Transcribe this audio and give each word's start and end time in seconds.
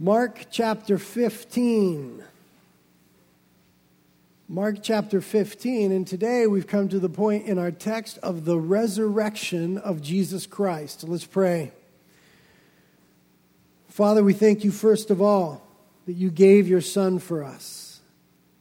Mark 0.00 0.46
chapter 0.52 0.96
15. 0.96 2.22
Mark 4.48 4.76
chapter 4.80 5.20
15, 5.20 5.90
and 5.90 6.06
today 6.06 6.46
we've 6.46 6.68
come 6.68 6.88
to 6.88 7.00
the 7.00 7.08
point 7.08 7.46
in 7.46 7.58
our 7.58 7.72
text 7.72 8.16
of 8.18 8.44
the 8.44 8.56
resurrection 8.56 9.76
of 9.76 10.00
Jesus 10.00 10.46
Christ. 10.46 11.02
Let's 11.02 11.26
pray. 11.26 11.72
Father, 13.88 14.22
we 14.22 14.34
thank 14.34 14.62
you 14.62 14.70
first 14.70 15.10
of 15.10 15.20
all 15.20 15.66
that 16.06 16.12
you 16.12 16.30
gave 16.30 16.68
your 16.68 16.80
Son 16.80 17.18
for 17.18 17.42
us. 17.42 18.00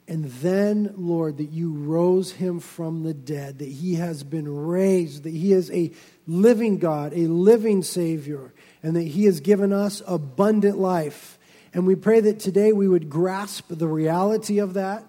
And 0.08 0.26
then, 0.26 0.96
Lord, 0.98 1.38
that 1.38 1.52
you 1.52 1.72
rose 1.72 2.32
him 2.32 2.60
from 2.60 3.04
the 3.04 3.14
dead, 3.14 3.60
that 3.60 3.70
he 3.70 3.96
has 3.96 4.24
been 4.24 4.66
raised, 4.66 5.22
that 5.22 5.34
he 5.34 5.54
is 5.54 5.70
a 5.70 5.92
living 6.26 6.80
God, 6.80 7.14
a 7.14 7.28
living 7.28 7.84
Savior, 7.84 8.54
and 8.84 8.96
that 8.96 9.04
he 9.04 9.26
has 9.26 9.40
given 9.40 9.74
us 9.74 10.02
abundant 10.08 10.78
life. 10.78 11.38
And 11.74 11.86
we 11.86 11.96
pray 11.96 12.20
that 12.22 12.40
today 12.40 12.72
we 12.72 12.88
would 12.88 13.10
grasp 13.10 13.66
the 13.70 13.88
reality 13.88 14.60
of 14.60 14.74
that 14.76 15.04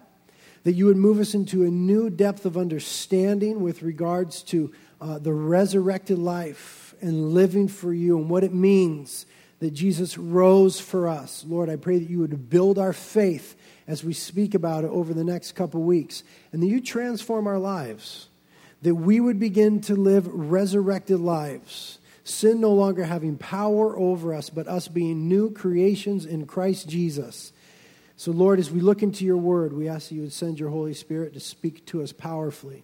that 0.65 0.75
you 0.75 0.85
would 0.85 0.97
move 0.99 1.19
us 1.19 1.35
into 1.35 1.65
a 1.65 1.71
new 1.71 2.11
depth 2.11 2.45
of 2.45 2.59
understanding 2.59 3.63
with 3.63 3.83
regards 3.83 4.43
to 4.43 4.71
uh, 5.01 5.19
the 5.19 5.33
resurrected 5.33 6.19
life 6.19 6.95
and 7.01 7.33
living 7.33 7.69
for 7.69 7.93
you 7.93 8.19
and 8.19 8.29
what 8.29 8.45
it 8.45 8.53
means 8.53 9.25
that 9.61 9.73
Jesus 9.73 10.19
rose 10.19 10.79
for 10.79 11.09
us. 11.09 11.45
Lord, 11.49 11.71
I 11.71 11.77
pray 11.77 11.99
that 11.99 12.11
you 12.11 12.19
would 12.19 12.51
build 12.51 12.79
our 12.79 12.93
faith 12.93 13.57
as 13.87 14.05
we 14.05 14.13
speak 14.13 14.55
about 14.55 14.85
it 14.85 14.91
over 14.91 15.15
the 15.15 15.25
next 15.25 15.53
couple 15.53 15.83
weeks 15.83 16.23
and 16.53 16.63
that 16.63 16.67
you 16.67 16.81
transform 16.81 17.47
our 17.47 17.59
lives, 17.59 18.29
that 18.83 18.95
we 18.95 19.21
would 19.21 19.41
begin 19.41 19.81
to 19.83 19.97
live 19.97 20.27
resurrected 20.27 21.19
lives. 21.19 21.98
Sin 22.29 22.61
no 22.61 22.73
longer 22.73 23.05
having 23.05 23.39
power 23.39 23.99
over 23.99 24.35
us, 24.35 24.51
but 24.51 24.69
us 24.69 24.89
being 24.89 25.29
new 25.29 25.51
creations 25.51 26.27
in 26.27 26.47
Christ 26.47 26.89
Jesus 26.89 27.53
so, 28.19 28.33
Lord, 28.33 28.59
as 28.59 28.69
we 28.69 28.81
look 28.81 29.05
into 29.05 29.25
your 29.25 29.37
word, 29.37 29.73
we 29.73 29.89
ask 29.89 30.09
that 30.09 30.17
you 30.17 30.23
would 30.23 30.33
send 30.33 30.59
your 30.59 30.71
Holy 30.71 30.93
Spirit 30.93 31.35
to 31.35 31.41
speak 31.41 31.87
to 31.87 32.03
us 32.03 32.13
powerfully. 32.13 32.83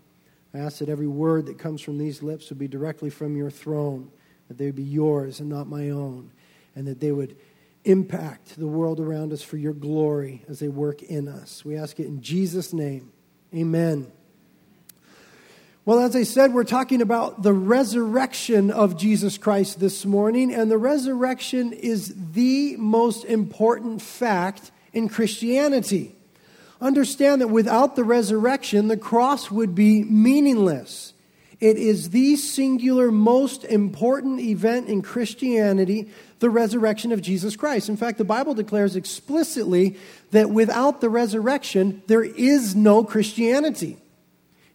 I 0.55 0.59
ask 0.59 0.79
that 0.79 0.89
every 0.89 1.09
word 1.09 1.47
that 1.47 1.59
comes 1.59 1.81
from 1.81 1.99
these 1.99 2.23
lips 2.23 2.51
would 2.51 2.59
be 2.61 2.69
directly 2.69 3.11
from 3.11 3.37
your 3.37 3.51
throne, 3.51 4.13
that 4.47 4.59
they 4.59 4.67
would 4.67 4.77
be 4.77 4.85
yours 4.85 5.41
and 5.41 5.49
not 5.49 5.67
my 5.67 5.91
own, 5.91 6.31
and 6.77 6.87
that 6.87 7.01
they 7.01 7.11
would 7.11 7.37
impact 7.83 8.57
the 8.57 8.69
world 8.69 9.01
around 9.01 9.33
us 9.33 9.43
for 9.43 9.57
your 9.57 9.73
glory 9.73 10.45
as 10.49 10.61
they 10.61 10.69
work 10.69 11.03
in 11.03 11.27
us. 11.27 11.65
We 11.65 11.77
ask 11.77 11.99
it 11.99 12.07
in 12.07 12.23
Jesus' 12.23 12.73
name. 12.73 13.11
Amen. 13.53 14.13
Well, 15.87 16.01
as 16.01 16.17
I 16.17 16.23
said, 16.23 16.55
we're 16.55 16.65
talking 16.65 17.03
about 17.03 17.43
the 17.43 17.53
resurrection 17.53 18.71
of 18.71 18.97
Jesus 18.97 19.37
Christ 19.37 19.81
this 19.81 20.07
morning, 20.07 20.51
and 20.51 20.71
the 20.71 20.79
resurrection 20.79 21.75
is 21.75 22.15
the 22.33 22.75
most 22.79 23.27
important 23.27 24.01
fact 24.01 24.71
in 24.95 25.11
Christianity. 25.11 26.15
Understand 26.81 27.43
that 27.43 27.49
without 27.49 27.97
the 27.97 28.05
resurrection, 28.05 28.89
the 28.89 28.97
cross 28.97 29.51
would 29.51 29.75
be 29.75 30.05
meaningless. 30.05 31.13
It 31.61 31.77
is 31.77 32.09
the 32.09 32.37
singular 32.37 33.13
most 33.13 33.65
important 33.65 34.41
event 34.41 34.89
in 34.89 35.03
Christianity, 35.03 36.09
the 36.39 36.49
resurrection 36.49 37.13
of 37.13 37.21
Jesus 37.21 37.57
Christ. 37.57 37.91
In 37.91 37.99
fact, 37.99 38.17
the 38.17 38.25
Bible 38.25 38.55
declares 38.55 38.97
explicitly 38.97 39.99
that 40.31 40.49
without 40.49 41.03
the 41.03 41.11
resurrection, 41.11 42.03
there 42.07 42.25
is 42.25 42.75
no 42.75 43.05
Christianity. 43.05 43.99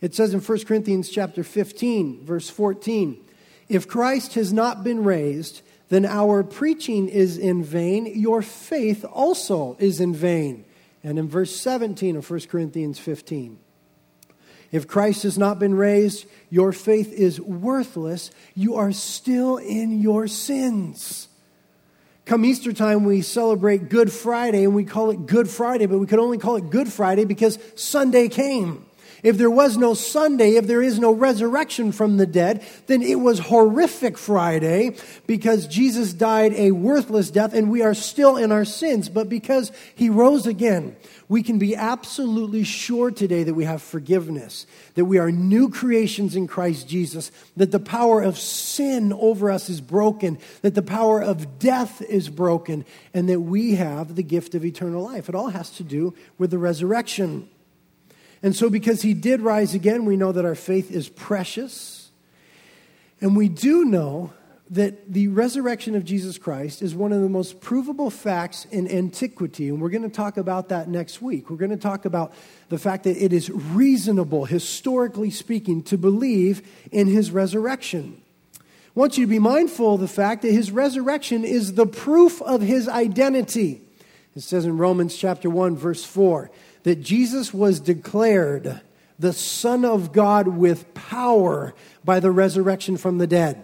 It 0.01 0.15
says 0.15 0.33
in 0.33 0.39
1 0.39 0.65
Corinthians 0.65 1.09
chapter 1.09 1.43
15, 1.43 2.25
verse 2.25 2.49
14, 2.49 3.17
if 3.67 3.87
Christ 3.87 4.33
has 4.35 4.53
not 4.53 4.83
been 4.83 5.03
raised, 5.03 5.61
then 5.89 6.05
our 6.05 6.43
preaching 6.43 7.09
is 7.09 7.37
in 7.37 7.63
vain. 7.63 8.05
Your 8.05 8.41
faith 8.41 9.03
also 9.05 9.75
is 9.79 9.99
in 9.99 10.13
vain. 10.13 10.65
And 11.03 11.19
in 11.19 11.27
verse 11.27 11.55
17 11.55 12.15
of 12.15 12.29
1 12.29 12.41
Corinthians 12.49 12.99
15, 12.99 13.59
if 14.71 14.87
Christ 14.87 15.23
has 15.23 15.37
not 15.37 15.59
been 15.59 15.75
raised, 15.75 16.25
your 16.49 16.71
faith 16.71 17.11
is 17.11 17.41
worthless. 17.41 18.31
You 18.53 18.75
are 18.75 18.91
still 18.91 19.57
in 19.57 19.99
your 19.99 20.27
sins. 20.27 21.27
Come 22.25 22.45
Easter 22.45 22.71
time, 22.71 23.05
we 23.05 23.23
celebrate 23.23 23.89
Good 23.89 24.11
Friday 24.11 24.63
and 24.63 24.75
we 24.75 24.83
call 24.83 25.09
it 25.09 25.25
Good 25.25 25.49
Friday, 25.49 25.87
but 25.87 25.97
we 25.97 26.05
could 26.05 26.19
only 26.19 26.37
call 26.37 26.57
it 26.57 26.69
Good 26.69 26.87
Friday 26.87 27.25
because 27.25 27.57
Sunday 27.75 28.27
came. 28.27 28.85
If 29.23 29.37
there 29.37 29.49
was 29.49 29.77
no 29.77 29.93
Sunday, 29.93 30.55
if 30.55 30.67
there 30.67 30.81
is 30.81 30.99
no 30.99 31.11
resurrection 31.11 31.91
from 31.91 32.17
the 32.17 32.25
dead, 32.25 32.63
then 32.87 33.01
it 33.01 33.19
was 33.19 33.39
horrific 33.39 34.17
Friday 34.17 34.95
because 35.27 35.67
Jesus 35.67 36.13
died 36.13 36.53
a 36.53 36.71
worthless 36.71 37.29
death 37.31 37.53
and 37.53 37.69
we 37.69 37.81
are 37.81 37.93
still 37.93 38.37
in 38.37 38.51
our 38.51 38.65
sins. 38.65 39.09
But 39.09 39.29
because 39.29 39.71
he 39.95 40.09
rose 40.09 40.47
again, 40.47 40.95
we 41.27 41.43
can 41.43 41.59
be 41.59 41.75
absolutely 41.75 42.63
sure 42.63 43.11
today 43.11 43.43
that 43.43 43.53
we 43.53 43.65
have 43.65 43.83
forgiveness, 43.83 44.65
that 44.95 45.05
we 45.05 45.19
are 45.19 45.31
new 45.31 45.69
creations 45.69 46.35
in 46.35 46.47
Christ 46.47 46.87
Jesus, 46.87 47.31
that 47.55 47.71
the 47.71 47.79
power 47.79 48.21
of 48.21 48.37
sin 48.37 49.13
over 49.13 49.51
us 49.51 49.69
is 49.69 49.79
broken, 49.79 50.39
that 50.63 50.73
the 50.73 50.81
power 50.81 51.21
of 51.21 51.59
death 51.59 52.01
is 52.01 52.29
broken, 52.29 52.83
and 53.13 53.29
that 53.29 53.41
we 53.41 53.75
have 53.75 54.15
the 54.15 54.23
gift 54.23 54.55
of 54.55 54.65
eternal 54.65 55.03
life. 55.03 55.29
It 55.29 55.35
all 55.35 55.49
has 55.49 55.69
to 55.71 55.83
do 55.83 56.15
with 56.39 56.49
the 56.49 56.57
resurrection. 56.57 57.47
And 58.41 58.55
so, 58.55 58.69
because 58.69 59.01
he 59.01 59.13
did 59.13 59.41
rise 59.41 59.73
again, 59.73 60.05
we 60.05 60.15
know 60.15 60.31
that 60.31 60.45
our 60.45 60.55
faith 60.55 60.91
is 60.91 61.09
precious. 61.09 62.09
And 63.21 63.35
we 63.35 63.49
do 63.49 63.83
know 63.85 64.31
that 64.71 65.11
the 65.11 65.27
resurrection 65.29 65.95
of 65.95 66.05
Jesus 66.05 66.37
Christ 66.37 66.81
is 66.81 66.93
one 66.93 67.11
of 67.11 67.21
the 67.21 67.29
most 67.29 67.59
provable 67.59 68.11
facts 68.11 68.65
in 68.65 68.89
antiquity. 68.89 69.67
And 69.67 69.81
we're 69.81 69.89
going 69.89 70.03
to 70.03 70.09
talk 70.09 70.37
about 70.37 70.69
that 70.69 70.87
next 70.87 71.21
week. 71.21 71.49
We're 71.49 71.57
going 71.57 71.71
to 71.71 71.77
talk 71.77 72.05
about 72.05 72.33
the 72.69 72.77
fact 72.77 73.05
that 73.05 73.17
it 73.17 73.33
is 73.33 73.49
reasonable, 73.49 74.45
historically 74.45 75.31
speaking, 75.31 75.81
to 75.83 75.97
believe 75.97 76.61
in 76.91 77.07
his 77.07 77.31
resurrection. 77.31 78.21
I 78.55 78.59
want 78.93 79.17
you 79.17 79.25
to 79.25 79.29
be 79.29 79.39
mindful 79.39 79.95
of 79.95 80.01
the 80.01 80.07
fact 80.07 80.43
that 80.43 80.51
his 80.51 80.71
resurrection 80.71 81.43
is 81.45 81.73
the 81.73 81.87
proof 81.87 82.41
of 82.43 82.61
his 82.61 82.87
identity. 82.87 83.81
It 84.35 84.43
says 84.43 84.65
in 84.65 84.77
Romans 84.77 85.15
chapter 85.15 85.49
1, 85.49 85.77
verse 85.77 86.03
4 86.03 86.51
that 86.89 87.03
Jesus 87.03 87.53
was 87.53 87.79
declared 87.79 88.81
the 89.19 89.31
Son 89.31 89.85
of 89.85 90.11
God 90.11 90.47
with 90.47 90.91
power 90.95 91.75
by 92.03 92.19
the 92.19 92.31
resurrection 92.31 92.97
from 92.97 93.19
the 93.19 93.27
dead. 93.27 93.63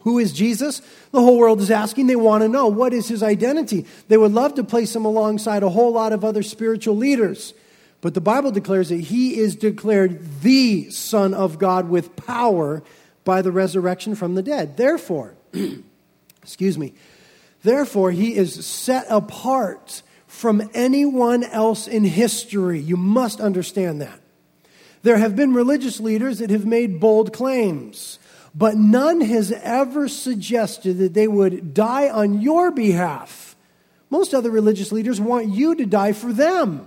Who 0.00 0.18
is 0.18 0.34
Jesus? 0.34 0.82
The 1.12 1.20
whole 1.22 1.38
world 1.38 1.62
is 1.62 1.70
asking. 1.70 2.08
They 2.08 2.14
want 2.14 2.42
to 2.42 2.48
know 2.48 2.66
what 2.66 2.92
is 2.92 3.08
his 3.08 3.22
identity. 3.22 3.86
They 4.08 4.18
would 4.18 4.32
love 4.32 4.54
to 4.56 4.64
place 4.64 4.94
him 4.94 5.06
alongside 5.06 5.62
a 5.62 5.70
whole 5.70 5.92
lot 5.92 6.12
of 6.12 6.26
other 6.26 6.42
spiritual 6.42 6.94
leaders. 6.94 7.54
But 8.02 8.12
the 8.12 8.20
Bible 8.20 8.50
declares 8.50 8.90
that 8.90 9.00
he 9.00 9.38
is 9.38 9.56
declared 9.56 10.42
the 10.42 10.90
Son 10.90 11.32
of 11.32 11.58
God 11.58 11.88
with 11.88 12.16
power 12.16 12.82
by 13.24 13.40
the 13.40 13.50
resurrection 13.50 14.14
from 14.14 14.34
the 14.34 14.42
dead. 14.42 14.76
Therefore, 14.76 15.34
excuse 16.42 16.76
me, 16.76 16.92
therefore, 17.62 18.10
he 18.10 18.36
is 18.36 18.66
set 18.66 19.06
apart 19.08 20.02
from 20.36 20.68
anyone 20.74 21.42
else 21.44 21.88
in 21.88 22.04
history. 22.04 22.78
You 22.78 22.98
must 22.98 23.40
understand 23.40 24.02
that. 24.02 24.20
There 25.02 25.16
have 25.16 25.34
been 25.34 25.54
religious 25.54 25.98
leaders 25.98 26.40
that 26.40 26.50
have 26.50 26.66
made 26.66 27.00
bold 27.00 27.32
claims, 27.32 28.18
but 28.54 28.76
none 28.76 29.22
has 29.22 29.50
ever 29.50 30.08
suggested 30.08 30.98
that 30.98 31.14
they 31.14 31.26
would 31.26 31.72
die 31.72 32.10
on 32.10 32.42
your 32.42 32.70
behalf. 32.70 33.56
Most 34.10 34.34
other 34.34 34.50
religious 34.50 34.92
leaders 34.92 35.18
want 35.18 35.48
you 35.48 35.74
to 35.74 35.86
die 35.86 36.12
for 36.12 36.34
them. 36.34 36.86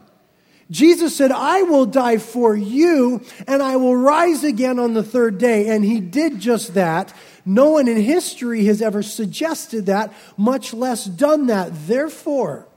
Jesus 0.69 1.17
said, 1.17 1.31
I 1.31 1.63
will 1.63 1.87
die 1.87 2.19
for 2.19 2.55
you 2.55 3.25
and 3.47 3.63
I 3.63 3.77
will 3.77 3.95
rise 3.95 4.43
again 4.43 4.77
on 4.77 4.93
the 4.93 5.01
third 5.01 5.39
day. 5.39 5.69
And 5.69 5.83
he 5.83 5.99
did 5.99 6.39
just 6.39 6.75
that. 6.75 7.11
No 7.47 7.71
one 7.71 7.87
in 7.87 7.97
history 7.97 8.65
has 8.65 8.79
ever 8.79 9.01
suggested 9.01 9.87
that, 9.87 10.13
much 10.37 10.71
less 10.71 11.05
done 11.05 11.47
that. 11.47 11.71
Therefore, 11.87 12.68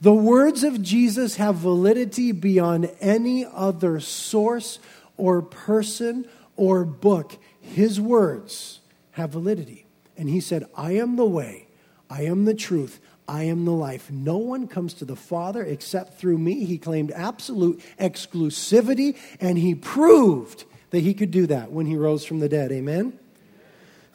the 0.00 0.12
words 0.12 0.62
of 0.62 0.82
Jesus 0.82 1.36
have 1.36 1.56
validity 1.56 2.32
beyond 2.32 2.90
any 3.00 3.46
other 3.46 4.00
source 4.00 4.78
or 5.16 5.42
person 5.42 6.26
or 6.56 6.84
book. 6.84 7.38
His 7.60 8.00
words 8.00 8.80
have 9.12 9.30
validity. 9.30 9.86
And 10.16 10.28
he 10.28 10.40
said, 10.40 10.64
I 10.76 10.92
am 10.92 11.16
the 11.16 11.26
way, 11.26 11.68
I 12.08 12.22
am 12.22 12.44
the 12.44 12.54
truth, 12.54 13.00
I 13.28 13.44
am 13.44 13.64
the 13.64 13.72
life. 13.72 14.10
No 14.10 14.36
one 14.36 14.68
comes 14.68 14.94
to 14.94 15.04
the 15.04 15.16
Father 15.16 15.62
except 15.62 16.18
through 16.18 16.38
me. 16.38 16.64
He 16.64 16.78
claimed 16.78 17.10
absolute 17.10 17.82
exclusivity, 17.98 19.16
and 19.40 19.58
he 19.58 19.74
proved 19.74 20.64
that 20.90 21.00
he 21.00 21.12
could 21.12 21.30
do 21.30 21.46
that 21.48 21.72
when 21.72 21.86
he 21.86 21.96
rose 21.96 22.24
from 22.24 22.38
the 22.38 22.48
dead. 22.48 22.70
Amen? 22.72 23.18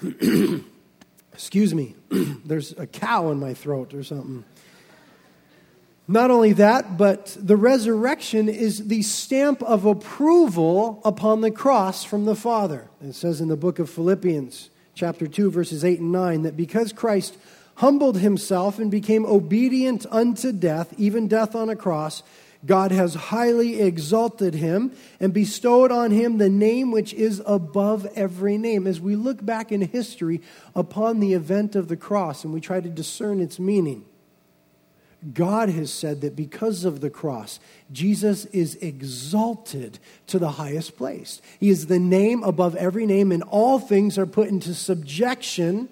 Excuse 1.33 1.75
me, 1.75 1.95
there's 2.45 2.71
a 2.73 2.87
cow 2.87 3.29
in 3.31 3.39
my 3.39 3.53
throat 3.53 3.93
or 3.93 4.03
something. 4.03 4.43
Not 6.07 6.31
only 6.31 6.53
that, 6.53 6.97
but 6.97 7.37
the 7.39 7.55
resurrection 7.55 8.49
is 8.49 8.87
the 8.87 9.01
stamp 9.01 9.61
of 9.63 9.85
approval 9.85 11.01
upon 11.05 11.41
the 11.41 11.51
cross 11.51 12.03
from 12.03 12.25
the 12.25 12.35
Father. 12.35 12.89
It 13.01 13.13
says 13.13 13.39
in 13.39 13.47
the 13.47 13.55
book 13.55 13.79
of 13.79 13.89
Philippians, 13.89 14.69
chapter 14.95 15.27
2, 15.27 15.51
verses 15.51 15.85
8 15.85 15.99
and 15.99 16.11
9, 16.11 16.41
that 16.43 16.57
because 16.57 16.91
Christ 16.91 17.37
humbled 17.75 18.17
himself 18.17 18.77
and 18.77 18.91
became 18.91 19.25
obedient 19.25 20.05
unto 20.11 20.51
death, 20.51 20.93
even 20.97 21.27
death 21.27 21.55
on 21.55 21.69
a 21.69 21.75
cross, 21.75 22.23
God 22.65 22.91
has 22.91 23.15
highly 23.15 23.81
exalted 23.81 24.53
him 24.53 24.91
and 25.19 25.33
bestowed 25.33 25.91
on 25.91 26.11
him 26.11 26.37
the 26.37 26.49
name 26.49 26.91
which 26.91 27.13
is 27.13 27.41
above 27.45 28.05
every 28.15 28.57
name. 28.57 28.85
As 28.85 28.99
we 28.99 29.15
look 29.15 29.43
back 29.43 29.71
in 29.71 29.81
history 29.81 30.41
upon 30.75 31.19
the 31.19 31.33
event 31.33 31.75
of 31.75 31.87
the 31.87 31.97
cross 31.97 32.43
and 32.43 32.53
we 32.53 32.61
try 32.61 32.79
to 32.79 32.89
discern 32.89 33.39
its 33.39 33.59
meaning, 33.59 34.05
God 35.33 35.69
has 35.69 35.93
said 35.93 36.21
that 36.21 36.35
because 36.35 36.83
of 36.83 36.99
the 36.99 37.09
cross, 37.09 37.59
Jesus 37.91 38.45
is 38.45 38.75
exalted 38.77 39.99
to 40.27 40.39
the 40.39 40.51
highest 40.51 40.97
place. 40.97 41.41
He 41.59 41.69
is 41.69 41.85
the 41.85 41.99
name 41.99 42.43
above 42.43 42.75
every 42.75 43.05
name, 43.05 43.31
and 43.31 43.43
all 43.43 43.77
things 43.77 44.17
are 44.17 44.25
put 44.25 44.49
into 44.49 44.73
subjection 44.73 45.89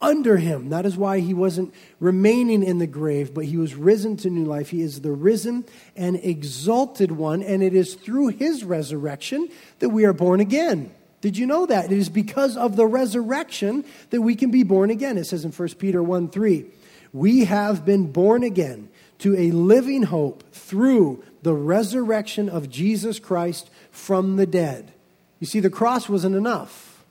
under 0.00 0.36
him. 0.36 0.70
That 0.70 0.86
is 0.86 0.96
why 0.96 1.20
he 1.20 1.34
wasn't 1.34 1.72
remaining 2.00 2.62
in 2.62 2.78
the 2.78 2.86
grave, 2.86 3.32
but 3.32 3.44
he 3.44 3.56
was 3.56 3.74
risen 3.74 4.16
to 4.18 4.30
new 4.30 4.44
life. 4.44 4.70
He 4.70 4.82
is 4.82 5.00
the 5.00 5.12
risen 5.12 5.64
and 5.96 6.16
exalted 6.16 7.12
one, 7.12 7.42
and 7.42 7.62
it 7.62 7.74
is 7.74 7.94
through 7.94 8.28
his 8.28 8.64
resurrection 8.64 9.48
that 9.78 9.90
we 9.90 10.04
are 10.04 10.12
born 10.12 10.40
again. 10.40 10.92
Did 11.20 11.38
you 11.38 11.46
know 11.46 11.64
that? 11.66 11.86
It 11.86 11.92
is 11.92 12.10
because 12.10 12.56
of 12.56 12.76
the 12.76 12.86
resurrection 12.86 13.84
that 14.10 14.20
we 14.20 14.34
can 14.34 14.50
be 14.50 14.62
born 14.62 14.90
again. 14.90 15.16
It 15.16 15.24
says 15.24 15.44
in 15.44 15.52
1 15.52 15.68
Peter 15.78 16.02
1 16.02 16.28
3, 16.28 16.66
we 17.14 17.44
have 17.44 17.86
been 17.86 18.10
born 18.10 18.42
again 18.42 18.90
to 19.20 19.34
a 19.36 19.52
living 19.52 20.02
hope 20.02 20.42
through 20.52 21.22
the 21.42 21.54
resurrection 21.54 22.48
of 22.48 22.68
Jesus 22.68 23.18
Christ 23.18 23.70
from 23.90 24.36
the 24.36 24.46
dead. 24.46 24.92
You 25.38 25.46
see, 25.46 25.60
the 25.60 25.70
cross 25.70 26.08
wasn't 26.08 26.34
enough. 26.34 27.04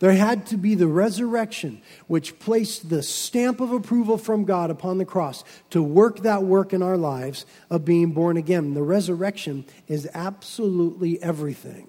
There 0.00 0.12
had 0.12 0.46
to 0.46 0.56
be 0.56 0.74
the 0.74 0.86
resurrection, 0.86 1.82
which 2.06 2.38
placed 2.38 2.88
the 2.88 3.02
stamp 3.02 3.60
of 3.60 3.72
approval 3.72 4.18
from 4.18 4.44
God 4.44 4.70
upon 4.70 4.98
the 4.98 5.04
cross 5.04 5.44
to 5.70 5.82
work 5.82 6.20
that 6.20 6.42
work 6.42 6.72
in 6.72 6.82
our 6.82 6.96
lives 6.96 7.46
of 7.70 7.84
being 7.84 8.12
born 8.12 8.36
again. 8.36 8.74
The 8.74 8.82
resurrection 8.82 9.64
is 9.86 10.08
absolutely 10.14 11.22
everything. 11.22 11.88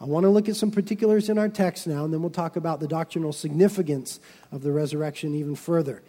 I 0.00 0.04
want 0.04 0.24
to 0.24 0.30
look 0.30 0.48
at 0.48 0.56
some 0.56 0.70
particulars 0.70 1.28
in 1.28 1.38
our 1.38 1.48
text 1.48 1.86
now, 1.86 2.04
and 2.04 2.12
then 2.12 2.20
we'll 2.20 2.30
talk 2.30 2.56
about 2.56 2.80
the 2.80 2.88
doctrinal 2.88 3.32
significance 3.32 4.20
of 4.52 4.62
the 4.62 4.72
resurrection 4.72 5.34
even 5.34 5.54
further. 5.54 6.02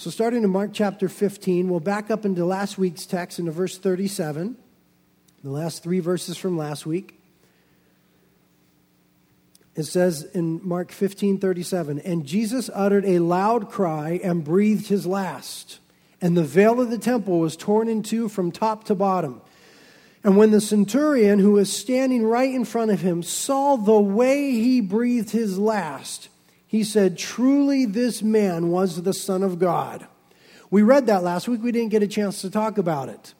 So, 0.00 0.08
starting 0.08 0.44
in 0.44 0.48
Mark 0.48 0.70
chapter 0.72 1.10
15, 1.10 1.68
we'll 1.68 1.78
back 1.78 2.10
up 2.10 2.24
into 2.24 2.46
last 2.46 2.78
week's 2.78 3.04
text 3.04 3.38
into 3.38 3.52
verse 3.52 3.76
37, 3.76 4.56
the 5.44 5.50
last 5.50 5.82
three 5.82 6.00
verses 6.00 6.38
from 6.38 6.56
last 6.56 6.86
week. 6.86 7.20
It 9.74 9.82
says 9.82 10.22
in 10.22 10.66
Mark 10.66 10.90
15 10.90 11.38
37, 11.38 11.98
and 11.98 12.24
Jesus 12.24 12.70
uttered 12.72 13.04
a 13.04 13.18
loud 13.18 13.68
cry 13.68 14.18
and 14.24 14.42
breathed 14.42 14.86
his 14.86 15.04
last. 15.04 15.80
And 16.22 16.34
the 16.34 16.44
veil 16.44 16.80
of 16.80 16.88
the 16.88 16.96
temple 16.96 17.38
was 17.38 17.54
torn 17.54 17.86
in 17.86 18.02
two 18.02 18.30
from 18.30 18.52
top 18.52 18.84
to 18.84 18.94
bottom. 18.94 19.42
And 20.24 20.34
when 20.34 20.50
the 20.50 20.62
centurion, 20.62 21.40
who 21.40 21.52
was 21.52 21.70
standing 21.70 22.24
right 22.24 22.54
in 22.54 22.64
front 22.64 22.90
of 22.90 23.02
him, 23.02 23.22
saw 23.22 23.76
the 23.76 24.00
way 24.00 24.52
he 24.52 24.80
breathed 24.80 25.28
his 25.28 25.58
last, 25.58 26.30
he 26.70 26.84
said, 26.84 27.18
Truly, 27.18 27.84
this 27.84 28.22
man 28.22 28.68
was 28.68 29.02
the 29.02 29.12
Son 29.12 29.42
of 29.42 29.58
God. 29.58 30.06
We 30.70 30.82
read 30.82 31.06
that 31.06 31.24
last 31.24 31.48
week. 31.48 31.64
We 31.64 31.72
didn't 31.72 31.88
get 31.88 32.04
a 32.04 32.06
chance 32.06 32.42
to 32.42 32.50
talk 32.50 32.78
about 32.78 33.08
it. 33.08 33.34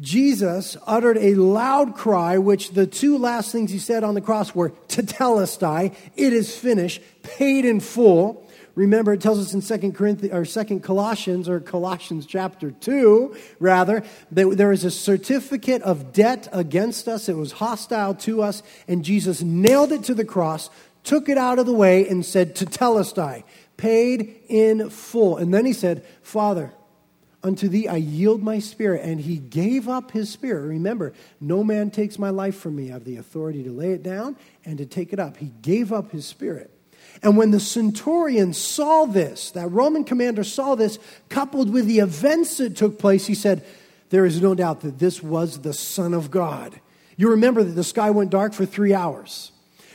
Jesus 0.00 0.76
uttered 0.84 1.16
a 1.18 1.36
loud 1.36 1.94
cry, 1.94 2.36
which 2.36 2.72
the 2.72 2.84
two 2.84 3.16
last 3.16 3.52
things 3.52 3.70
he 3.70 3.78
said 3.78 4.02
on 4.02 4.14
the 4.14 4.20
cross 4.20 4.56
were 4.56 4.70
tetelestai, 4.88 5.94
it 6.16 6.32
is 6.32 6.56
finished, 6.56 7.00
paid 7.22 7.64
in 7.64 7.78
full. 7.78 8.44
Remember, 8.74 9.12
it 9.12 9.20
tells 9.20 9.38
us 9.38 9.54
in 9.54 9.62
Second 9.62 9.94
Corinthians 9.94 10.34
or 10.34 10.44
Second 10.44 10.80
Colossians 10.80 11.48
or 11.48 11.60
Colossians 11.60 12.26
chapter 12.26 12.72
two, 12.72 13.36
rather, 13.60 14.02
that 14.32 14.56
there 14.56 14.72
is 14.72 14.82
a 14.82 14.90
certificate 14.90 15.82
of 15.82 16.12
debt 16.12 16.48
against 16.50 17.06
us. 17.06 17.28
It 17.28 17.36
was 17.36 17.52
hostile 17.52 18.16
to 18.16 18.42
us, 18.42 18.64
and 18.88 19.04
Jesus 19.04 19.42
nailed 19.42 19.92
it 19.92 20.02
to 20.04 20.14
the 20.14 20.24
cross, 20.24 20.70
took 21.04 21.28
it 21.28 21.38
out 21.38 21.58
of 21.58 21.66
the 21.66 21.72
way, 21.72 22.08
and 22.08 22.24
said, 22.24 22.56
"Tetelestai, 22.56 23.44
paid 23.76 24.36
in 24.48 24.90
full." 24.90 25.36
And 25.36 25.54
then 25.54 25.64
he 25.64 25.72
said, 25.72 26.04
"Father." 26.22 26.72
Unto 27.44 27.68
thee 27.68 27.86
I 27.86 27.96
yield 27.96 28.42
my 28.42 28.58
spirit. 28.58 29.02
And 29.04 29.20
he 29.20 29.36
gave 29.36 29.86
up 29.86 30.12
his 30.12 30.30
spirit. 30.30 30.66
Remember, 30.66 31.12
no 31.40 31.62
man 31.62 31.90
takes 31.90 32.18
my 32.18 32.30
life 32.30 32.56
from 32.56 32.74
me. 32.74 32.88
I 32.88 32.94
have 32.94 33.04
the 33.04 33.18
authority 33.18 33.62
to 33.64 33.70
lay 33.70 33.92
it 33.92 34.02
down 34.02 34.36
and 34.64 34.78
to 34.78 34.86
take 34.86 35.12
it 35.12 35.20
up. 35.20 35.36
He 35.36 35.52
gave 35.60 35.92
up 35.92 36.10
his 36.10 36.24
spirit. 36.24 36.70
And 37.22 37.36
when 37.36 37.50
the 37.50 37.60
centurion 37.60 38.54
saw 38.54 39.04
this, 39.04 39.50
that 39.52 39.68
Roman 39.68 40.04
commander 40.04 40.42
saw 40.42 40.74
this, 40.74 40.98
coupled 41.28 41.70
with 41.70 41.86
the 41.86 42.00
events 42.00 42.56
that 42.56 42.76
took 42.76 42.98
place, 42.98 43.26
he 43.26 43.34
said, 43.34 43.62
There 44.08 44.24
is 44.24 44.40
no 44.40 44.54
doubt 44.54 44.80
that 44.80 44.98
this 44.98 45.22
was 45.22 45.60
the 45.60 45.74
Son 45.74 46.14
of 46.14 46.30
God. 46.30 46.80
You 47.16 47.30
remember 47.30 47.62
that 47.62 47.72
the 47.72 47.84
sky 47.84 48.10
went 48.10 48.30
dark 48.30 48.54
for 48.54 48.66
three 48.66 48.94
hours. 48.94 49.52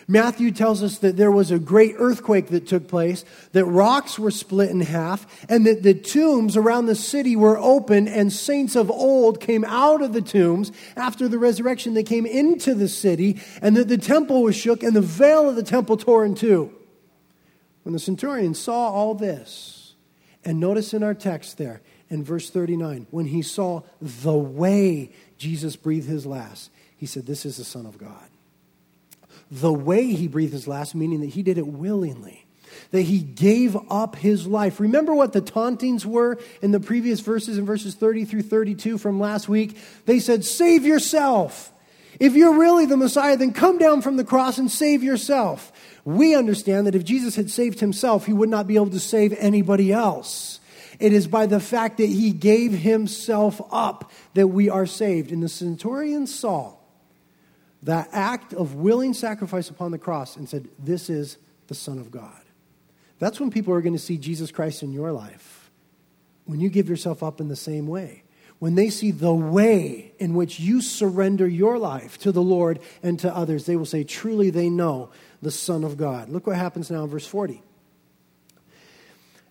Matthew 0.10 0.50
tells 0.50 0.82
us 0.82 0.98
that 0.98 1.18
there 1.18 1.32
was 1.32 1.52
a 1.52 1.60
great 1.60 1.94
earthquake 2.00 2.48
that 2.48 2.66
took 2.66 2.88
place, 2.88 3.24
that 3.52 3.66
rocks 3.66 4.18
were 4.18 4.32
split 4.32 4.72
in 4.72 4.80
half, 4.80 5.46
and 5.48 5.68
that 5.68 5.84
the 5.84 5.94
tombs 5.94 6.58
around 6.58 6.88
the 6.88 6.96
city 6.96 7.36
were 7.36 7.60
open, 7.60 8.08
and 8.08 8.34
saints 8.34 8.76
of 8.76 8.90
old 8.90 9.40
came 9.40 9.64
out 9.66 10.02
of 10.02 10.14
the 10.14 10.22
tombs 10.24 10.72
after 10.96 11.28
the 11.28 11.38
resurrection. 11.38 11.94
They 11.94 12.02
came 12.02 12.26
into 12.26 12.74
the 12.74 12.88
city, 12.88 13.40
and 13.62 13.78
that 13.78 13.88
the 13.88 14.00
temple 14.00 14.42
was 14.42 14.56
shook, 14.56 14.82
and 14.82 14.96
the 14.96 15.02
veil 15.02 15.48
of 15.48 15.56
the 15.56 15.62
temple 15.62 15.96
tore 15.96 16.26
in 16.26 16.34
two. 16.34 16.74
When 17.84 17.94
the 17.94 18.00
centurion 18.00 18.56
saw 18.56 18.90
all 18.90 19.14
this, 19.14 19.94
and 20.44 20.60
notice 20.60 20.92
in 20.96 21.04
our 21.04 21.14
text 21.14 21.60
there, 21.60 21.82
in 22.10 22.24
verse 22.24 22.50
39, 22.50 23.06
when 23.12 23.28
he 23.28 23.44
saw 23.44 23.84
the 24.02 24.36
way 24.36 25.12
Jesus 25.38 25.76
breathed 25.76 26.10
his 26.10 26.26
last, 26.26 26.72
he 26.98 27.06
said, 27.06 27.28
This 27.28 27.46
is 27.46 27.58
the 27.58 27.64
Son 27.64 27.86
of 27.86 28.00
God 28.00 28.29
the 29.52 29.74
way 29.74 30.14
he 30.14 30.28
breathed 30.28 30.54
his 30.54 30.68
last, 30.68 30.96
meaning 30.96 31.22
that 31.22 31.28
he 31.28 31.44
did 31.44 31.58
it 31.58 31.68
willingly, 31.68 32.46
that 32.92 33.02
he 33.02 33.20
gave 33.20 33.78
up 33.90 34.16
his 34.16 34.48
life. 34.48 34.80
Remember 34.80 35.14
what 35.14 35.34
the 35.34 35.42
tauntings 35.42 36.06
were 36.06 36.38
in 36.62 36.72
the 36.72 36.80
previous 36.80 37.20
verses, 37.20 37.58
in 37.58 37.66
verses 37.66 37.96
30 37.96 38.26
through 38.26 38.44
32 38.44 38.98
from 38.98 39.20
last 39.20 39.50
week? 39.50 39.78
They 40.06 40.20
said, 40.20 40.46
Save 40.46 40.86
yourself. 40.86 41.72
If 42.20 42.36
you're 42.36 42.60
really 42.60 42.86
the 42.86 42.98
Messiah, 42.98 43.38
then 43.38 43.54
come 43.54 43.78
down 43.78 44.02
from 44.02 44.18
the 44.18 44.26
cross 44.26 44.58
and 44.58 44.70
save 44.70 45.04
yourself. 45.04 45.72
We 46.04 46.36
understand 46.36 46.88
that 46.88 46.96
if 46.96 47.06
Jesus 47.06 47.36
had 47.36 47.50
saved 47.50 47.80
himself, 47.80 48.26
he 48.26 48.34
would 48.34 48.50
not 48.50 48.68
be 48.68 48.76
able 48.76 48.90
to 48.90 49.00
save 49.00 49.34
anybody 49.38 49.94
else. 49.94 50.60
It 51.00 51.14
is 51.14 51.28
by 51.28 51.46
the 51.46 51.62
fact 51.62 51.98
that 51.98 52.10
he 52.10 52.32
gave 52.32 52.74
himself 52.74 53.62
up 53.72 54.12
that 54.34 54.48
we 54.48 54.70
are 54.70 54.86
saved. 54.86 55.32
And 55.32 55.42
the 55.42 55.50
centurion 55.50 56.28
saw 56.28 56.74
that 57.84 58.10
act 58.12 58.54
of 58.54 58.76
willing 58.76 59.14
sacrifice 59.14 59.70
upon 59.70 59.92
the 59.92 59.98
cross 59.98 60.36
and 60.36 60.48
said, 60.48 60.68
This 60.78 61.10
is 61.10 61.38
the 61.68 61.76
Son 61.76 61.98
of 62.00 62.12
God. 62.12 62.42
That's 63.20 63.40
when 63.40 63.52
people 63.52 63.74
are 63.74 63.82
going 63.82 63.94
to 63.94 64.00
see 64.00 64.18
Jesus 64.18 64.52
Christ 64.52 64.84
in 64.84 64.92
your 64.92 65.12
life. 65.12 65.70
When 66.46 66.60
you 66.60 66.70
give 66.70 66.90
yourself 66.90 67.22
up 67.22 67.40
in 67.40 67.48
the 67.48 67.56
same 67.56 67.88
way. 67.88 68.24
When 68.60 68.76
they 68.76 68.90
see 68.90 69.12
the 69.12 69.34
way 69.34 70.14
in 70.20 70.34
which 70.34 70.60
you 70.60 70.82
surrender 70.82 71.48
your 71.48 71.78
life 71.78 72.18
to 72.20 72.32
the 72.32 72.42
Lord 72.42 72.80
and 73.02 73.18
to 73.20 73.34
others, 73.34 73.66
they 73.66 73.78
will 73.78 73.86
say, 73.86 74.04
Truly, 74.04 74.50
they 74.50 74.70
know 74.70 75.12
the 75.42 75.52
Son 75.52 75.86
of 75.86 75.96
God. 75.96 76.28
Look 76.28 76.48
what 76.48 76.58
happens 76.58 76.92
now 76.92 77.04
in 77.04 77.10
verse 77.10 77.26
40. 77.26 77.64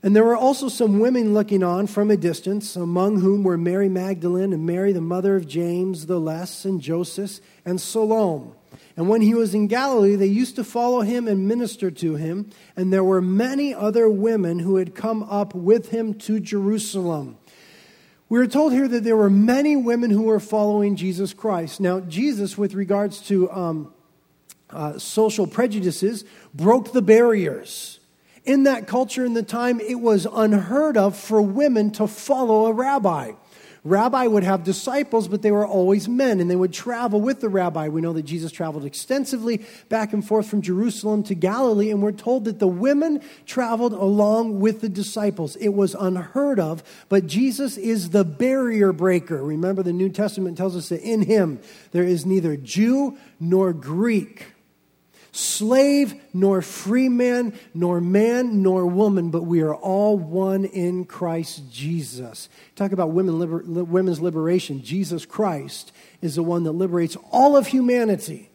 And 0.02 0.14
there 0.14 0.24
were 0.24 0.36
also 0.36 0.68
some 0.68 1.00
women 1.00 1.34
looking 1.34 1.64
on 1.64 1.88
from 1.88 2.10
a 2.10 2.16
distance, 2.16 2.76
among 2.76 3.20
whom 3.20 3.42
were 3.42 3.58
Mary 3.58 3.88
Magdalene 3.88 4.52
and 4.52 4.64
Mary, 4.64 4.92
the 4.92 5.00
mother 5.00 5.34
of 5.34 5.48
James 5.48 6.06
the 6.06 6.20
Less, 6.20 6.64
and 6.64 6.80
Joseph, 6.80 7.40
and 7.64 7.80
Salome. 7.80 8.52
And 8.96 9.08
when 9.08 9.22
he 9.22 9.34
was 9.34 9.54
in 9.54 9.66
Galilee, 9.66 10.14
they 10.14 10.26
used 10.26 10.56
to 10.56 10.64
follow 10.64 11.00
him 11.00 11.26
and 11.26 11.48
minister 11.48 11.90
to 11.90 12.14
him. 12.14 12.50
And 12.76 12.92
there 12.92 13.04
were 13.04 13.20
many 13.20 13.74
other 13.74 14.08
women 14.08 14.60
who 14.60 14.76
had 14.76 14.94
come 14.94 15.24
up 15.24 15.54
with 15.54 15.90
him 15.90 16.14
to 16.14 16.38
Jerusalem. 16.38 17.36
We 18.28 18.38
are 18.40 18.46
told 18.46 18.72
here 18.72 18.86
that 18.88 19.04
there 19.04 19.16
were 19.16 19.30
many 19.30 19.74
women 19.74 20.10
who 20.10 20.24
were 20.24 20.40
following 20.40 20.96
Jesus 20.96 21.32
Christ. 21.32 21.80
Now, 21.80 22.00
Jesus, 22.00 22.58
with 22.58 22.74
regards 22.74 23.20
to 23.28 23.50
um, 23.50 23.94
uh, 24.70 24.98
social 24.98 25.46
prejudices, 25.46 26.24
broke 26.54 26.92
the 26.92 27.02
barriers 27.02 27.97
in 28.48 28.62
that 28.62 28.86
culture 28.86 29.24
in 29.26 29.34
the 29.34 29.42
time, 29.42 29.78
it 29.78 30.00
was 30.00 30.26
unheard 30.32 30.96
of 30.96 31.16
for 31.16 31.42
women 31.42 31.90
to 31.92 32.06
follow 32.06 32.66
a 32.66 32.72
rabbi. 32.72 33.32
Rabbi 33.84 34.26
would 34.26 34.42
have 34.42 34.64
disciples, 34.64 35.28
but 35.28 35.42
they 35.42 35.50
were 35.50 35.66
always 35.66 36.08
men, 36.08 36.40
and 36.40 36.50
they 36.50 36.56
would 36.56 36.72
travel 36.72 37.20
with 37.20 37.40
the 37.40 37.50
rabbi. 37.50 37.88
We 37.88 38.00
know 38.00 38.14
that 38.14 38.24
Jesus 38.24 38.50
traveled 38.50 38.86
extensively 38.86 39.64
back 39.90 40.14
and 40.14 40.26
forth 40.26 40.48
from 40.48 40.62
Jerusalem 40.62 41.22
to 41.24 41.34
Galilee, 41.34 41.90
and 41.90 42.02
we're 42.02 42.12
told 42.12 42.46
that 42.46 42.58
the 42.58 42.66
women 42.66 43.20
traveled 43.46 43.92
along 43.92 44.60
with 44.60 44.80
the 44.80 44.88
disciples. 44.88 45.54
It 45.56 45.74
was 45.74 45.94
unheard 45.94 46.58
of, 46.58 46.82
but 47.10 47.26
Jesus 47.26 47.76
is 47.76 48.10
the 48.10 48.24
barrier 48.24 48.92
breaker. 48.92 49.42
Remember, 49.44 49.82
the 49.82 49.92
New 49.92 50.08
Testament 50.08 50.56
tells 50.56 50.74
us 50.74 50.88
that 50.88 51.02
in 51.02 51.22
him 51.22 51.60
there 51.92 52.04
is 52.04 52.24
neither 52.24 52.56
Jew 52.56 53.18
nor 53.38 53.74
Greek 53.74 54.54
slave 55.38 56.14
nor 56.34 56.60
free 56.62 57.08
man, 57.08 57.58
nor 57.72 58.00
man 58.00 58.62
nor 58.62 58.86
woman, 58.86 59.30
but 59.30 59.44
we 59.44 59.62
are 59.62 59.74
all 59.74 60.18
one 60.18 60.64
in 60.64 61.04
Christ 61.04 61.70
Jesus. 61.70 62.48
Talk 62.76 62.92
about 62.92 63.12
women 63.12 63.38
liber- 63.38 63.62
women's 63.84 64.20
liberation. 64.20 64.82
Jesus 64.82 65.24
Christ 65.24 65.92
is 66.20 66.34
the 66.34 66.42
one 66.42 66.64
that 66.64 66.72
liberates 66.72 67.16
all 67.30 67.56
of 67.56 67.68
humanity. 67.68 68.50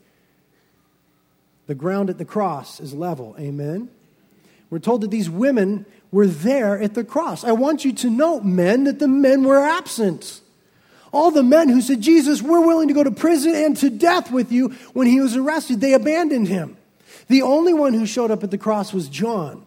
The 1.68 1.76
ground 1.76 2.10
at 2.10 2.18
the 2.18 2.26
cross 2.26 2.80
is 2.80 2.94
level. 2.94 3.36
Amen. 3.40 3.90
We're 4.70 4.80
told 4.80 5.02
that 5.02 5.12
these 5.12 5.30
women 5.30 5.86
were 6.12 6.28
there 6.28 6.80
at 6.80 6.94
the 6.94 7.04
cross. 7.04 7.44
I 7.44 7.54
want 7.54 7.86
you 7.86 7.94
to 7.94 8.10
note, 8.10 8.44
men, 8.44 8.84
that 8.84 9.00
the 9.00 9.08
men 9.08 9.44
were 9.44 9.60
absent. 9.60 10.42
All 11.14 11.30
the 11.30 11.44
men 11.44 11.70
who 11.70 11.80
said, 11.80 12.02
Jesus, 12.02 12.42
we're 12.42 12.66
willing 12.66 12.88
to 12.88 12.94
go 12.94 13.04
to 13.04 13.12
prison 13.12 13.54
and 13.54 13.78
to 13.78 13.92
death 13.92 14.32
with 14.32 14.52
you 14.52 14.70
when 14.94 15.06
he 15.06 15.22
was 15.22 15.38
arrested, 15.38 15.80
they 15.80 15.94
abandoned 15.94 16.48
him. 16.48 16.76
The 17.28 17.44
only 17.44 17.72
one 17.72 17.94
who 17.94 18.08
showed 18.08 18.32
up 18.32 18.44
at 18.44 18.50
the 18.50 18.58
cross 18.58 18.92
was 18.92 19.08
John. 19.08 19.66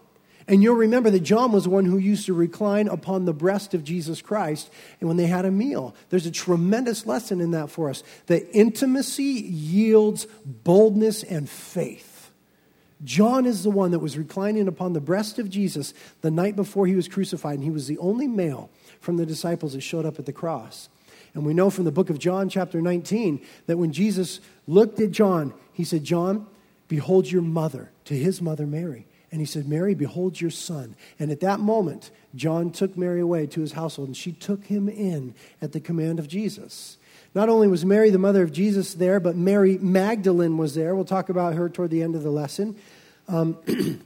And 0.49 0.61
you'll 0.61 0.75
remember 0.75 1.09
that 1.09 1.21
John 1.21 1.51
was 1.51 1.63
the 1.63 1.69
one 1.69 1.85
who 1.85 1.97
used 1.97 2.25
to 2.25 2.33
recline 2.33 2.87
upon 2.87 3.25
the 3.25 3.33
breast 3.33 3.73
of 3.73 3.83
Jesus 3.83 4.21
Christ 4.21 4.69
and 4.99 5.07
when 5.07 5.17
they 5.17 5.27
had 5.27 5.45
a 5.45 5.51
meal. 5.51 5.95
There's 6.09 6.25
a 6.25 6.31
tremendous 6.31 7.05
lesson 7.05 7.39
in 7.41 7.51
that 7.51 7.69
for 7.69 7.89
us 7.89 8.03
that 8.27 8.47
intimacy 8.53 9.23
yields 9.23 10.27
boldness 10.45 11.23
and 11.23 11.49
faith. 11.49 12.31
John 13.03 13.45
is 13.45 13.63
the 13.63 13.69
one 13.69 13.91
that 13.91 13.99
was 13.99 14.17
reclining 14.17 14.67
upon 14.67 14.93
the 14.93 15.01
breast 15.01 15.39
of 15.39 15.49
Jesus 15.49 15.93
the 16.21 16.31
night 16.31 16.55
before 16.55 16.87
he 16.87 16.95
was 16.95 17.07
crucified, 17.07 17.55
and 17.55 17.63
he 17.63 17.69
was 17.69 17.87
the 17.87 17.97
only 17.99 18.27
male 18.27 18.69
from 18.99 19.17
the 19.17 19.25
disciples 19.25 19.73
that 19.73 19.81
showed 19.81 20.05
up 20.05 20.17
at 20.17 20.25
the 20.25 20.33
cross. 20.33 20.89
And 21.33 21.45
we 21.45 21.53
know 21.53 21.69
from 21.69 21.85
the 21.85 21.91
book 21.91 22.09
of 22.09 22.19
John, 22.19 22.49
chapter 22.49 22.81
19, 22.81 23.45
that 23.67 23.77
when 23.77 23.91
Jesus 23.91 24.39
looked 24.67 24.99
at 24.99 25.11
John, 25.11 25.53
he 25.73 25.83
said, 25.83 26.03
John, 26.03 26.47
behold 26.87 27.29
your 27.29 27.41
mother, 27.41 27.91
to 28.05 28.15
his 28.15 28.41
mother 28.41 28.65
Mary. 28.65 29.05
And 29.31 29.41
he 29.41 29.45
said, 29.45 29.67
Mary, 29.67 29.93
behold 29.93 30.39
your 30.39 30.51
son. 30.51 30.95
And 31.19 31.31
at 31.31 31.41
that 31.41 31.59
moment, 31.59 32.11
John 32.33 32.71
took 32.71 32.97
Mary 32.97 33.19
away 33.19 33.45
to 33.47 33.61
his 33.61 33.73
household, 33.73 34.07
and 34.07 34.17
she 34.17 34.31
took 34.31 34.65
him 34.65 34.87
in 34.87 35.35
at 35.61 35.73
the 35.73 35.79
command 35.79 36.19
of 36.19 36.27
Jesus. 36.27 36.97
Not 37.35 37.49
only 37.49 37.67
was 37.67 37.85
Mary, 37.85 38.09
the 38.09 38.17
mother 38.17 38.41
of 38.41 38.51
Jesus, 38.51 38.93
there, 38.93 39.19
but 39.19 39.35
Mary 39.35 39.77
Magdalene 39.77 40.57
was 40.57 40.75
there. 40.75 40.95
We'll 40.95 41.05
talk 41.05 41.29
about 41.29 41.55
her 41.55 41.69
toward 41.69 41.91
the 41.91 42.01
end 42.01 42.15
of 42.15 42.23
the 42.23 42.31
lesson. 42.31 42.77
Um, 43.27 43.57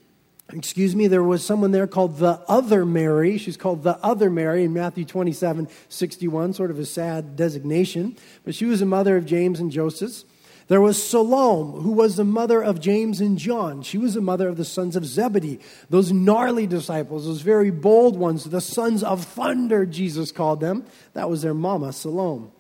excuse 0.53 0.96
me, 0.96 1.08
there 1.08 1.24
was 1.24 1.46
someone 1.46 1.72
there 1.72 1.88
called 1.88 2.17
the 2.17 2.41
other 2.48 2.86
Mary. 2.86 3.38
She's 3.38 3.58
called 3.58 3.84
the 3.84 3.98
other 4.03 4.29
Mary 4.29 4.63
in 4.63 4.74
Matthew 4.74 5.05
27 5.05 5.67
61, 5.89 6.53
sort 6.53 6.72
of 6.72 6.79
a 6.79 6.86
sad 6.86 7.36
designation. 7.36 8.17
But 8.43 8.55
she 8.55 8.65
was 8.65 8.81
a 8.81 8.86
mother 8.86 9.17
of 9.17 9.25
James 9.25 9.60
and 9.60 9.72
Joseph. 9.72 10.24
There 10.67 10.79
was 10.79 11.01
Salome, 11.01 11.84
who 11.84 11.91
was 11.91 12.15
the 12.15 12.24
mother 12.24 12.62
of 12.62 12.79
James 12.79 13.20
and 13.20 13.38
John. 13.38 13.81
She 13.81 13.98
was 13.98 14.13
the 14.13 14.22
mother 14.22 14.48
of 14.48 14.55
the 14.55 14.63
sons 14.63 14.96
of 14.96 15.05
Zebedee, 15.05 15.60
those 15.89 16.13
gnarly 16.13 16.65
disciples, 16.65 17.25
those 17.25 17.41
very 17.41 17.72
bold 17.72 18.15
ones, 18.17 18.46
the 18.46 18.62
sons 18.62 19.03
of 19.03 19.25
thunder, 19.25 19.86
Jesus 19.86 20.31
called 20.31 20.62
them. 20.62 20.86
That 21.13 21.29
was 21.29 21.41
their 21.41 21.53
mama, 21.53 21.91
Salome. 21.91 22.51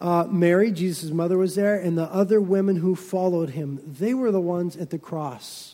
Uh, 0.00 0.24
Mary, 0.30 0.72
Jesus' 0.72 1.10
mother, 1.10 1.36
was 1.36 1.54
there, 1.54 1.76
and 1.76 1.96
the 1.98 2.10
other 2.10 2.40
women 2.40 2.76
who 2.76 2.96
followed 2.96 3.50
him. 3.50 3.80
They 3.86 4.14
were 4.14 4.32
the 4.32 4.40
ones 4.40 4.76
at 4.76 4.88
the 4.88 4.98
cross 4.98 5.71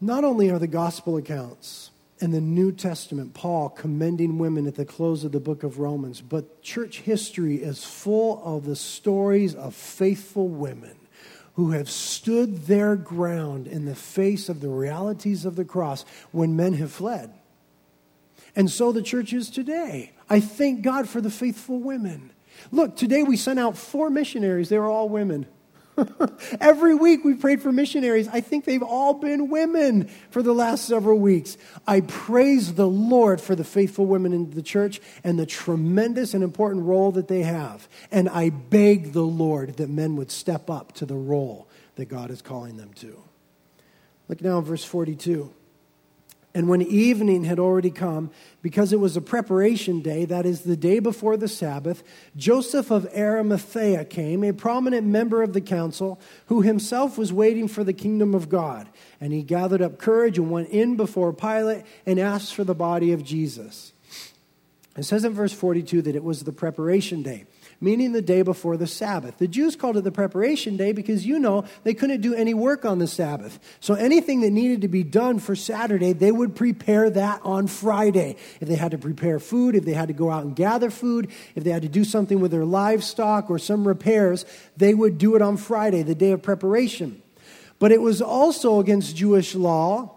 not 0.00 0.24
only 0.24 0.50
are 0.50 0.58
the 0.58 0.66
gospel 0.66 1.16
accounts 1.16 1.90
and 2.20 2.32
the 2.32 2.40
New 2.40 2.72
Testament, 2.72 3.34
Paul 3.34 3.68
commending 3.68 4.38
women 4.38 4.66
at 4.66 4.74
the 4.74 4.84
close 4.84 5.24
of 5.24 5.32
the 5.32 5.40
book 5.40 5.62
of 5.62 5.78
Romans, 5.78 6.20
but 6.20 6.62
church 6.62 7.00
history 7.00 7.56
is 7.56 7.84
full 7.84 8.42
of 8.44 8.64
the 8.64 8.76
stories 8.76 9.54
of 9.54 9.74
faithful 9.74 10.48
women 10.48 10.96
who 11.54 11.72
have 11.72 11.90
stood 11.90 12.66
their 12.66 12.94
ground 12.94 13.66
in 13.66 13.84
the 13.84 13.94
face 13.94 14.48
of 14.48 14.60
the 14.60 14.68
realities 14.68 15.44
of 15.44 15.56
the 15.56 15.64
cross 15.64 16.04
when 16.30 16.54
men 16.54 16.74
have 16.74 16.92
fled. 16.92 17.32
And 18.54 18.70
so 18.70 18.92
the 18.92 19.02
church 19.02 19.32
is 19.32 19.50
today. 19.50 20.12
I 20.30 20.40
thank 20.40 20.82
God 20.82 21.08
for 21.08 21.20
the 21.20 21.30
faithful 21.30 21.80
women. 21.80 22.30
Look, 22.70 22.96
today 22.96 23.22
we 23.22 23.36
sent 23.36 23.58
out 23.58 23.76
four 23.76 24.10
missionaries, 24.10 24.68
they 24.68 24.78
were 24.78 24.86
all 24.86 25.08
women. 25.08 25.46
Every 26.60 26.94
week 26.94 27.24
we 27.24 27.34
prayed 27.34 27.62
for 27.62 27.72
missionaries. 27.72 28.28
I 28.28 28.40
think 28.40 28.64
they've 28.64 28.82
all 28.82 29.14
been 29.14 29.48
women 29.48 30.08
for 30.30 30.42
the 30.42 30.52
last 30.52 30.84
several 30.84 31.18
weeks. 31.18 31.56
I 31.86 32.00
praise 32.02 32.74
the 32.74 32.88
Lord 32.88 33.40
for 33.40 33.54
the 33.54 33.64
faithful 33.64 34.06
women 34.06 34.32
in 34.32 34.50
the 34.50 34.62
church 34.62 35.00
and 35.24 35.38
the 35.38 35.46
tremendous 35.46 36.34
and 36.34 36.44
important 36.44 36.84
role 36.84 37.12
that 37.12 37.28
they 37.28 37.42
have. 37.42 37.88
And 38.10 38.28
I 38.28 38.50
beg 38.50 39.12
the 39.12 39.22
Lord 39.22 39.76
that 39.76 39.88
men 39.88 40.16
would 40.16 40.30
step 40.30 40.70
up 40.70 40.92
to 40.92 41.06
the 41.06 41.16
role 41.16 41.68
that 41.96 42.06
God 42.06 42.30
is 42.30 42.42
calling 42.42 42.76
them 42.76 42.92
to. 42.94 43.22
Look 44.28 44.42
now 44.42 44.58
at 44.58 44.64
verse 44.64 44.84
42. 44.84 45.52
And 46.54 46.68
when 46.68 46.80
evening 46.82 47.44
had 47.44 47.58
already 47.58 47.90
come, 47.90 48.30
because 48.62 48.92
it 48.92 49.00
was 49.00 49.16
a 49.16 49.20
preparation 49.20 50.00
day, 50.00 50.24
that 50.24 50.46
is, 50.46 50.62
the 50.62 50.76
day 50.76 50.98
before 50.98 51.36
the 51.36 51.46
Sabbath, 51.46 52.02
Joseph 52.36 52.90
of 52.90 53.06
Arimathea 53.14 54.04
came, 54.06 54.42
a 54.42 54.52
prominent 54.52 55.06
member 55.06 55.42
of 55.42 55.52
the 55.52 55.60
council, 55.60 56.18
who 56.46 56.62
himself 56.62 57.18
was 57.18 57.32
waiting 57.32 57.68
for 57.68 57.84
the 57.84 57.92
kingdom 57.92 58.34
of 58.34 58.48
God. 58.48 58.88
And 59.20 59.32
he 59.32 59.42
gathered 59.42 59.82
up 59.82 59.98
courage 59.98 60.38
and 60.38 60.50
went 60.50 60.70
in 60.70 60.96
before 60.96 61.32
Pilate 61.32 61.84
and 62.06 62.18
asked 62.18 62.54
for 62.54 62.64
the 62.64 62.74
body 62.74 63.12
of 63.12 63.22
Jesus. 63.22 63.92
It 64.96 65.04
says 65.04 65.24
in 65.24 65.34
verse 65.34 65.52
42 65.52 66.02
that 66.02 66.16
it 66.16 66.24
was 66.24 66.42
the 66.42 66.52
preparation 66.52 67.22
day 67.22 67.44
meaning 67.80 68.12
the 68.12 68.22
day 68.22 68.42
before 68.42 68.76
the 68.76 68.86
Sabbath. 68.86 69.38
The 69.38 69.48
Jews 69.48 69.76
called 69.76 69.96
it 69.96 70.04
the 70.04 70.12
preparation 70.12 70.76
day 70.76 70.92
because 70.92 71.24
you 71.24 71.38
know 71.38 71.64
they 71.84 71.94
couldn't 71.94 72.20
do 72.20 72.34
any 72.34 72.54
work 72.54 72.84
on 72.84 72.98
the 72.98 73.06
Sabbath. 73.06 73.58
So 73.80 73.94
anything 73.94 74.40
that 74.40 74.50
needed 74.50 74.80
to 74.82 74.88
be 74.88 75.04
done 75.04 75.38
for 75.38 75.54
Saturday, 75.54 76.12
they 76.12 76.32
would 76.32 76.56
prepare 76.56 77.08
that 77.10 77.40
on 77.44 77.66
Friday. 77.66 78.36
If 78.60 78.68
they 78.68 78.74
had 78.74 78.90
to 78.90 78.98
prepare 78.98 79.38
food, 79.38 79.74
if 79.74 79.84
they 79.84 79.92
had 79.92 80.08
to 80.08 80.14
go 80.14 80.30
out 80.30 80.44
and 80.44 80.56
gather 80.56 80.90
food, 80.90 81.30
if 81.54 81.64
they 81.64 81.70
had 81.70 81.82
to 81.82 81.88
do 81.88 82.04
something 82.04 82.40
with 82.40 82.50
their 82.50 82.64
livestock 82.64 83.50
or 83.50 83.58
some 83.58 83.86
repairs, 83.86 84.44
they 84.76 84.94
would 84.94 85.18
do 85.18 85.36
it 85.36 85.42
on 85.42 85.56
Friday, 85.56 86.02
the 86.02 86.14
day 86.14 86.32
of 86.32 86.42
preparation. 86.42 87.22
But 87.78 87.92
it 87.92 88.00
was 88.00 88.20
also 88.20 88.80
against 88.80 89.14
Jewish 89.14 89.54
law 89.54 90.14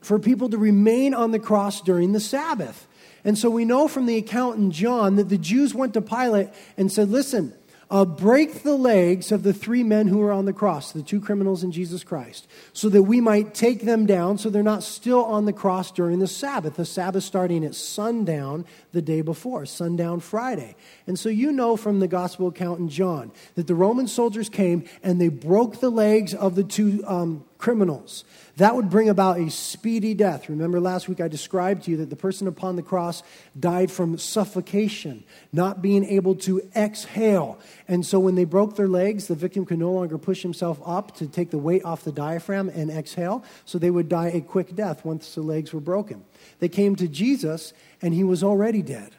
for 0.00 0.18
people 0.18 0.48
to 0.50 0.58
remain 0.58 1.14
on 1.14 1.30
the 1.30 1.38
cross 1.38 1.80
during 1.80 2.12
the 2.12 2.20
Sabbath. 2.20 2.86
And 3.24 3.36
so 3.36 3.50
we 3.50 3.64
know 3.64 3.88
from 3.88 4.06
the 4.06 4.16
account 4.16 4.58
in 4.58 4.70
John 4.70 5.16
that 5.16 5.28
the 5.28 5.38
Jews 5.38 5.74
went 5.74 5.94
to 5.94 6.00
Pilate 6.00 6.48
and 6.76 6.90
said, 6.90 7.10
Listen, 7.10 7.54
uh, 7.90 8.04
break 8.04 8.62
the 8.62 8.76
legs 8.76 9.32
of 9.32 9.42
the 9.42 9.52
three 9.52 9.82
men 9.82 10.06
who 10.06 10.22
are 10.22 10.30
on 10.30 10.44
the 10.44 10.52
cross, 10.52 10.92
the 10.92 11.02
two 11.02 11.20
criminals 11.20 11.64
in 11.64 11.72
Jesus 11.72 12.04
Christ, 12.04 12.46
so 12.72 12.88
that 12.88 13.02
we 13.02 13.20
might 13.20 13.52
take 13.52 13.82
them 13.82 14.06
down 14.06 14.38
so 14.38 14.48
they're 14.48 14.62
not 14.62 14.84
still 14.84 15.24
on 15.24 15.44
the 15.44 15.52
cross 15.52 15.90
during 15.90 16.20
the 16.20 16.28
Sabbath. 16.28 16.76
The 16.76 16.84
Sabbath 16.84 17.24
starting 17.24 17.64
at 17.64 17.74
sundown 17.74 18.64
the 18.92 19.02
day 19.02 19.22
before, 19.22 19.66
sundown 19.66 20.20
Friday. 20.20 20.76
And 21.08 21.18
so 21.18 21.28
you 21.28 21.50
know 21.50 21.76
from 21.76 21.98
the 21.98 22.06
gospel 22.06 22.46
account 22.46 22.78
in 22.78 22.88
John 22.88 23.32
that 23.56 23.66
the 23.66 23.74
Roman 23.74 24.06
soldiers 24.06 24.48
came 24.48 24.84
and 25.02 25.20
they 25.20 25.28
broke 25.28 25.80
the 25.80 25.90
legs 25.90 26.32
of 26.32 26.54
the 26.54 26.64
two 26.64 27.02
um, 27.08 27.44
criminals. 27.60 28.24
That 28.56 28.74
would 28.74 28.90
bring 28.90 29.08
about 29.08 29.38
a 29.38 29.50
speedy 29.50 30.14
death. 30.14 30.48
Remember 30.48 30.80
last 30.80 31.08
week 31.08 31.20
I 31.20 31.28
described 31.28 31.84
to 31.84 31.92
you 31.92 31.98
that 31.98 32.10
the 32.10 32.16
person 32.16 32.48
upon 32.48 32.76
the 32.76 32.82
cross 32.82 33.22
died 33.58 33.90
from 33.90 34.18
suffocation, 34.18 35.24
not 35.52 35.80
being 35.80 36.04
able 36.04 36.34
to 36.36 36.62
exhale. 36.74 37.58
And 37.86 38.04
so 38.04 38.18
when 38.18 38.34
they 38.34 38.44
broke 38.44 38.76
their 38.76 38.88
legs, 38.88 39.28
the 39.28 39.34
victim 39.34 39.64
could 39.64 39.78
no 39.78 39.92
longer 39.92 40.18
push 40.18 40.42
himself 40.42 40.80
up 40.84 41.14
to 41.16 41.28
take 41.28 41.50
the 41.50 41.58
weight 41.58 41.84
off 41.84 42.02
the 42.02 42.12
diaphragm 42.12 42.68
and 42.68 42.90
exhale. 42.90 43.44
So 43.64 43.78
they 43.78 43.90
would 43.90 44.08
die 44.08 44.28
a 44.28 44.40
quick 44.40 44.74
death 44.74 45.04
once 45.04 45.34
the 45.34 45.42
legs 45.42 45.72
were 45.72 45.80
broken. 45.80 46.24
They 46.58 46.68
came 46.68 46.96
to 46.96 47.08
Jesus, 47.08 47.72
and 48.02 48.14
he 48.14 48.24
was 48.24 48.42
already 48.42 48.82
dead. 48.82 49.14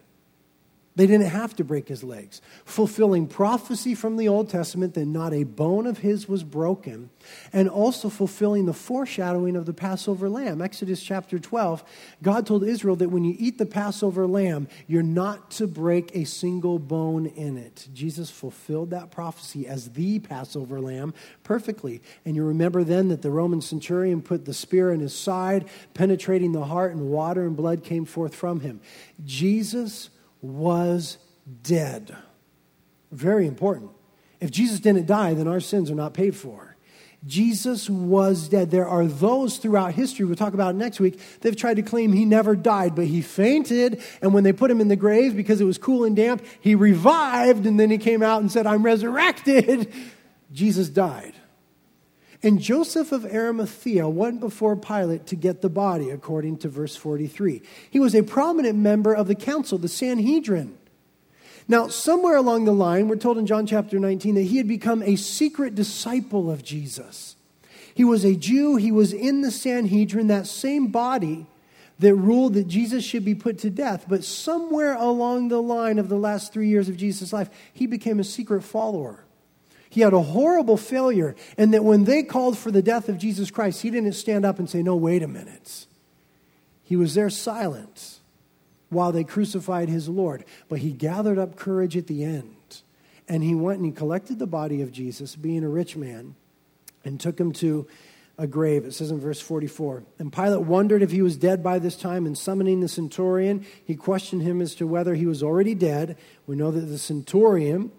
They 0.93 1.07
didn't 1.07 1.27
have 1.27 1.55
to 1.55 1.63
break 1.63 1.87
his 1.87 2.03
legs, 2.03 2.41
fulfilling 2.65 3.27
prophecy 3.27 3.95
from 3.95 4.17
the 4.17 4.27
Old 4.27 4.49
Testament 4.49 4.93
that 4.95 5.05
not 5.05 5.33
a 5.33 5.45
bone 5.45 5.87
of 5.87 5.99
his 5.99 6.27
was 6.27 6.43
broken, 6.43 7.09
and 7.53 7.69
also 7.69 8.09
fulfilling 8.09 8.65
the 8.65 8.73
foreshadowing 8.73 9.55
of 9.55 9.65
the 9.65 9.73
Passover 9.73 10.29
lamb. 10.29 10.61
Exodus 10.61 11.01
chapter 11.01 11.39
12, 11.39 11.81
God 12.21 12.45
told 12.45 12.65
Israel 12.65 12.97
that 12.97 13.09
when 13.09 13.23
you 13.23 13.37
eat 13.39 13.57
the 13.57 13.65
Passover 13.65 14.27
lamb, 14.27 14.67
you're 14.85 15.01
not 15.01 15.49
to 15.51 15.65
break 15.65 16.13
a 16.13 16.25
single 16.25 16.77
bone 16.77 17.25
in 17.25 17.57
it. 17.57 17.87
Jesus 17.93 18.29
fulfilled 18.29 18.89
that 18.89 19.11
prophecy 19.11 19.65
as 19.65 19.91
the 19.91 20.19
Passover 20.19 20.81
lamb 20.81 21.13
perfectly. 21.43 22.01
And 22.25 22.35
you 22.35 22.43
remember 22.43 22.83
then 22.83 23.07
that 23.07 23.21
the 23.21 23.31
Roman 23.31 23.61
centurion 23.61 24.21
put 24.21 24.43
the 24.43 24.53
spear 24.53 24.91
in 24.91 24.99
his 24.99 25.15
side, 25.15 25.69
penetrating 25.93 26.51
the 26.51 26.65
heart, 26.65 26.91
and 26.91 27.09
water 27.09 27.45
and 27.45 27.55
blood 27.55 27.85
came 27.85 28.03
forth 28.03 28.35
from 28.35 28.59
him. 28.59 28.81
Jesus 29.23 30.09
was 30.41 31.17
dead. 31.63 32.15
Very 33.11 33.47
important. 33.47 33.91
If 34.39 34.51
Jesus 34.51 34.79
didn't 34.79 35.05
die, 35.05 35.33
then 35.33 35.47
our 35.47 35.59
sins 35.59 35.91
are 35.91 35.95
not 35.95 36.13
paid 36.13 36.35
for. 36.35 36.71
Jesus 37.25 37.87
was 37.87 38.49
dead. 38.49 38.71
There 38.71 38.87
are 38.87 39.05
those 39.05 39.57
throughout 39.57 39.93
history, 39.93 40.25
we'll 40.25 40.35
talk 40.35 40.55
about 40.55 40.73
next 40.73 40.99
week, 40.99 41.19
they've 41.41 41.55
tried 41.55 41.75
to 41.75 41.83
claim 41.83 42.13
he 42.13 42.25
never 42.25 42.55
died, 42.55 42.95
but 42.95 43.05
he 43.05 43.21
fainted. 43.21 44.01
And 44.23 44.33
when 44.33 44.43
they 44.43 44.53
put 44.53 44.71
him 44.71 44.81
in 44.81 44.87
the 44.87 44.95
grave 44.95 45.35
because 45.35 45.61
it 45.61 45.65
was 45.65 45.77
cool 45.77 46.03
and 46.03 46.15
damp, 46.15 46.43
he 46.59 46.73
revived 46.73 47.67
and 47.67 47.79
then 47.79 47.91
he 47.91 47.99
came 47.99 48.23
out 48.23 48.41
and 48.41 48.51
said, 48.51 48.65
I'm 48.65 48.83
resurrected. 48.83 49.93
Jesus 50.51 50.89
died. 50.89 51.33
And 52.43 52.59
Joseph 52.59 53.11
of 53.11 53.25
Arimathea 53.25 54.09
went 54.09 54.39
before 54.39 54.75
Pilate 54.75 55.27
to 55.27 55.35
get 55.35 55.61
the 55.61 55.69
body, 55.69 56.09
according 56.09 56.57
to 56.59 56.69
verse 56.69 56.95
43. 56.95 57.61
He 57.89 57.99
was 57.99 58.15
a 58.15 58.23
prominent 58.23 58.77
member 58.79 59.13
of 59.13 59.27
the 59.27 59.35
council, 59.35 59.77
the 59.77 59.87
Sanhedrin. 59.87 60.77
Now, 61.67 61.87
somewhere 61.87 62.35
along 62.35 62.65
the 62.65 62.73
line, 62.73 63.07
we're 63.07 63.17
told 63.17 63.37
in 63.37 63.45
John 63.45 63.67
chapter 63.67 63.99
19 63.99 64.35
that 64.35 64.41
he 64.41 64.57
had 64.57 64.67
become 64.67 65.03
a 65.03 65.15
secret 65.15 65.75
disciple 65.75 66.49
of 66.49 66.63
Jesus. 66.63 67.35
He 67.93 68.03
was 68.03 68.25
a 68.25 68.35
Jew, 68.35 68.77
he 68.77 68.91
was 68.91 69.13
in 69.13 69.41
the 69.41 69.51
Sanhedrin, 69.51 70.27
that 70.27 70.47
same 70.47 70.87
body 70.87 71.45
that 71.99 72.15
ruled 72.15 72.55
that 72.55 72.67
Jesus 72.67 73.03
should 73.03 73.23
be 73.23 73.35
put 73.35 73.59
to 73.59 73.69
death. 73.69 74.05
But 74.07 74.23
somewhere 74.23 74.95
along 74.95 75.49
the 75.49 75.61
line 75.61 75.99
of 75.99 76.09
the 76.09 76.17
last 76.17 76.51
three 76.51 76.67
years 76.67 76.89
of 76.89 76.97
Jesus' 76.97 77.31
life, 77.31 77.49
he 77.71 77.85
became 77.85 78.19
a 78.19 78.23
secret 78.23 78.63
follower. 78.63 79.23
He 79.91 79.99
had 79.99 80.13
a 80.13 80.21
horrible 80.21 80.77
failure, 80.77 81.35
and 81.57 81.73
that 81.73 81.83
when 81.83 82.05
they 82.05 82.23
called 82.23 82.57
for 82.57 82.71
the 82.71 82.81
death 82.81 83.09
of 83.09 83.17
Jesus 83.17 83.51
Christ, 83.51 83.81
he 83.81 83.89
didn't 83.89 84.13
stand 84.13 84.45
up 84.45 84.57
and 84.57 84.69
say, 84.69 84.81
No, 84.81 84.95
wait 84.95 85.21
a 85.21 85.27
minute. 85.27 85.85
He 86.81 86.95
was 86.95 87.13
there 87.13 87.29
silent 87.29 88.19
while 88.87 89.11
they 89.11 89.25
crucified 89.25 89.89
his 89.89 90.07
Lord. 90.07 90.45
But 90.69 90.79
he 90.79 90.93
gathered 90.93 91.37
up 91.37 91.57
courage 91.57 91.97
at 91.97 92.07
the 92.07 92.23
end, 92.23 92.81
and 93.27 93.43
he 93.43 93.53
went 93.53 93.79
and 93.79 93.85
he 93.85 93.91
collected 93.91 94.39
the 94.39 94.47
body 94.47 94.81
of 94.81 94.93
Jesus, 94.93 95.35
being 95.35 95.65
a 95.65 95.69
rich 95.69 95.97
man, 95.97 96.35
and 97.03 97.19
took 97.19 97.37
him 97.37 97.51
to 97.53 97.85
a 98.37 98.47
grave. 98.47 98.85
It 98.85 98.93
says 98.93 99.11
in 99.11 99.19
verse 99.19 99.41
44. 99.41 100.03
And 100.19 100.31
Pilate 100.31 100.61
wondered 100.61 101.03
if 101.03 101.11
he 101.11 101.21
was 101.21 101.35
dead 101.35 101.61
by 101.61 101.79
this 101.79 101.97
time, 101.97 102.25
and 102.25 102.37
summoning 102.37 102.79
the 102.79 102.87
centurion, 102.87 103.65
he 103.83 103.97
questioned 103.97 104.41
him 104.41 104.61
as 104.61 104.73
to 104.75 104.87
whether 104.87 105.15
he 105.15 105.25
was 105.25 105.43
already 105.43 105.75
dead. 105.75 106.17
We 106.47 106.55
know 106.55 106.71
that 106.71 106.79
the 106.79 106.97
centurion, 106.97 107.91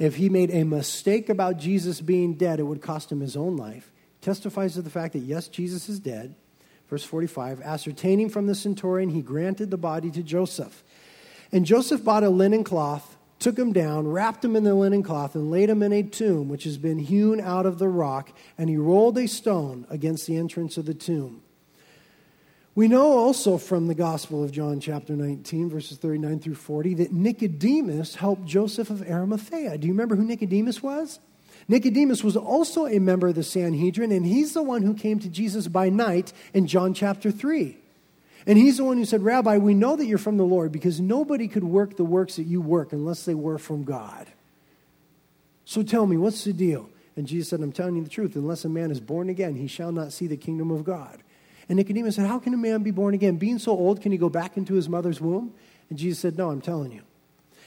if 0.00 0.16
he 0.16 0.28
made 0.28 0.50
a 0.50 0.64
mistake 0.64 1.28
about 1.28 1.58
Jesus 1.58 2.00
being 2.00 2.34
dead, 2.34 2.58
it 2.58 2.64
would 2.64 2.82
cost 2.82 3.12
him 3.12 3.20
his 3.20 3.36
own 3.36 3.56
life. 3.56 3.92
Testifies 4.20 4.74
to 4.74 4.82
the 4.82 4.90
fact 4.90 5.12
that, 5.12 5.20
yes, 5.20 5.46
Jesus 5.46 5.88
is 5.88 6.00
dead. 6.00 6.34
Verse 6.88 7.04
45 7.04 7.60
Ascertaining 7.60 8.30
from 8.30 8.48
the 8.48 8.56
centurion, 8.56 9.10
he 9.10 9.22
granted 9.22 9.70
the 9.70 9.78
body 9.78 10.10
to 10.10 10.24
Joseph. 10.24 10.82
And 11.52 11.64
Joseph 11.64 12.02
bought 12.02 12.24
a 12.24 12.30
linen 12.30 12.64
cloth 12.64 13.16
took 13.40 13.58
him 13.58 13.72
down, 13.72 14.06
wrapped 14.06 14.44
him 14.44 14.54
in 14.54 14.64
the 14.64 14.74
linen 14.74 15.02
cloth, 15.02 15.34
and 15.34 15.50
laid 15.50 15.68
him 15.68 15.82
in 15.82 15.92
a 15.92 16.02
tomb 16.02 16.48
which 16.48 16.64
has 16.64 16.78
been 16.78 16.98
hewn 16.98 17.40
out 17.40 17.66
of 17.66 17.78
the 17.78 17.88
rock, 17.88 18.30
and 18.56 18.70
he 18.70 18.76
rolled 18.76 19.18
a 19.18 19.26
stone 19.26 19.86
against 19.90 20.26
the 20.26 20.36
entrance 20.36 20.76
of 20.76 20.84
the 20.84 20.94
tomb. 20.94 21.42
We 22.80 22.88
know 22.88 23.12
also 23.18 23.58
from 23.58 23.88
the 23.88 23.94
Gospel 23.94 24.42
of 24.42 24.52
John, 24.52 24.80
chapter 24.80 25.14
19, 25.14 25.68
verses 25.68 25.98
39 25.98 26.40
through 26.40 26.54
40, 26.54 26.94
that 26.94 27.12
Nicodemus 27.12 28.14
helped 28.14 28.46
Joseph 28.46 28.88
of 28.88 29.02
Arimathea. 29.02 29.76
Do 29.76 29.86
you 29.86 29.92
remember 29.92 30.16
who 30.16 30.24
Nicodemus 30.24 30.82
was? 30.82 31.20
Nicodemus 31.68 32.24
was 32.24 32.38
also 32.38 32.86
a 32.86 32.98
member 32.98 33.28
of 33.28 33.34
the 33.34 33.42
Sanhedrin, 33.42 34.10
and 34.12 34.24
he's 34.24 34.54
the 34.54 34.62
one 34.62 34.80
who 34.80 34.94
came 34.94 35.18
to 35.18 35.28
Jesus 35.28 35.68
by 35.68 35.90
night 35.90 36.32
in 36.54 36.66
John 36.66 36.94
chapter 36.94 37.30
3. 37.30 37.76
And 38.46 38.56
he's 38.56 38.78
the 38.78 38.84
one 38.84 38.96
who 38.96 39.04
said, 39.04 39.22
Rabbi, 39.22 39.58
we 39.58 39.74
know 39.74 39.94
that 39.96 40.06
you're 40.06 40.16
from 40.16 40.38
the 40.38 40.44
Lord 40.44 40.72
because 40.72 41.02
nobody 41.02 41.48
could 41.48 41.64
work 41.64 41.98
the 41.98 42.04
works 42.04 42.36
that 42.36 42.44
you 42.44 42.62
work 42.62 42.94
unless 42.94 43.26
they 43.26 43.34
were 43.34 43.58
from 43.58 43.84
God. 43.84 44.26
So 45.66 45.82
tell 45.82 46.06
me, 46.06 46.16
what's 46.16 46.44
the 46.44 46.54
deal? 46.54 46.88
And 47.14 47.26
Jesus 47.26 47.50
said, 47.50 47.60
I'm 47.60 47.72
telling 47.72 47.96
you 47.96 48.04
the 48.04 48.08
truth. 48.08 48.36
Unless 48.36 48.64
a 48.64 48.70
man 48.70 48.90
is 48.90 49.00
born 49.00 49.28
again, 49.28 49.56
he 49.56 49.66
shall 49.66 49.92
not 49.92 50.14
see 50.14 50.26
the 50.26 50.38
kingdom 50.38 50.70
of 50.70 50.82
God. 50.82 51.22
And 51.70 51.76
Nicodemus 51.76 52.16
said, 52.16 52.26
How 52.26 52.40
can 52.40 52.52
a 52.52 52.56
man 52.56 52.82
be 52.82 52.90
born 52.90 53.14
again? 53.14 53.36
Being 53.36 53.60
so 53.60 53.70
old, 53.70 54.02
can 54.02 54.10
he 54.10 54.18
go 54.18 54.28
back 54.28 54.56
into 54.56 54.74
his 54.74 54.88
mother's 54.88 55.20
womb? 55.20 55.54
And 55.88 55.96
Jesus 55.96 56.18
said, 56.18 56.36
No, 56.36 56.50
I'm 56.50 56.60
telling 56.60 56.90
you. 56.90 57.02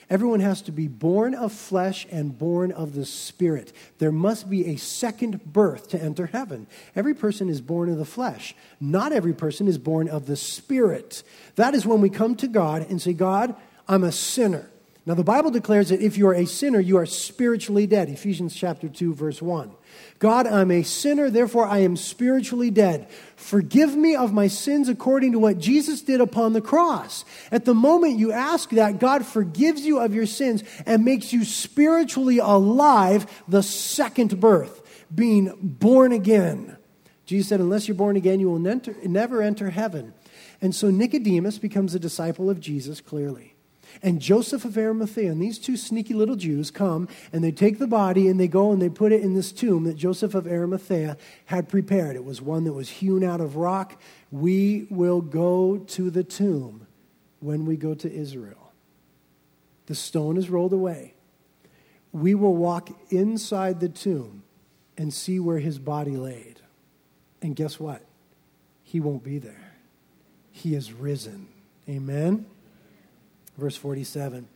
Everyone 0.09 0.41
has 0.41 0.61
to 0.63 0.73
be 0.73 0.89
born 0.89 1.33
of 1.33 1.53
flesh 1.53 2.05
and 2.11 2.37
born 2.37 2.73
of 2.73 2.95
the 2.95 3.05
Spirit. 3.05 3.71
There 3.99 4.11
must 4.11 4.49
be 4.49 4.67
a 4.67 4.75
second 4.75 5.45
birth 5.45 5.87
to 5.91 6.01
enter 6.01 6.25
heaven. 6.25 6.67
Every 6.97 7.13
person 7.13 7.47
is 7.47 7.61
born 7.61 7.87
of 7.87 7.97
the 7.97 8.03
flesh. 8.03 8.53
Not 8.81 9.13
every 9.13 9.33
person 9.33 9.69
is 9.69 9.77
born 9.77 10.09
of 10.09 10.25
the 10.25 10.35
Spirit. 10.35 11.23
That 11.55 11.73
is 11.73 11.85
when 11.85 12.01
we 12.01 12.09
come 12.09 12.35
to 12.35 12.49
God 12.49 12.85
and 12.89 13.01
say, 13.01 13.13
God, 13.13 13.55
I'm 13.87 14.03
a 14.03 14.11
sinner. 14.11 14.69
Now, 15.05 15.15
the 15.15 15.23
Bible 15.23 15.51
declares 15.51 15.89
that 15.89 15.99
if 15.99 16.17
you 16.17 16.27
are 16.29 16.33
a 16.33 16.45
sinner, 16.45 16.79
you 16.79 16.97
are 16.97 17.05
spiritually 17.05 17.85
dead. 17.85 18.07
Ephesians 18.07 18.55
chapter 18.55 18.87
2, 18.87 19.13
verse 19.13 19.41
1. 19.41 19.69
God, 20.17 20.47
I'm 20.47 20.71
a 20.71 20.83
sinner, 20.83 21.29
therefore 21.29 21.67
I 21.67 21.79
am 21.79 21.97
spiritually 21.97 22.71
dead. 22.71 23.09
Forgive 23.35 23.97
me 23.97 24.15
of 24.15 24.31
my 24.31 24.47
sins 24.47 24.87
according 24.87 25.33
to 25.33 25.39
what 25.39 25.59
Jesus 25.59 26.01
did 26.01 26.21
upon 26.21 26.53
the 26.53 26.61
cross. 26.61 27.25
At 27.51 27.65
the 27.65 27.73
moment 27.73 28.17
you 28.17 28.31
ask 28.31 28.69
that, 28.69 28.99
God 28.99 29.25
forgives 29.25 29.85
you 29.85 29.99
of 29.99 30.13
your 30.13 30.25
sins 30.25 30.63
and 30.85 31.03
makes 31.03 31.33
you 31.33 31.43
spiritually 31.43 32.37
alive, 32.37 33.43
the 33.49 33.61
second 33.61 34.39
birth, 34.39 35.05
being 35.13 35.53
born 35.61 36.13
again. 36.13 36.77
Jesus 37.25 37.49
said, 37.49 37.59
Unless 37.59 37.89
you're 37.89 37.95
born 37.95 38.15
again, 38.15 38.39
you 38.39 38.49
will 38.49 38.59
never 38.59 39.41
enter 39.41 39.69
heaven. 39.69 40.13
And 40.61 40.73
so 40.73 40.89
Nicodemus 40.89 41.57
becomes 41.57 41.93
a 41.93 41.99
disciple 41.99 42.49
of 42.49 42.61
Jesus 42.61 43.01
clearly. 43.01 43.52
And 44.01 44.21
Joseph 44.21 44.65
of 44.65 44.77
Arimathea 44.77 45.31
and 45.31 45.41
these 45.41 45.59
two 45.59 45.77
sneaky 45.77 46.13
little 46.13 46.35
Jews 46.35 46.71
come 46.71 47.07
and 47.31 47.43
they 47.43 47.51
take 47.51 47.79
the 47.79 47.87
body 47.87 48.27
and 48.27 48.39
they 48.39 48.47
go 48.47 48.71
and 48.71 48.81
they 48.81 48.89
put 48.89 49.11
it 49.11 49.21
in 49.21 49.33
this 49.33 49.51
tomb 49.51 49.83
that 49.83 49.95
Joseph 49.95 50.33
of 50.33 50.47
Arimathea 50.47 51.17
had 51.45 51.69
prepared. 51.69 52.15
It 52.15 52.25
was 52.25 52.41
one 52.41 52.63
that 52.63 52.73
was 52.73 52.89
hewn 52.89 53.23
out 53.23 53.41
of 53.41 53.55
rock. 53.55 54.01
We 54.31 54.87
will 54.89 55.21
go 55.21 55.77
to 55.77 56.09
the 56.09 56.23
tomb 56.23 56.87
when 57.39 57.65
we 57.65 57.77
go 57.77 57.93
to 57.93 58.11
Israel. 58.11 58.71
The 59.85 59.95
stone 59.95 60.37
is 60.37 60.49
rolled 60.49 60.73
away. 60.73 61.13
We 62.11 62.35
will 62.35 62.55
walk 62.55 62.89
inside 63.11 63.79
the 63.79 63.89
tomb 63.89 64.43
and 64.97 65.13
see 65.13 65.39
where 65.39 65.59
his 65.59 65.79
body 65.79 66.15
laid. 66.15 66.61
And 67.41 67.55
guess 67.55 67.79
what? 67.79 68.01
He 68.83 68.99
won't 68.99 69.23
be 69.23 69.39
there. 69.39 69.73
He 70.51 70.75
is 70.75 70.93
risen. 70.93 71.47
Amen. 71.89 72.45
Verse 73.57 73.75
47. 73.75 74.47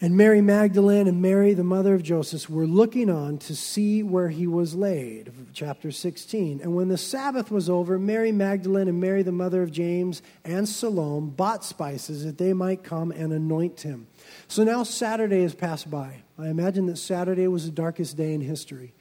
And 0.00 0.16
Mary 0.16 0.40
Magdalene 0.40 1.08
and 1.08 1.20
Mary, 1.20 1.54
the 1.54 1.64
mother 1.64 1.92
of 1.92 2.04
Joseph, 2.04 2.48
were 2.48 2.68
looking 2.68 3.10
on 3.10 3.38
to 3.38 3.56
see 3.56 4.04
where 4.04 4.28
he 4.28 4.46
was 4.46 4.76
laid. 4.76 5.32
Chapter 5.52 5.90
16. 5.90 6.60
And 6.62 6.76
when 6.76 6.86
the 6.86 6.96
Sabbath 6.96 7.50
was 7.50 7.68
over, 7.68 7.98
Mary 7.98 8.30
Magdalene 8.30 8.86
and 8.86 9.00
Mary, 9.00 9.24
the 9.24 9.32
mother 9.32 9.60
of 9.60 9.72
James 9.72 10.22
and 10.44 10.68
Salome, 10.68 11.30
bought 11.30 11.64
spices 11.64 12.24
that 12.24 12.38
they 12.38 12.52
might 12.52 12.84
come 12.84 13.10
and 13.10 13.32
anoint 13.32 13.80
him. 13.80 14.06
So 14.46 14.62
now 14.62 14.84
Saturday 14.84 15.42
has 15.42 15.56
passed 15.56 15.90
by. 15.90 16.22
I 16.38 16.46
imagine 16.46 16.86
that 16.86 16.98
Saturday 16.98 17.48
was 17.48 17.64
the 17.64 17.72
darkest 17.72 18.16
day 18.16 18.34
in 18.34 18.40
history. 18.40 18.94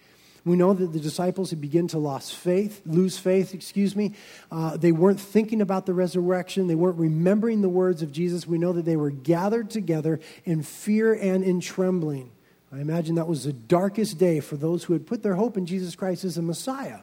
We 0.48 0.56
know 0.56 0.74
that 0.74 0.94
the 0.94 1.00
disciples 1.00 1.50
had 1.50 1.60
begun 1.60 1.88
to 1.90 2.00
lose 2.00 2.32
faith, 2.32 2.82
lose 2.86 3.18
faith, 3.18 3.54
excuse 3.54 3.96
me. 3.96 4.14
Uh, 4.52 4.78
they 4.78 4.92
weren't 4.92 5.20
thinking 5.20 5.62
about 5.62 5.86
the 5.86 5.94
resurrection. 5.94 6.68
They 6.68 6.76
weren't 6.76 6.98
remembering 6.98 7.62
the 7.62 7.70
words 7.70 8.02
of 8.02 8.12
Jesus. 8.12 8.48
We 8.48 8.58
know 8.58 8.74
that 8.74 8.86
they 8.86 8.96
were 8.96 9.12
gathered 9.12 9.70
together 9.70 10.20
in 10.46 10.64
fear 10.64 11.14
and 11.14 11.44
in 11.44 11.60
trembling. 11.60 12.32
I 12.72 12.80
imagine 12.80 13.16
that 13.16 13.28
was 13.28 13.44
the 13.44 13.54
darkest 13.54 14.18
day 14.18 14.40
for 14.40 14.56
those 14.56 14.86
who 14.86 14.94
had 14.94 15.06
put 15.06 15.24
their 15.24 15.36
hope 15.36 15.58
in 15.58 15.66
Jesus 15.66 15.96
Christ 15.96 16.24
as 16.24 16.38
a 16.38 16.42
Messiah. 16.42 17.00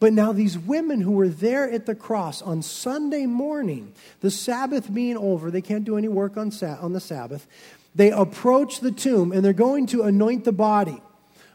But 0.00 0.12
now, 0.12 0.32
these 0.32 0.56
women 0.56 1.00
who 1.00 1.12
were 1.12 1.28
there 1.28 1.70
at 1.70 1.86
the 1.86 1.94
cross 1.94 2.40
on 2.40 2.62
Sunday 2.62 3.26
morning, 3.26 3.92
the 4.20 4.30
Sabbath 4.30 4.92
being 4.92 5.16
over, 5.16 5.50
they 5.50 5.60
can't 5.60 5.84
do 5.84 5.98
any 5.98 6.08
work 6.08 6.36
on, 6.36 6.52
on 6.62 6.92
the 6.92 7.00
Sabbath. 7.00 7.46
They 7.94 8.10
approach 8.10 8.80
the 8.80 8.92
tomb 8.92 9.32
and 9.32 9.44
they're 9.44 9.52
going 9.52 9.86
to 9.88 10.02
anoint 10.02 10.44
the 10.44 10.52
body. 10.52 11.02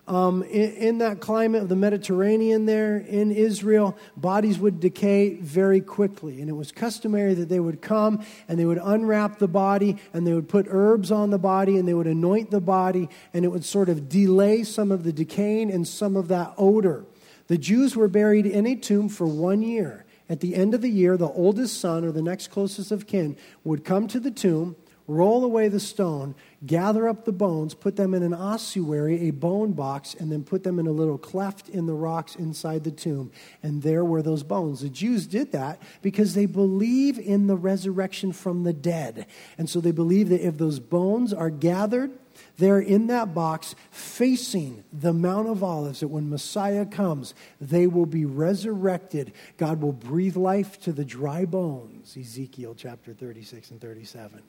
Um, 0.05 0.43
in, 0.43 0.71
in, 0.73 0.97
that 0.97 1.21
climate 1.21 1.61
of 1.61 1.69
the 1.69 1.77
Mediterranean 1.77 2.65
there 2.65 2.97
in 2.97 3.31
Israel, 3.31 3.97
bodies 4.17 4.59
would 4.59 4.81
decay 4.81 5.35
very 5.35 5.79
quickly. 5.79 6.41
And 6.41 6.49
it 6.49 6.53
was 6.53 6.73
customary 6.73 7.33
that 7.35 7.47
they 7.47 7.61
would 7.61 7.81
come 7.81 8.25
and 8.49 8.59
they 8.59 8.65
would 8.65 8.81
unwrap 8.83 9.39
the 9.39 9.47
body 9.47 9.97
and 10.13 10.27
they 10.27 10.33
would 10.33 10.49
put 10.49 10.65
herbs 10.69 11.09
on 11.09 11.29
the 11.29 11.37
body 11.37 11.77
and 11.77 11.87
they 11.87 11.93
would 11.93 12.07
anoint 12.07 12.51
the 12.51 12.59
body 12.59 13.07
and 13.33 13.45
it 13.45 13.47
would 13.47 13.63
sort 13.63 13.87
of 13.87 14.09
delay 14.09 14.63
some 14.63 14.91
of 14.91 15.05
the 15.05 15.13
decaying 15.13 15.71
and 15.71 15.87
some 15.87 16.17
of 16.17 16.27
that 16.27 16.53
odor. 16.57 17.05
The 17.47 17.57
Jews 17.57 17.95
were 17.95 18.09
buried 18.09 18.45
in 18.45 18.67
a 18.67 18.75
tomb 18.75 19.07
for 19.07 19.25
one 19.25 19.61
year. 19.61 20.03
At 20.27 20.41
the 20.41 20.55
end 20.55 20.73
of 20.73 20.81
the 20.81 20.89
year, 20.89 21.15
the 21.15 21.29
oldest 21.29 21.79
son 21.79 22.03
or 22.03 22.11
the 22.11 22.21
next 22.21 22.47
closest 22.47 22.91
of 22.91 23.07
kin 23.07 23.37
would 23.63 23.85
come 23.85 24.09
to 24.09 24.19
the 24.19 24.31
tomb 24.31 24.75
roll 25.07 25.43
away 25.43 25.67
the 25.67 25.79
stone, 25.79 26.35
gather 26.65 27.07
up 27.07 27.25
the 27.25 27.31
bones, 27.31 27.73
put 27.73 27.95
them 27.95 28.13
in 28.13 28.23
an 28.23 28.33
ossuary, 28.33 29.27
a 29.27 29.31
bone 29.31 29.73
box, 29.73 30.13
and 30.13 30.31
then 30.31 30.43
put 30.43 30.63
them 30.63 30.79
in 30.79 30.87
a 30.87 30.91
little 30.91 31.17
cleft 31.17 31.69
in 31.69 31.85
the 31.85 31.93
rocks 31.93 32.35
inside 32.35 32.83
the 32.83 32.91
tomb. 32.91 33.31
And 33.61 33.81
there 33.81 34.05
were 34.05 34.21
those 34.21 34.43
bones. 34.43 34.81
The 34.81 34.89
Jews 34.89 35.27
did 35.27 35.51
that 35.51 35.81
because 36.01 36.33
they 36.33 36.45
believe 36.45 37.19
in 37.19 37.47
the 37.47 37.57
resurrection 37.57 38.31
from 38.31 38.63
the 38.63 38.73
dead. 38.73 39.25
And 39.57 39.69
so 39.69 39.81
they 39.81 39.91
believe 39.91 40.29
that 40.29 40.45
if 40.45 40.57
those 40.57 40.79
bones 40.79 41.33
are 41.33 41.49
gathered, 41.49 42.11
they're 42.57 42.79
in 42.79 43.07
that 43.07 43.33
box 43.33 43.75
facing 43.91 44.83
the 44.91 45.13
Mount 45.13 45.47
of 45.47 45.63
Olives, 45.63 45.99
that 45.99 46.07
when 46.07 46.29
Messiah 46.29 46.85
comes, 46.85 47.33
they 47.59 47.87
will 47.87 48.05
be 48.05 48.25
resurrected. 48.25 49.33
God 49.57 49.81
will 49.81 49.91
breathe 49.93 50.35
life 50.35 50.79
to 50.81 50.91
the 50.91 51.05
dry 51.05 51.45
bones. 51.45 52.15
Ezekiel 52.17 52.75
chapter 52.75 53.13
36 53.13 53.71
and 53.71 53.81
37. 53.81 54.41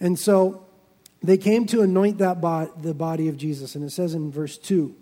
And 0.00 0.18
so 0.18 0.64
they 1.22 1.36
came 1.36 1.66
to 1.66 1.82
anoint 1.82 2.18
that 2.18 2.40
bo- 2.40 2.72
the 2.80 2.94
body 2.94 3.28
of 3.28 3.36
Jesus. 3.36 3.74
And 3.74 3.84
it 3.84 3.90
says 3.90 4.14
in 4.14 4.30
verse 4.30 4.56
2 4.58 4.94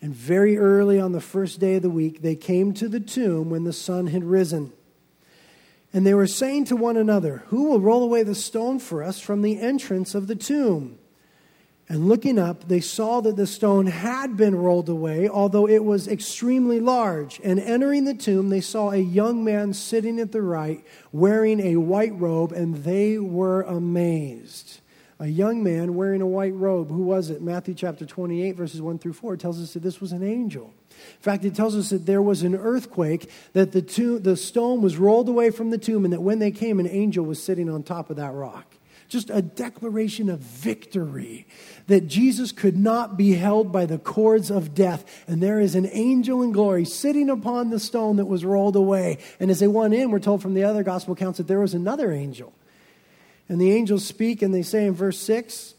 And 0.00 0.14
very 0.14 0.58
early 0.58 1.00
on 1.00 1.12
the 1.12 1.20
first 1.20 1.60
day 1.60 1.76
of 1.76 1.82
the 1.82 1.90
week, 1.90 2.22
they 2.22 2.36
came 2.36 2.72
to 2.74 2.88
the 2.88 3.00
tomb 3.00 3.50
when 3.50 3.64
the 3.64 3.72
sun 3.72 4.08
had 4.08 4.24
risen. 4.24 4.72
And 5.92 6.06
they 6.06 6.14
were 6.14 6.28
saying 6.28 6.66
to 6.66 6.76
one 6.76 6.96
another, 6.96 7.42
Who 7.48 7.64
will 7.64 7.80
roll 7.80 8.04
away 8.04 8.22
the 8.22 8.34
stone 8.34 8.78
for 8.78 9.02
us 9.02 9.20
from 9.20 9.42
the 9.42 9.60
entrance 9.60 10.14
of 10.14 10.28
the 10.28 10.36
tomb? 10.36 10.98
And 11.88 12.08
looking 12.08 12.38
up, 12.38 12.68
they 12.68 12.78
saw 12.78 13.20
that 13.20 13.34
the 13.34 13.48
stone 13.48 13.86
had 13.86 14.36
been 14.36 14.54
rolled 14.54 14.88
away, 14.88 15.28
although 15.28 15.66
it 15.66 15.82
was 15.82 16.06
extremely 16.06 16.78
large. 16.78 17.40
And 17.42 17.58
entering 17.58 18.04
the 18.04 18.14
tomb, 18.14 18.48
they 18.48 18.60
saw 18.60 18.92
a 18.92 18.98
young 18.98 19.42
man 19.42 19.72
sitting 19.72 20.20
at 20.20 20.30
the 20.30 20.40
right, 20.40 20.84
wearing 21.10 21.58
a 21.58 21.78
white 21.78 22.16
robe, 22.16 22.52
and 22.52 22.76
they 22.84 23.18
were 23.18 23.62
amazed. 23.62 24.78
A 25.20 25.26
young 25.26 25.62
man 25.62 25.96
wearing 25.96 26.22
a 26.22 26.26
white 26.26 26.54
robe. 26.54 26.88
Who 26.88 27.02
was 27.02 27.28
it? 27.28 27.42
Matthew 27.42 27.74
chapter 27.74 28.06
28, 28.06 28.56
verses 28.56 28.80
1 28.80 28.98
through 28.98 29.12
4 29.12 29.36
tells 29.36 29.62
us 29.62 29.74
that 29.74 29.82
this 29.82 30.00
was 30.00 30.12
an 30.12 30.22
angel. 30.22 30.72
In 30.88 31.20
fact, 31.20 31.44
it 31.44 31.54
tells 31.54 31.76
us 31.76 31.90
that 31.90 32.06
there 32.06 32.22
was 32.22 32.42
an 32.42 32.54
earthquake, 32.54 33.30
that 33.52 33.72
the, 33.72 33.82
tomb, 33.82 34.22
the 34.22 34.34
stone 34.34 34.80
was 34.80 34.96
rolled 34.96 35.28
away 35.28 35.50
from 35.50 35.68
the 35.68 35.76
tomb, 35.76 36.06
and 36.06 36.12
that 36.14 36.22
when 36.22 36.38
they 36.38 36.50
came, 36.50 36.80
an 36.80 36.88
angel 36.88 37.22
was 37.22 37.42
sitting 37.42 37.68
on 37.68 37.82
top 37.82 38.08
of 38.08 38.16
that 38.16 38.32
rock 38.32 38.76
just 39.10 39.28
a 39.28 39.42
declaration 39.42 40.30
of 40.30 40.38
victory 40.38 41.44
that 41.88 42.06
Jesus 42.06 42.52
could 42.52 42.76
not 42.76 43.16
be 43.16 43.34
held 43.34 43.72
by 43.72 43.84
the 43.84 43.98
cords 43.98 44.50
of 44.50 44.72
death. 44.72 45.24
And 45.26 45.42
there 45.42 45.58
is 45.58 45.74
an 45.74 45.88
angel 45.92 46.42
in 46.42 46.52
glory 46.52 46.84
sitting 46.84 47.28
upon 47.28 47.70
the 47.70 47.80
stone 47.80 48.16
that 48.16 48.26
was 48.26 48.44
rolled 48.44 48.76
away. 48.76 49.18
And 49.40 49.50
as 49.50 49.58
they 49.58 49.66
went 49.66 49.94
in, 49.94 50.12
we're 50.12 50.20
told 50.20 50.40
from 50.40 50.54
the 50.54 50.62
other 50.62 50.84
gospel 50.84 51.14
accounts 51.14 51.38
that 51.38 51.48
there 51.48 51.58
was 51.58 51.74
another 51.74 52.12
angel. 52.12 52.52
And 53.50 53.60
the 53.60 53.72
angels 53.72 54.06
speak 54.06 54.42
and 54.42 54.54
they 54.54 54.62
say 54.62 54.86
in 54.86 54.94
verse 54.94 55.18
6 55.18 55.74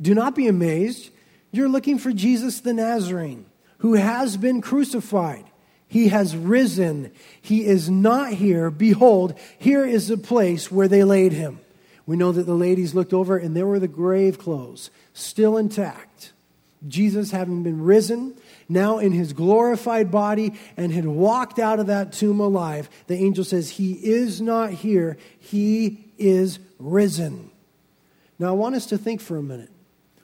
Do 0.00 0.14
not 0.14 0.36
be 0.36 0.46
amazed. 0.46 1.10
You're 1.50 1.68
looking 1.68 1.98
for 1.98 2.12
Jesus 2.12 2.60
the 2.60 2.72
Nazarene, 2.72 3.46
who 3.78 3.94
has 3.94 4.36
been 4.36 4.60
crucified. 4.60 5.44
He 5.88 6.08
has 6.08 6.36
risen. 6.36 7.10
He 7.40 7.66
is 7.66 7.90
not 7.90 8.32
here. 8.34 8.70
Behold, 8.70 9.36
here 9.58 9.84
is 9.84 10.06
the 10.06 10.16
place 10.16 10.70
where 10.70 10.86
they 10.86 11.02
laid 11.02 11.32
him. 11.32 11.58
We 12.06 12.16
know 12.16 12.30
that 12.30 12.46
the 12.46 12.54
ladies 12.54 12.94
looked 12.94 13.12
over 13.12 13.36
and 13.36 13.56
there 13.56 13.66
were 13.66 13.80
the 13.80 13.88
grave 13.88 14.38
clothes, 14.38 14.90
still 15.14 15.56
intact. 15.56 16.32
Jesus, 16.86 17.32
having 17.32 17.64
been 17.64 17.82
risen, 17.82 18.36
now 18.68 18.98
in 18.98 19.12
his 19.12 19.32
glorified 19.32 20.10
body, 20.10 20.54
and 20.76 20.92
had 20.92 21.06
walked 21.06 21.58
out 21.58 21.80
of 21.80 21.86
that 21.86 22.12
tomb 22.12 22.40
alive, 22.40 22.90
the 23.06 23.16
angel 23.16 23.44
says, 23.44 23.70
He 23.70 23.92
is 23.92 24.40
not 24.40 24.70
here, 24.70 25.16
He 25.38 26.12
is 26.18 26.58
risen. 26.78 27.50
Now, 28.38 28.48
I 28.48 28.52
want 28.52 28.76
us 28.76 28.86
to 28.86 28.98
think 28.98 29.20
for 29.20 29.36
a 29.36 29.42
minute 29.42 29.70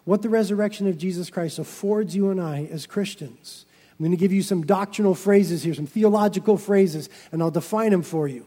what 0.05 0.23
the 0.23 0.29
resurrection 0.29 0.87
of 0.87 0.99
Jesus 0.99 1.31
Christ 1.31 1.59
affords 1.59 2.15
you 2.15 2.31
and 2.31 2.41
I 2.41 2.69
as 2.71 2.87
Christians. 2.87 3.65
I'm 3.93 4.05
going 4.05 4.11
to 4.11 4.17
give 4.17 4.33
you 4.33 4.43
some 4.43 4.67
doctrinal 4.67 5.15
phrases 5.15 5.63
here, 5.63 5.75
some 5.75 5.87
theological 5.87 6.59
phrases, 6.59 7.09
and 7.33 7.43
I'll 7.43 7.51
define 7.51 7.91
them 7.91 8.03
for 8.03 8.29
you. 8.29 8.47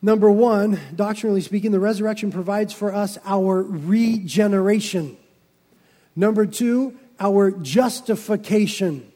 Number 0.00 0.30
one, 0.30 0.78
doctrinally 0.94 1.40
speaking, 1.40 1.72
the 1.72 1.80
resurrection 1.80 2.30
provides 2.30 2.72
for 2.72 2.94
us 2.94 3.18
our 3.24 3.62
regeneration. 3.62 5.16
Number 6.14 6.46
two, 6.46 6.96
our 7.20 7.50
justification. 7.50 9.10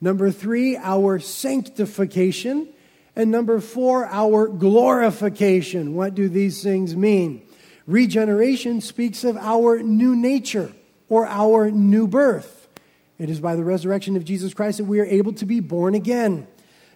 Number 0.00 0.30
three, 0.30 0.76
our 0.76 1.18
sanctification. 1.18 2.68
And 3.14 3.30
number 3.30 3.60
four, 3.60 4.06
our 4.06 4.48
glorification. 4.48 5.94
What 5.94 6.14
do 6.14 6.28
these 6.28 6.62
things 6.62 6.96
mean? 6.96 7.42
Regeneration 7.86 8.80
speaks 8.80 9.24
of 9.24 9.36
our 9.36 9.82
new 9.82 10.16
nature 10.16 10.72
or 11.08 11.26
our 11.26 11.70
new 11.70 12.06
birth. 12.06 12.68
It 13.18 13.28
is 13.28 13.38
by 13.38 13.54
the 13.54 13.64
resurrection 13.64 14.16
of 14.16 14.24
Jesus 14.24 14.54
Christ 14.54 14.78
that 14.78 14.84
we 14.84 14.98
are 14.98 15.04
able 15.04 15.32
to 15.34 15.46
be 15.46 15.60
born 15.60 15.94
again. 15.94 16.46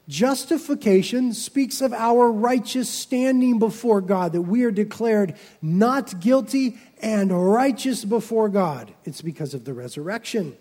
Justification 0.09 1.33
speaks 1.33 1.81
of 1.81 1.93
our 1.93 2.31
righteous 2.31 2.89
standing 2.89 3.59
before 3.59 4.01
God, 4.01 4.33
that 4.33 4.43
we 4.43 4.63
are 4.63 4.71
declared 4.71 5.35
not 5.61 6.21
guilty 6.21 6.79
and 7.03 7.53
righteous 7.53 8.05
before 8.05 8.49
God. 8.49 8.93
It's 9.05 9.23
because 9.23 9.55
of 9.55 9.65
the 9.65 9.75
resurrection. 9.75 10.57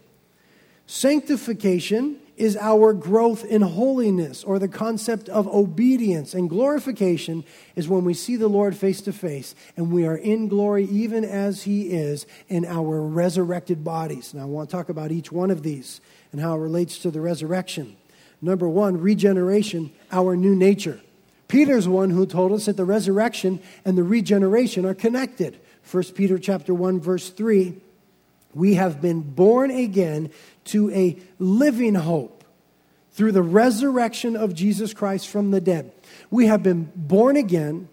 Sanctification 0.87 2.19
is 2.37 2.57
our 2.57 2.93
growth 2.93 3.45
in 3.45 3.61
holiness 3.61 4.43
or 4.43 4.59
the 4.59 4.67
concept 4.67 5.29
of 5.29 5.47
obedience. 5.47 6.33
And 6.33 6.49
glorification 6.49 7.43
is 7.75 7.87
when 7.87 8.03
we 8.03 8.13
see 8.13 8.35
the 8.35 8.49
Lord 8.49 8.75
face 8.75 9.01
to 9.01 9.13
face 9.13 9.55
and 9.77 9.91
we 9.91 10.05
are 10.05 10.17
in 10.17 10.47
glory 10.47 10.85
even 10.85 11.23
as 11.23 11.63
He 11.63 11.91
is 11.91 12.27
in 12.49 12.65
our 12.65 13.01
resurrected 13.01 13.83
bodies. 13.83 14.33
Now, 14.33 14.43
I 14.43 14.45
want 14.45 14.69
to 14.69 14.75
talk 14.75 14.89
about 14.89 15.11
each 15.11 15.31
one 15.31 15.49
of 15.49 15.63
these 15.63 16.01
and 16.31 16.41
how 16.41 16.55
it 16.55 16.59
relates 16.59 16.99
to 16.99 17.11
the 17.11 17.21
resurrection. 17.21 17.95
Number 18.41 18.67
one, 18.67 18.99
regeneration, 18.99 19.91
our 20.11 20.35
new 20.35 20.55
nature. 20.55 20.99
Peter's 21.47 21.87
one 21.87 22.09
who 22.09 22.25
told 22.25 22.51
us 22.51 22.65
that 22.65 22.75
the 22.75 22.85
resurrection 22.85 23.61
and 23.85 23.97
the 23.97 24.03
regeneration 24.03 24.85
are 24.85 24.93
connected. 24.93 25.59
1 25.91 26.03
Peter 26.15 26.39
chapter 26.39 26.73
1 26.73 26.99
verse 26.99 27.29
3, 27.29 27.75
we 28.53 28.75
have 28.75 29.01
been 29.01 29.21
born 29.21 29.69
again 29.69 30.31
to 30.65 30.89
a 30.91 31.17
living 31.37 31.95
hope 31.95 32.43
through 33.11 33.31
the 33.31 33.43
resurrection 33.43 34.35
of 34.35 34.53
Jesus 34.53 34.93
Christ 34.93 35.27
from 35.27 35.51
the 35.51 35.61
dead. 35.61 35.91
We 36.29 36.47
have 36.47 36.63
been 36.63 36.91
born 36.95 37.37
again, 37.37 37.87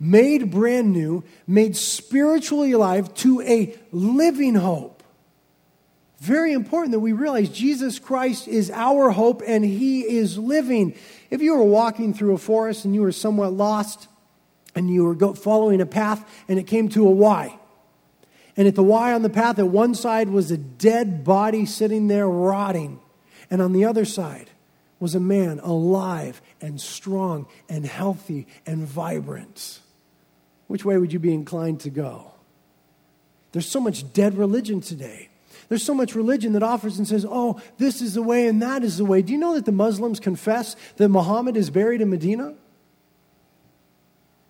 made 0.00 0.50
brand 0.50 0.92
new, 0.92 1.24
made 1.46 1.76
spiritually 1.76 2.72
alive 2.72 3.12
to 3.14 3.42
a 3.42 3.76
living 3.92 4.54
hope. 4.54 5.02
Very 6.18 6.52
important 6.52 6.92
that 6.92 7.00
we 7.00 7.12
realize 7.12 7.48
Jesus 7.50 7.98
Christ 7.98 8.48
is 8.48 8.70
our 8.70 9.10
hope 9.10 9.42
and 9.46 9.64
He 9.64 10.00
is 10.00 10.38
living. 10.38 10.94
If 11.30 11.42
you 11.42 11.56
were 11.56 11.64
walking 11.64 12.14
through 12.14 12.34
a 12.34 12.38
forest 12.38 12.84
and 12.84 12.94
you 12.94 13.02
were 13.02 13.12
somewhat 13.12 13.52
lost 13.52 14.08
and 14.76 14.88
you 14.88 15.04
were 15.04 15.34
following 15.34 15.80
a 15.80 15.86
path 15.86 16.24
and 16.46 16.58
it 16.58 16.68
came 16.68 16.88
to 16.90 17.08
a 17.08 17.10
Y, 17.10 17.58
and 18.56 18.68
at 18.68 18.74
the 18.74 18.82
Y 18.82 19.12
on 19.12 19.22
the 19.22 19.30
path, 19.30 19.58
at 19.58 19.68
one 19.68 19.94
side 19.94 20.28
was 20.28 20.50
a 20.50 20.56
dead 20.56 21.24
body 21.24 21.66
sitting 21.66 22.06
there 22.06 22.28
rotting, 22.28 23.00
and 23.50 23.60
on 23.60 23.72
the 23.72 23.84
other 23.84 24.04
side 24.04 24.50
was 24.98 25.14
a 25.14 25.20
man 25.20 25.58
alive 25.60 26.40
and 26.60 26.80
strong 26.80 27.46
and 27.68 27.84
healthy 27.84 28.46
and 28.64 28.86
vibrant. 28.86 29.80
Which 30.68 30.84
way 30.84 30.96
would 30.96 31.12
you 31.12 31.18
be 31.18 31.34
inclined 31.34 31.80
to 31.80 31.90
go? 31.90 32.32
There's 33.52 33.68
so 33.68 33.80
much 33.80 34.12
dead 34.12 34.36
religion 34.36 34.80
today. 34.80 35.28
There's 35.68 35.82
so 35.82 35.94
much 35.94 36.14
religion 36.14 36.52
that 36.52 36.62
offers 36.62 36.98
and 36.98 37.06
says, 37.06 37.26
oh, 37.28 37.60
this 37.78 38.00
is 38.00 38.14
the 38.14 38.22
way 38.22 38.46
and 38.46 38.62
that 38.62 38.84
is 38.84 38.98
the 38.98 39.04
way. 39.04 39.22
Do 39.22 39.32
you 39.32 39.38
know 39.38 39.54
that 39.54 39.64
the 39.64 39.72
Muslims 39.72 40.20
confess 40.20 40.76
that 40.96 41.08
Muhammad 41.08 41.56
is 41.56 41.70
buried 41.70 42.00
in 42.00 42.10
Medina? 42.10 42.54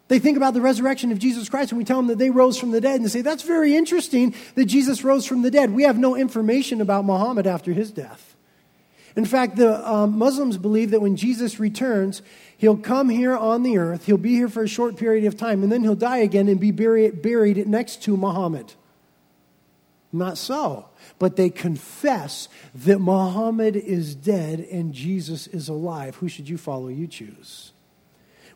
They 0.08 0.20
think 0.20 0.36
about 0.36 0.54
the 0.54 0.60
resurrection 0.60 1.10
of 1.10 1.18
Jesus 1.18 1.48
Christ 1.48 1.72
and 1.72 1.78
we 1.78 1.84
tell 1.84 1.96
them 1.96 2.06
that 2.06 2.18
they 2.18 2.30
rose 2.30 2.58
from 2.58 2.70
the 2.70 2.80
dead 2.80 2.96
and 2.96 3.04
they 3.04 3.08
say, 3.08 3.22
that's 3.22 3.42
very 3.42 3.74
interesting 3.74 4.34
that 4.54 4.66
Jesus 4.66 5.02
rose 5.02 5.26
from 5.26 5.42
the 5.42 5.50
dead. 5.50 5.72
We 5.72 5.82
have 5.82 5.98
no 5.98 6.14
information 6.14 6.80
about 6.80 7.04
Muhammad 7.04 7.46
after 7.46 7.72
his 7.72 7.90
death. 7.90 8.36
In 9.16 9.24
fact, 9.24 9.56
the 9.56 9.88
um, 9.90 10.18
Muslims 10.18 10.58
believe 10.58 10.90
that 10.90 11.00
when 11.00 11.16
Jesus 11.16 11.58
returns, 11.58 12.20
he'll 12.58 12.76
come 12.76 13.08
here 13.08 13.34
on 13.34 13.62
the 13.62 13.78
earth, 13.78 14.04
he'll 14.04 14.18
be 14.18 14.34
here 14.34 14.48
for 14.48 14.62
a 14.62 14.68
short 14.68 14.96
period 14.96 15.24
of 15.24 15.38
time, 15.38 15.62
and 15.62 15.72
then 15.72 15.82
he'll 15.82 15.94
die 15.94 16.18
again 16.18 16.48
and 16.48 16.60
be 16.60 16.70
buried, 16.70 17.22
buried 17.22 17.66
next 17.66 18.02
to 18.02 18.16
Muhammad. 18.16 18.74
Not 20.12 20.36
so. 20.36 20.90
But 21.18 21.36
they 21.36 21.48
confess 21.48 22.48
that 22.74 23.00
Muhammad 23.00 23.74
is 23.74 24.14
dead 24.14 24.60
and 24.60 24.92
Jesus 24.92 25.46
is 25.46 25.68
alive. 25.68 26.16
Who 26.16 26.28
should 26.28 26.48
you 26.48 26.58
follow? 26.58 26.88
You 26.88 27.06
choose. 27.06 27.72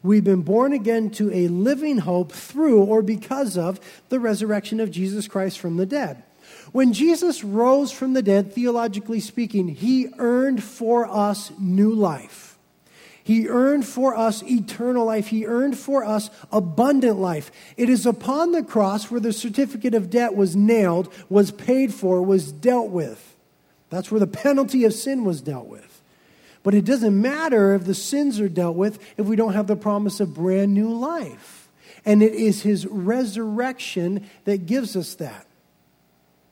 We've 0.03 0.25
been 0.25 0.43
born 0.43 0.73
again 0.73 1.11
to 1.13 1.31
a 1.33 1.49
living 1.49 1.99
hope 1.99 2.33
through 2.33 2.85
or 2.85 3.03
because 3.03 3.59
of 3.59 3.81
the 4.09 4.21
resurrection 4.21 4.81
of 4.81 4.91
Jesus 4.91 5.29
Christ 5.29 5.59
from 5.59 5.77
the 5.77 5.87
dead. 5.87 6.23
When 6.73 6.93
Jesus 6.93 7.45
rose 7.45 7.93
from 7.93 8.15
the 8.15 8.23
dead, 8.23 8.53
theologically 8.53 9.21
speaking, 9.21 9.69
he 9.69 10.09
earned 10.19 10.63
for 10.63 11.07
us 11.07 11.53
new 11.59 11.93
life. 11.93 12.59
He 13.23 13.49
earned 13.49 13.87
for 13.87 14.17
us 14.17 14.43
eternal 14.43 15.05
life. 15.05 15.29
He 15.29 15.47
earned 15.47 15.79
for 15.79 16.05
us 16.05 16.31
abundant 16.51 17.19
life. 17.19 17.53
It 17.77 17.89
is 17.89 18.07
upon 18.07 18.53
the 18.53 18.63
cross 18.63 19.11
where 19.11 19.21
the 19.21 19.33
certificate 19.33 19.95
of 19.95 20.11
debt 20.11 20.35
was 20.35 20.57
nailed, 20.57 21.13
was 21.29 21.51
paid 21.51 21.93
for, 21.93 22.23
was 22.23 22.51
dealt 22.51 22.91
with. 22.91 23.37
That's 23.91 24.11
where 24.11 24.21
the 24.21 24.27
penalty 24.27 24.85
of 24.85 24.95
sin 24.95 25.25
was 25.25 25.43
dealt 25.43 25.67
with. 25.67 25.90
But 26.63 26.75
it 26.75 26.85
doesn't 26.85 27.21
matter 27.21 27.75
if 27.75 27.85
the 27.85 27.95
sins 27.95 28.41
are 28.41 28.49
dealt 28.49 28.77
with 28.77 28.99
if 29.17 29.27
we 29.27 29.37
don't 29.37 29.55
have 29.55 29.67
the 29.67 29.77
promise 29.77 30.21
of 30.21 30.35
brand 30.35 30.75
new 30.75 30.93
life. 30.93 31.69
And 32.05 32.23
it 32.23 32.35
is 32.35 32.63
his 32.63 32.87
resurrection 32.87 34.29
that 34.45 34.67
gives 34.67 34.97
us 34.97 35.15
that. 35.15 35.47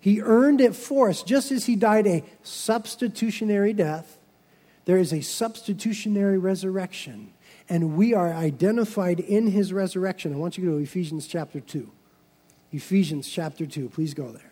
He 0.00 0.20
earned 0.20 0.60
it 0.60 0.76
for 0.76 1.08
us, 1.08 1.22
just 1.22 1.50
as 1.50 1.66
he 1.66 1.76
died 1.76 2.06
a 2.06 2.24
substitutionary 2.42 3.72
death 3.72 4.18
there 4.88 4.96
is 4.96 5.12
a 5.12 5.20
substitutionary 5.20 6.38
resurrection, 6.38 7.34
and 7.68 7.94
we 7.94 8.14
are 8.14 8.32
identified 8.32 9.20
in 9.20 9.48
his 9.48 9.70
resurrection. 9.70 10.32
I 10.32 10.38
want 10.38 10.56
you 10.56 10.64
to 10.64 10.70
go 10.70 10.76
to 10.78 10.82
Ephesians 10.82 11.26
chapter 11.26 11.60
2. 11.60 11.92
Ephesians 12.72 13.28
chapter 13.28 13.66
2. 13.66 13.90
Please 13.90 14.14
go 14.14 14.32
there. 14.32 14.50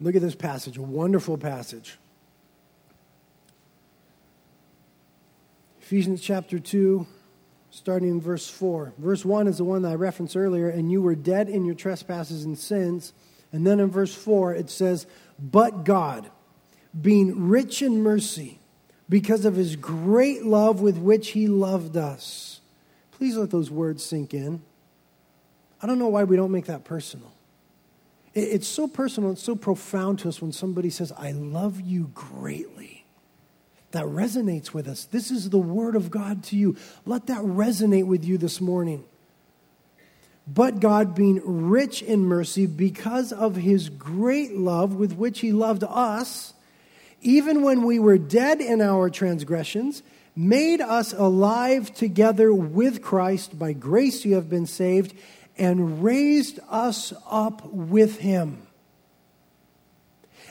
Look 0.00 0.14
at 0.14 0.22
this 0.22 0.34
passage, 0.34 0.76
a 0.76 0.82
wonderful 0.82 1.38
passage. 1.38 1.98
Ephesians 5.80 6.20
chapter 6.20 6.58
2, 6.58 7.06
starting 7.70 8.10
in 8.10 8.20
verse 8.20 8.48
4. 8.48 8.92
Verse 8.98 9.24
1 9.24 9.46
is 9.46 9.58
the 9.58 9.64
one 9.64 9.82
that 9.82 9.92
I 9.92 9.94
referenced 9.94 10.36
earlier, 10.36 10.68
and 10.68 10.90
you 10.90 11.00
were 11.00 11.14
dead 11.14 11.48
in 11.48 11.64
your 11.64 11.74
trespasses 11.74 12.44
and 12.44 12.58
sins. 12.58 13.12
And 13.52 13.66
then 13.66 13.80
in 13.80 13.90
verse 13.90 14.14
4, 14.14 14.54
it 14.54 14.68
says, 14.68 15.06
But 15.38 15.84
God, 15.84 16.30
being 17.00 17.48
rich 17.48 17.82
in 17.82 18.02
mercy, 18.02 18.58
because 19.08 19.44
of 19.44 19.54
his 19.54 19.76
great 19.76 20.44
love 20.44 20.80
with 20.80 20.98
which 20.98 21.30
he 21.30 21.46
loved 21.46 21.96
us. 21.96 22.60
Please 23.12 23.36
let 23.36 23.50
those 23.50 23.70
words 23.70 24.04
sink 24.04 24.34
in. 24.34 24.62
I 25.80 25.86
don't 25.86 25.98
know 25.98 26.08
why 26.08 26.24
we 26.24 26.36
don't 26.36 26.50
make 26.50 26.66
that 26.66 26.84
personal. 26.84 27.32
It's 28.36 28.68
so 28.68 28.86
personal, 28.86 29.32
it's 29.32 29.42
so 29.42 29.56
profound 29.56 30.18
to 30.18 30.28
us 30.28 30.42
when 30.42 30.52
somebody 30.52 30.90
says, 30.90 31.10
I 31.16 31.32
love 31.32 31.80
you 31.80 32.10
greatly. 32.14 33.06
That 33.92 34.04
resonates 34.04 34.74
with 34.74 34.88
us. 34.88 35.06
This 35.06 35.30
is 35.30 35.48
the 35.48 35.58
word 35.58 35.96
of 35.96 36.10
God 36.10 36.44
to 36.44 36.56
you. 36.56 36.76
Let 37.06 37.28
that 37.28 37.40
resonate 37.40 38.04
with 38.04 38.26
you 38.26 38.36
this 38.36 38.60
morning. 38.60 39.04
But 40.46 40.80
God, 40.80 41.14
being 41.14 41.40
rich 41.44 42.02
in 42.02 42.26
mercy, 42.26 42.66
because 42.66 43.32
of 43.32 43.56
his 43.56 43.88
great 43.88 44.54
love 44.54 44.94
with 44.94 45.14
which 45.14 45.40
he 45.40 45.52
loved 45.52 45.82
us, 45.82 46.52
even 47.22 47.62
when 47.62 47.84
we 47.84 47.98
were 47.98 48.18
dead 48.18 48.60
in 48.60 48.82
our 48.82 49.08
transgressions, 49.08 50.02
made 50.36 50.82
us 50.82 51.14
alive 51.14 51.94
together 51.94 52.52
with 52.52 53.00
Christ. 53.00 53.58
By 53.58 53.72
grace 53.72 54.26
you 54.26 54.34
have 54.34 54.50
been 54.50 54.66
saved, 54.66 55.14
and 55.58 56.02
raised 56.02 56.58
us 56.68 57.12
up 57.30 57.64
with 57.66 58.18
him, 58.18 58.66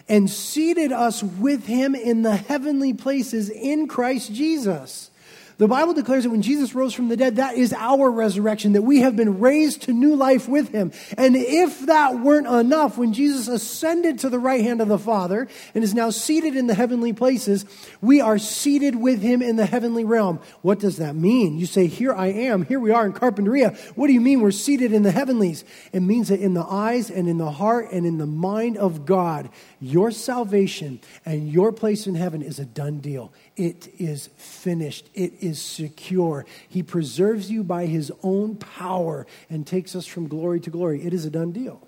and 0.08 0.30
seated 0.30 0.92
us 0.92 1.24
with 1.24 1.66
him 1.66 1.96
in 1.96 2.22
the 2.22 2.36
heavenly 2.36 2.94
places 2.94 3.50
in 3.50 3.88
Christ 3.88 4.34
Jesus 4.34 5.12
the 5.58 5.68
Bible 5.68 5.94
declares 5.94 6.24
that 6.24 6.30
when 6.30 6.42
Jesus 6.42 6.76
rose 6.76 6.94
from 6.94 7.08
the 7.08 7.16
dead, 7.16 7.38
that 7.38 7.56
is 7.56 7.72
our 7.74 8.12
resurrection, 8.12 8.74
that 8.74 8.82
we 8.82 9.02
have 9.02 9.16
been 9.16 9.40
raised 9.40 9.84
to 9.84 9.94
new 9.94 10.16
life 10.16 10.50
with 10.50 10.70
him. 10.70 10.92
And 11.18 11.36
if 11.36 11.86
that 11.86 12.20
weren't 12.20 12.48
enough, 12.48 12.98
when 12.98 13.14
Jesus 13.14 13.48
ascended 13.48 14.20
to 14.20 14.30
the 14.30 14.40
right 14.40 14.64
hand 14.64 14.82
of 14.82 14.90
the 14.90 15.00
Father 15.00 15.48
and 15.74 15.84
is 15.84 15.94
now 15.94 16.10
seated 16.10 16.58
in 16.58 16.68
the 16.68 16.74
heavenly 16.74 17.14
places, 17.14 17.66
we 18.02 18.20
are 18.20 18.38
seated 18.38 18.96
with 18.96 19.22
him 19.22 19.42
in 19.42 19.56
the 19.56 19.66
heavenly 19.66 20.04
realm. 20.04 20.40
What 20.62 20.80
does 20.80 20.98
that 20.98 21.16
mean? 21.16 21.58
You 21.58 21.66
say, 21.66 21.88
Here 21.88 22.14
I 22.14 22.28
am, 22.28 22.66
here 22.66 22.80
we 22.80 22.92
are 22.92 23.06
in 23.06 23.14
Carpinteria. 23.14 23.78
What 23.96 24.08
do 24.08 24.14
you 24.14 24.22
mean 24.22 24.42
we're 24.42 24.52
seated 24.52 24.92
in 24.92 25.04
the 25.04 25.12
heavenlies? 25.12 25.64
It 25.94 26.02
means 26.02 26.28
that 26.30 26.42
in 26.42 26.54
the 26.54 26.66
eyes 26.66 27.10
and 27.10 27.30
in 27.30 27.38
the 27.38 27.52
heart 27.52 27.92
and 27.92 28.06
in 28.06 28.18
the 28.18 28.26
mind 28.26 28.78
of 28.78 29.06
God, 29.06 29.50
your 29.80 30.12
salvation 30.12 31.00
and 31.26 31.50
your 31.50 31.72
place 31.72 32.08
in 32.08 32.16
heaven 32.16 32.42
is 32.42 32.60
a 32.60 32.66
done 32.66 33.00
deal. 33.00 33.32
It 33.56 33.94
is 33.98 34.28
finished. 34.38 35.10
It 35.14 35.34
is 35.42 35.62
secure. 35.62 36.46
He 36.68 36.84
preserves 36.84 37.50
you 37.50 37.64
by 37.64 37.86
his 37.86 38.12
own 38.22 38.56
power 38.56 39.26
and 39.50 39.66
takes 39.66 39.96
us 39.96 40.06
from 40.06 40.28
glory 40.28 40.60
to 40.62 40.70
glory. 40.70 41.06
It 41.06 41.14
is 41.14 41.26
a 41.26 41.30
done 41.30 41.52
deal. 41.52 41.88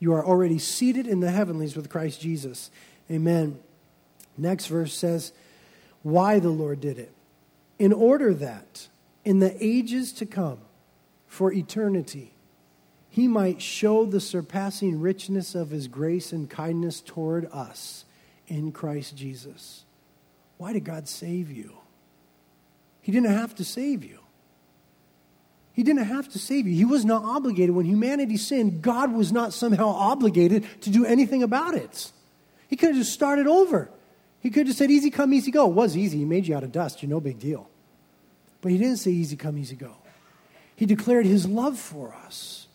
You 0.00 0.12
are 0.14 0.24
already 0.24 0.58
seated 0.58 1.06
in 1.06 1.20
the 1.20 1.30
heavenlies 1.30 1.76
with 1.76 1.88
Christ 1.88 2.20
Jesus. 2.20 2.70
Amen. 3.10 3.58
Next 4.36 4.66
verse 4.66 4.92
says, 4.92 5.32
Why 6.02 6.38
the 6.38 6.50
Lord 6.50 6.80
did 6.80 6.98
it. 6.98 7.12
In 7.78 7.92
order 7.92 8.34
that 8.34 8.88
in 9.24 9.38
the 9.38 9.56
ages 9.64 10.12
to 10.14 10.26
come, 10.26 10.58
for 11.28 11.52
eternity, 11.52 12.32
he 13.10 13.28
might 13.28 13.62
show 13.62 14.04
the 14.04 14.20
surpassing 14.20 15.00
richness 15.00 15.54
of 15.54 15.70
his 15.70 15.86
grace 15.86 16.32
and 16.32 16.48
kindness 16.48 17.00
toward 17.00 17.46
us 17.52 18.04
in 18.48 18.72
Christ 18.72 19.16
Jesus. 19.16 19.84
Why 20.58 20.72
did 20.72 20.84
God 20.84 21.08
save 21.08 21.50
you? 21.50 21.78
He 23.00 23.10
didn't 23.10 23.30
have 23.30 23.54
to 23.54 23.64
save 23.64 24.04
you. 24.04 24.18
He 25.72 25.84
didn't 25.84 26.04
have 26.04 26.28
to 26.30 26.38
save 26.38 26.66
you. 26.66 26.74
He 26.74 26.84
was 26.84 27.04
not 27.04 27.22
obligated. 27.24 27.74
When 27.74 27.86
humanity 27.86 28.36
sinned, 28.36 28.82
God 28.82 29.12
was 29.12 29.32
not 29.32 29.54
somehow 29.54 29.88
obligated 29.88 30.66
to 30.82 30.90
do 30.90 31.06
anything 31.06 31.42
about 31.42 31.74
it. 31.74 32.12
He 32.68 32.76
could 32.76 32.90
have 32.90 32.98
just 32.98 33.12
started 33.12 33.46
over. 33.46 33.88
He 34.40 34.50
could 34.50 34.60
have 34.60 34.66
just 34.68 34.78
said, 34.78 34.90
easy 34.90 35.10
come, 35.10 35.32
easy 35.32 35.50
go. 35.50 35.68
It 35.68 35.74
was 35.74 35.96
easy. 35.96 36.18
He 36.18 36.24
made 36.24 36.46
you 36.46 36.56
out 36.56 36.64
of 36.64 36.72
dust. 36.72 37.02
You're 37.02 37.10
no 37.10 37.20
big 37.20 37.38
deal. 37.38 37.68
But 38.60 38.72
he 38.72 38.78
didn't 38.78 38.98
say, 38.98 39.10
easy 39.10 39.36
come, 39.36 39.56
easy 39.56 39.76
go. 39.76 39.96
He 40.74 40.86
declared 40.86 41.26
his 41.26 41.46
love 41.46 41.78
for 41.78 42.14
us. 42.14 42.67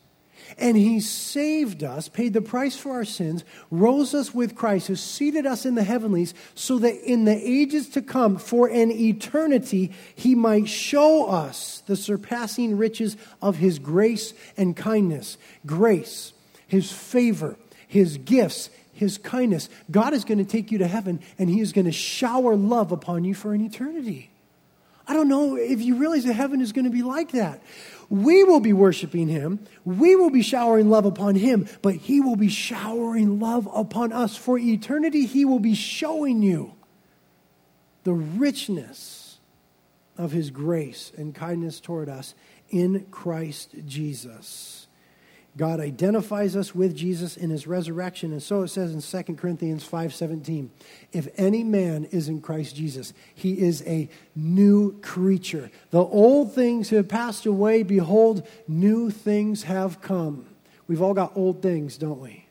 And 0.57 0.77
he 0.77 0.99
saved 0.99 1.83
us, 1.83 2.09
paid 2.09 2.33
the 2.33 2.41
price 2.41 2.75
for 2.75 2.91
our 2.91 3.05
sins, 3.05 3.43
rose 3.71 4.13
us 4.13 4.33
with 4.33 4.55
Christ, 4.55 4.87
has 4.87 5.01
seated 5.01 5.45
us 5.45 5.65
in 5.65 5.75
the 5.75 5.83
heavenlies, 5.83 6.33
so 6.55 6.77
that 6.79 6.95
in 7.03 7.25
the 7.25 7.35
ages 7.35 7.89
to 7.89 8.01
come, 8.01 8.37
for 8.37 8.67
an 8.67 8.91
eternity, 8.91 9.91
he 10.15 10.35
might 10.35 10.69
show 10.69 11.27
us 11.27 11.81
the 11.87 11.95
surpassing 11.95 12.77
riches 12.77 13.17
of 13.41 13.57
his 13.57 13.79
grace 13.79 14.33
and 14.57 14.75
kindness. 14.75 15.37
Grace, 15.65 16.33
his 16.67 16.91
favor, 16.91 17.57
his 17.87 18.17
gifts, 18.17 18.69
his 18.93 19.17
kindness. 19.17 19.69
God 19.89 20.13
is 20.13 20.23
going 20.23 20.37
to 20.37 20.45
take 20.45 20.71
you 20.71 20.77
to 20.77 20.87
heaven, 20.87 21.19
and 21.39 21.49
he 21.49 21.59
is 21.59 21.73
going 21.73 21.85
to 21.85 21.91
shower 21.91 22.55
love 22.55 22.91
upon 22.91 23.23
you 23.23 23.33
for 23.33 23.53
an 23.53 23.61
eternity. 23.61 24.29
I 25.07 25.13
don't 25.13 25.27
know 25.27 25.57
if 25.57 25.81
you 25.81 25.95
realize 25.95 26.23
that 26.23 26.33
heaven 26.33 26.61
is 26.61 26.71
going 26.71 26.85
to 26.85 26.91
be 26.91 27.03
like 27.03 27.31
that. 27.31 27.61
We 28.13 28.43
will 28.43 28.59
be 28.59 28.73
worshiping 28.73 29.27
him. 29.27 29.65
We 29.85 30.15
will 30.15 30.29
be 30.29 30.43
showering 30.43 30.87
love 30.87 31.05
upon 31.05 31.33
him, 31.33 31.67
but 31.81 31.95
he 31.95 32.21
will 32.21 32.35
be 32.35 32.47
showering 32.47 33.39
love 33.39 33.67
upon 33.73 34.13
us. 34.13 34.37
For 34.37 34.59
eternity, 34.59 35.25
he 35.25 35.45
will 35.45 35.57
be 35.57 35.73
showing 35.73 36.43
you 36.43 36.75
the 38.03 38.13
richness 38.13 39.39
of 40.15 40.31
his 40.31 40.51
grace 40.51 41.11
and 41.17 41.33
kindness 41.33 41.79
toward 41.79 42.07
us 42.07 42.35
in 42.69 43.07
Christ 43.09 43.73
Jesus. 43.87 44.82
God 45.55 45.79
identifies 45.79 46.55
us 46.55 46.73
with 46.73 46.95
Jesus 46.95 47.37
in 47.37 47.51
his 47.51 47.67
resurrection, 47.67 48.31
and 48.31 48.41
so 48.41 48.63
it 48.63 48.69
says 48.69 48.91
in 48.91 49.01
2 49.01 49.37
Corinthians 49.37 49.83
5:17, 49.83 50.71
if 51.11 51.27
any 51.37 51.63
man 51.63 52.05
is 52.05 52.27
in 52.27 52.41
Christ 52.41 52.75
Jesus, 52.75 53.13
he 53.35 53.59
is 53.59 53.83
a 53.85 54.09
new 54.35 54.99
creature. 55.01 55.69
The 55.91 56.03
old 56.03 56.53
things 56.53 56.89
have 56.89 57.07
passed 57.07 57.45
away, 57.45 57.83
behold, 57.83 58.47
new 58.67 59.11
things 59.11 59.63
have 59.63 60.01
come. 60.01 60.47
We've 60.87 61.01
all 61.03 61.13
got 61.13 61.37
old 61.37 61.61
things, 61.61 61.97
don't 61.97 62.19
we? 62.19 62.45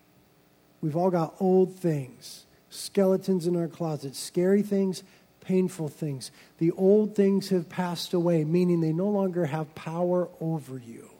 We've 0.81 0.97
all 0.97 1.11
got 1.11 1.35
old 1.41 1.75
things, 1.75 2.47
skeletons 2.71 3.49
in 3.49 3.57
our 3.57 3.69
closets, 3.69 4.19
scary 4.19 4.63
things, 4.63 5.03
painful 5.41 5.89
things. 5.89 6.31
The 6.59 6.71
old 6.73 7.17
things 7.17 7.49
have 7.49 7.69
passed 7.69 8.15
away, 8.15 8.45
meaning 8.45 8.81
they 8.81 8.93
no 8.93 9.09
longer 9.09 9.47
have 9.47 9.75
power 9.75 10.29
over 10.41 10.79
you. 10.79 11.12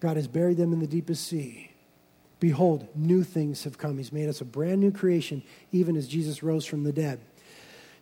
God 0.00 0.16
has 0.16 0.26
buried 0.26 0.56
them 0.56 0.72
in 0.72 0.80
the 0.80 0.86
deepest 0.86 1.26
sea. 1.26 1.70
Behold, 2.40 2.88
new 2.94 3.22
things 3.22 3.64
have 3.64 3.76
come. 3.76 3.98
He's 3.98 4.12
made 4.12 4.28
us 4.28 4.40
a 4.40 4.46
brand 4.46 4.80
new 4.80 4.90
creation, 4.90 5.42
even 5.72 5.94
as 5.96 6.08
Jesus 6.08 6.42
rose 6.42 6.64
from 6.64 6.84
the 6.84 6.92
dead. 6.92 7.20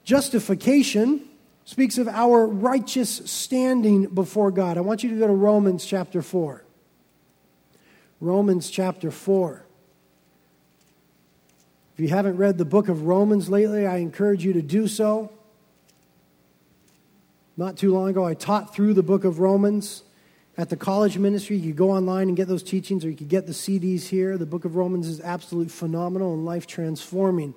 Justification 0.04 1.28
speaks 1.64 1.98
of 1.98 2.06
our 2.06 2.46
righteous 2.46 3.16
standing 3.30 4.06
before 4.06 4.52
God. 4.52 4.78
I 4.78 4.80
want 4.80 5.02
you 5.02 5.10
to 5.10 5.18
go 5.18 5.26
to 5.26 5.32
Romans 5.32 5.84
chapter 5.84 6.22
4. 6.22 6.62
Romans 8.20 8.70
chapter 8.70 9.10
4. 9.10 9.64
If 11.94 12.00
you 12.00 12.08
haven't 12.08 12.36
read 12.36 12.58
the 12.58 12.64
book 12.64 12.88
of 12.88 13.02
Romans 13.02 13.48
lately, 13.48 13.86
I 13.86 13.96
encourage 13.96 14.44
you 14.44 14.52
to 14.52 14.62
do 14.62 14.86
so. 14.86 15.32
Not 17.56 17.76
too 17.76 17.92
long 17.92 18.08
ago, 18.08 18.24
I 18.24 18.34
taught 18.34 18.72
through 18.72 18.94
the 18.94 19.02
book 19.02 19.24
of 19.24 19.40
Romans 19.40 20.04
at 20.58 20.68
the 20.68 20.76
college 20.76 21.16
ministry. 21.16 21.56
You 21.56 21.72
go 21.72 21.92
online 21.92 22.28
and 22.28 22.36
get 22.36 22.48
those 22.48 22.64
teachings, 22.64 23.04
or 23.04 23.10
you 23.10 23.16
could 23.16 23.28
get 23.28 23.46
the 23.46 23.52
CDs 23.52 24.08
here. 24.08 24.36
The 24.36 24.44
book 24.44 24.64
of 24.64 24.76
Romans 24.76 25.06
is 25.06 25.20
absolutely 25.20 25.70
phenomenal 25.70 26.34
and 26.34 26.44
life 26.44 26.66
transforming 26.66 27.54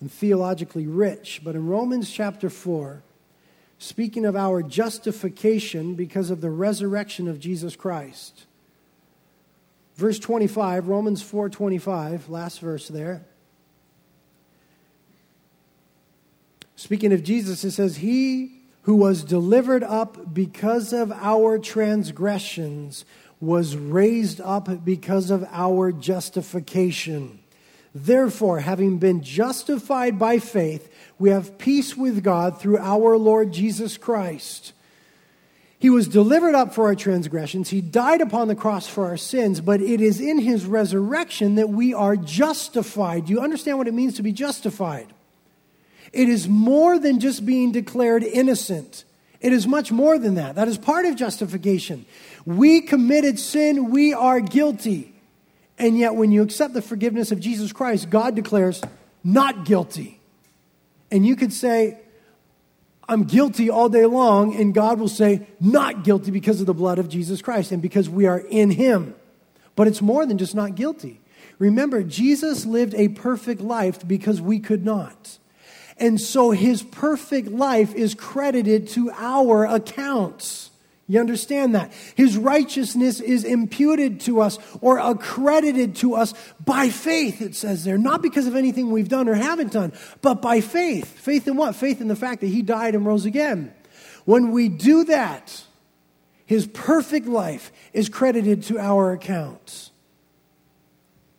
and 0.00 0.10
theologically 0.10 0.86
rich. 0.86 1.42
But 1.44 1.56
in 1.56 1.66
Romans 1.66 2.10
chapter 2.10 2.48
4, 2.48 3.02
speaking 3.78 4.24
of 4.24 4.36
our 4.36 4.62
justification 4.62 5.96
because 5.96 6.30
of 6.30 6.40
the 6.40 6.50
resurrection 6.50 7.26
of 7.26 7.40
Jesus 7.40 7.74
Christ, 7.74 8.46
verse 9.96 10.20
25, 10.20 10.88
Romans 10.88 11.22
4:25, 11.22 12.28
last 12.28 12.60
verse 12.60 12.86
there. 12.86 13.26
Speaking 16.76 17.12
of 17.12 17.22
Jesus, 17.22 17.64
it 17.64 17.70
says, 17.70 17.96
He 17.96 18.63
who 18.84 18.96
was 18.96 19.24
delivered 19.24 19.82
up 19.82 20.32
because 20.32 20.92
of 20.92 21.10
our 21.12 21.58
transgressions, 21.58 23.04
was 23.40 23.76
raised 23.76 24.40
up 24.40 24.84
because 24.84 25.30
of 25.30 25.46
our 25.50 25.92
justification. 25.92 27.38
Therefore, 27.94 28.60
having 28.60 28.98
been 28.98 29.22
justified 29.22 30.18
by 30.18 30.38
faith, 30.38 30.90
we 31.18 31.30
have 31.30 31.58
peace 31.58 31.96
with 31.96 32.22
God 32.24 32.60
through 32.60 32.78
our 32.78 33.16
Lord 33.16 33.52
Jesus 33.52 33.96
Christ. 33.96 34.72
He 35.78 35.90
was 35.90 36.08
delivered 36.08 36.54
up 36.54 36.74
for 36.74 36.86
our 36.86 36.94
transgressions. 36.94 37.68
He 37.68 37.80
died 37.80 38.20
upon 38.20 38.48
the 38.48 38.54
cross 38.54 38.86
for 38.86 39.06
our 39.06 39.16
sins, 39.16 39.60
but 39.60 39.80
it 39.80 40.00
is 40.00 40.20
in 40.20 40.38
his 40.38 40.66
resurrection 40.66 41.56
that 41.56 41.68
we 41.68 41.94
are 41.94 42.16
justified. 42.16 43.26
Do 43.26 43.32
you 43.32 43.40
understand 43.40 43.78
what 43.78 43.88
it 43.88 43.94
means 43.94 44.14
to 44.14 44.22
be 44.22 44.32
justified? 44.32 45.06
It 46.14 46.28
is 46.28 46.48
more 46.48 46.98
than 46.98 47.20
just 47.20 47.44
being 47.44 47.72
declared 47.72 48.22
innocent. 48.22 49.04
It 49.40 49.52
is 49.52 49.66
much 49.66 49.92
more 49.92 50.18
than 50.18 50.36
that. 50.36 50.54
That 50.54 50.68
is 50.68 50.78
part 50.78 51.04
of 51.04 51.16
justification. 51.16 52.06
We 52.46 52.80
committed 52.80 53.38
sin, 53.38 53.90
we 53.90 54.14
are 54.14 54.40
guilty. 54.40 55.14
And 55.78 55.98
yet, 55.98 56.14
when 56.14 56.30
you 56.30 56.42
accept 56.42 56.72
the 56.72 56.82
forgiveness 56.82 57.32
of 57.32 57.40
Jesus 57.40 57.72
Christ, 57.72 58.08
God 58.08 58.36
declares 58.36 58.80
not 59.24 59.64
guilty. 59.64 60.20
And 61.10 61.26
you 61.26 61.36
could 61.36 61.52
say, 61.52 61.98
I'm 63.08 63.24
guilty 63.24 63.68
all 63.68 63.88
day 63.88 64.06
long, 64.06 64.54
and 64.54 64.72
God 64.72 64.98
will 64.98 65.08
say, 65.08 65.46
not 65.60 66.04
guilty 66.04 66.30
because 66.30 66.60
of 66.60 66.66
the 66.66 66.74
blood 66.74 66.98
of 66.98 67.08
Jesus 67.08 67.42
Christ 67.42 67.72
and 67.72 67.82
because 67.82 68.08
we 68.08 68.26
are 68.26 68.38
in 68.38 68.70
Him. 68.70 69.14
But 69.76 69.88
it's 69.88 70.00
more 70.00 70.24
than 70.24 70.38
just 70.38 70.54
not 70.54 70.76
guilty. 70.76 71.20
Remember, 71.58 72.02
Jesus 72.02 72.64
lived 72.64 72.94
a 72.94 73.08
perfect 73.08 73.60
life 73.60 74.06
because 74.06 74.40
we 74.40 74.58
could 74.58 74.84
not. 74.84 75.38
And 75.98 76.20
so 76.20 76.50
His 76.50 76.82
perfect 76.82 77.48
life 77.48 77.94
is 77.94 78.14
credited 78.14 78.88
to 78.90 79.10
our 79.10 79.66
accounts. 79.66 80.70
You 81.06 81.20
understand 81.20 81.74
that? 81.74 81.92
His 82.14 82.36
righteousness 82.36 83.20
is 83.20 83.44
imputed 83.44 84.20
to 84.20 84.40
us 84.40 84.58
or 84.80 84.98
accredited 84.98 85.96
to 85.96 86.14
us 86.14 86.32
by 86.64 86.88
faith, 86.88 87.42
it 87.42 87.54
says 87.54 87.84
there. 87.84 87.98
Not 87.98 88.22
because 88.22 88.46
of 88.46 88.56
anything 88.56 88.90
we've 88.90 89.08
done 89.08 89.28
or 89.28 89.34
haven't 89.34 89.72
done, 89.72 89.92
but 90.22 90.40
by 90.40 90.62
faith. 90.62 91.06
Faith 91.18 91.46
in 91.46 91.56
what? 91.56 91.76
Faith 91.76 92.00
in 92.00 92.08
the 92.08 92.16
fact 92.16 92.40
that 92.40 92.46
He 92.46 92.62
died 92.62 92.94
and 92.94 93.04
rose 93.04 93.26
again. 93.26 93.74
When 94.24 94.52
we 94.52 94.70
do 94.70 95.04
that, 95.04 95.62
His 96.46 96.66
perfect 96.66 97.26
life 97.26 97.70
is 97.92 98.08
credited 98.08 98.62
to 98.64 98.78
our 98.78 99.12
accounts. 99.12 99.90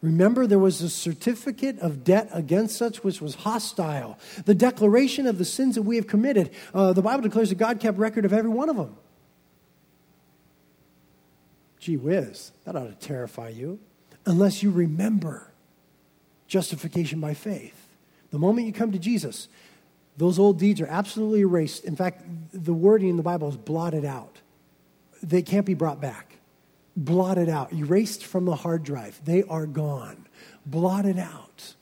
Remember, 0.06 0.46
there 0.46 0.60
was 0.60 0.84
a 0.84 0.90
certificate 0.90 1.80
of 1.80 2.04
debt 2.04 2.30
against 2.32 2.80
us 2.80 3.04
which 3.04 3.22
was 3.22 3.34
hostile. 3.34 4.20
The 4.46 4.54
declaration 4.54 5.26
of 5.26 5.40
the 5.40 5.46
sins 5.46 5.74
that 5.74 5.82
we 5.82 5.96
have 5.96 6.06
committed. 6.06 6.52
Uh, 6.76 6.94
the 6.94 7.02
Bible 7.02 7.24
declares 7.24 7.50
that 7.50 7.56
God 7.56 7.80
kept 7.80 7.98
record 7.98 8.24
of 8.24 8.32
every 8.32 8.52
one 8.52 8.70
of 8.70 8.78
them. 8.78 8.96
Gee 11.80 11.98
whiz, 11.98 12.52
that 12.66 12.76
ought 12.76 12.84
to 12.84 13.08
terrify 13.08 13.50
you. 13.50 13.80
Unless 14.28 14.62
you 14.62 14.70
remember 14.70 15.52
justification 16.48 17.20
by 17.20 17.34
faith. 17.34 17.90
The 18.30 18.38
moment 18.38 18.68
you 18.68 18.74
come 18.74 18.92
to 18.92 19.00
Jesus, 19.00 19.48
those 20.18 20.38
old 20.38 20.60
deeds 20.60 20.82
are 20.82 20.88
absolutely 20.88 21.40
erased. 21.40 21.84
In 21.84 21.96
fact, 21.96 22.24
the 22.54 22.76
wording 22.76 23.10
in 23.10 23.18
the 23.18 23.24
Bible 23.24 23.50
is 23.50 23.58
blotted 23.58 24.06
out. 24.06 24.38
They 25.24 25.42
can't 25.42 25.66
be 25.66 25.74
brought 25.74 26.00
back. 26.00 26.35
Blotted 26.96 27.50
out, 27.50 27.74
erased 27.74 28.26
from 28.26 28.46
the 28.46 28.56
hard 28.56 28.84
drive. 28.84 29.20
They 29.26 29.44
are 29.44 29.66
gone. 29.66 30.28
Blotted 30.66 31.20
out. 31.20 31.76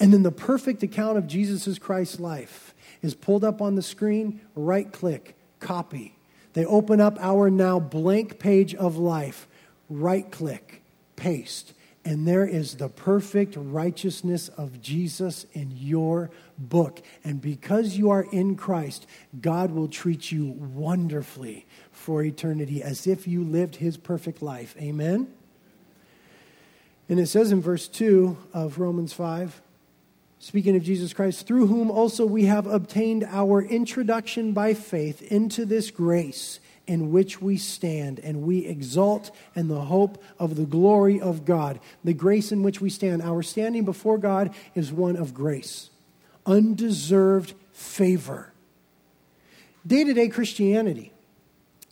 And 0.00 0.12
then 0.12 0.22
the 0.22 0.32
perfect 0.32 0.82
account 0.82 1.18
of 1.18 1.26
Jesus 1.26 1.78
Christ's 1.78 2.18
life 2.18 2.74
is 3.02 3.14
pulled 3.14 3.44
up 3.44 3.60
on 3.60 3.74
the 3.74 3.82
screen, 3.82 4.40
right 4.54 4.90
click, 4.90 5.36
copy. 5.60 6.16
They 6.54 6.64
open 6.64 7.00
up 7.00 7.18
our 7.20 7.50
now 7.50 7.78
blank 7.78 8.38
page 8.38 8.74
of 8.74 8.96
life, 8.96 9.46
right 9.88 10.30
click, 10.30 10.82
paste, 11.16 11.72
and 12.04 12.26
there 12.26 12.46
is 12.46 12.76
the 12.76 12.88
perfect 12.88 13.54
righteousness 13.56 14.48
of 14.48 14.80
Jesus 14.82 15.46
in 15.52 15.72
your 15.76 16.30
book. 16.58 17.00
And 17.22 17.40
because 17.40 17.96
you 17.96 18.10
are 18.10 18.26
in 18.32 18.56
Christ, 18.56 19.06
God 19.40 19.70
will 19.70 19.88
treat 19.88 20.32
you 20.32 20.46
wonderfully 20.46 21.66
for 21.92 22.22
eternity 22.22 22.82
as 22.82 23.06
if 23.06 23.28
you 23.28 23.44
lived 23.44 23.76
his 23.76 23.96
perfect 23.96 24.42
life. 24.42 24.74
Amen? 24.80 25.32
And 27.08 27.20
it 27.20 27.26
says 27.26 27.52
in 27.52 27.60
verse 27.60 27.86
2 27.88 28.36
of 28.52 28.78
Romans 28.78 29.12
5 29.12 29.60
Speaking 30.42 30.74
of 30.74 30.82
Jesus 30.82 31.12
Christ, 31.12 31.46
through 31.46 31.68
whom 31.68 31.88
also 31.88 32.26
we 32.26 32.46
have 32.46 32.66
obtained 32.66 33.22
our 33.30 33.62
introduction 33.62 34.52
by 34.52 34.74
faith 34.74 35.22
into 35.22 35.64
this 35.64 35.92
grace 35.92 36.58
in 36.92 37.10
which 37.10 37.40
we 37.40 37.56
stand, 37.56 38.20
and 38.20 38.42
we 38.42 38.66
exult 38.66 39.34
in 39.56 39.68
the 39.68 39.80
hope 39.80 40.22
of 40.38 40.56
the 40.56 40.66
glory 40.66 41.18
of 41.18 41.46
God. 41.46 41.80
The 42.04 42.12
grace 42.12 42.52
in 42.52 42.62
which 42.62 42.82
we 42.82 42.90
stand, 42.90 43.22
our 43.22 43.42
standing 43.42 43.86
before 43.86 44.18
God 44.18 44.54
is 44.74 44.92
one 44.92 45.16
of 45.16 45.32
grace, 45.32 45.88
undeserved 46.44 47.54
favor. 47.72 48.52
Day 49.86 50.04
to 50.04 50.12
day 50.12 50.28
Christianity. 50.28 51.14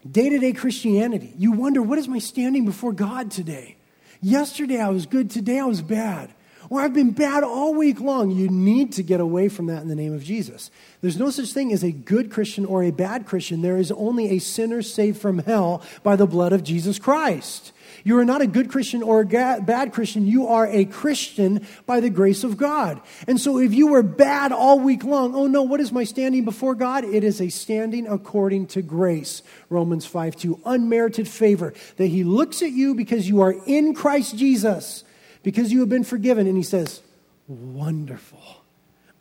Day 0.08 0.28
to 0.28 0.38
day 0.38 0.52
Christianity. 0.52 1.32
You 1.38 1.52
wonder, 1.52 1.80
what 1.80 1.98
is 1.98 2.06
my 2.06 2.18
standing 2.18 2.66
before 2.66 2.92
God 2.92 3.30
today? 3.30 3.78
Yesterday 4.20 4.82
I 4.82 4.90
was 4.90 5.06
good, 5.06 5.30
today 5.30 5.60
I 5.60 5.64
was 5.64 5.80
bad 5.80 6.34
or 6.70 6.80
I've 6.80 6.94
been 6.94 7.10
bad 7.10 7.42
all 7.42 7.74
week 7.74 8.00
long. 8.00 8.30
You 8.30 8.48
need 8.48 8.92
to 8.92 9.02
get 9.02 9.18
away 9.18 9.48
from 9.48 9.66
that 9.66 9.82
in 9.82 9.88
the 9.88 9.96
name 9.96 10.14
of 10.14 10.22
Jesus. 10.22 10.70
There's 11.02 11.18
no 11.18 11.30
such 11.30 11.52
thing 11.52 11.72
as 11.72 11.82
a 11.82 11.90
good 11.90 12.30
Christian 12.30 12.64
or 12.64 12.84
a 12.84 12.92
bad 12.92 13.26
Christian. 13.26 13.60
There 13.60 13.76
is 13.76 13.90
only 13.90 14.30
a 14.30 14.38
sinner 14.38 14.80
saved 14.80 15.20
from 15.20 15.40
hell 15.40 15.82
by 16.04 16.14
the 16.14 16.28
blood 16.28 16.52
of 16.52 16.62
Jesus 16.62 17.00
Christ. 17.00 17.72
You 18.04 18.16
are 18.18 18.24
not 18.24 18.40
a 18.40 18.46
good 18.46 18.70
Christian 18.70 19.02
or 19.02 19.22
a 19.22 19.26
bad 19.26 19.92
Christian. 19.92 20.28
You 20.28 20.46
are 20.46 20.68
a 20.68 20.84
Christian 20.84 21.66
by 21.86 21.98
the 21.98 22.08
grace 22.08 22.44
of 22.44 22.56
God. 22.56 23.00
And 23.26 23.40
so 23.40 23.58
if 23.58 23.74
you 23.74 23.88
were 23.88 24.04
bad 24.04 24.52
all 24.52 24.78
week 24.78 25.02
long, 25.02 25.34
oh 25.34 25.48
no, 25.48 25.62
what 25.62 25.80
is 25.80 25.90
my 25.90 26.04
standing 26.04 26.44
before 26.44 26.76
God? 26.76 27.04
It 27.04 27.24
is 27.24 27.40
a 27.40 27.48
standing 27.48 28.06
according 28.06 28.68
to 28.68 28.80
grace. 28.80 29.42
Romans 29.70 30.06
5 30.06 30.36
2. 30.36 30.60
Unmerited 30.64 31.26
favor. 31.26 31.74
That 31.96 32.06
He 32.06 32.22
looks 32.22 32.62
at 32.62 32.70
you 32.70 32.94
because 32.94 33.28
you 33.28 33.40
are 33.40 33.56
in 33.66 33.92
Christ 33.92 34.36
Jesus 34.36 35.02
because 35.42 35.72
you 35.72 35.80
have 35.80 35.88
been 35.88 36.04
forgiven. 36.04 36.46
And 36.46 36.56
he 36.56 36.62
says, 36.62 37.02
Wonderful. 37.48 38.62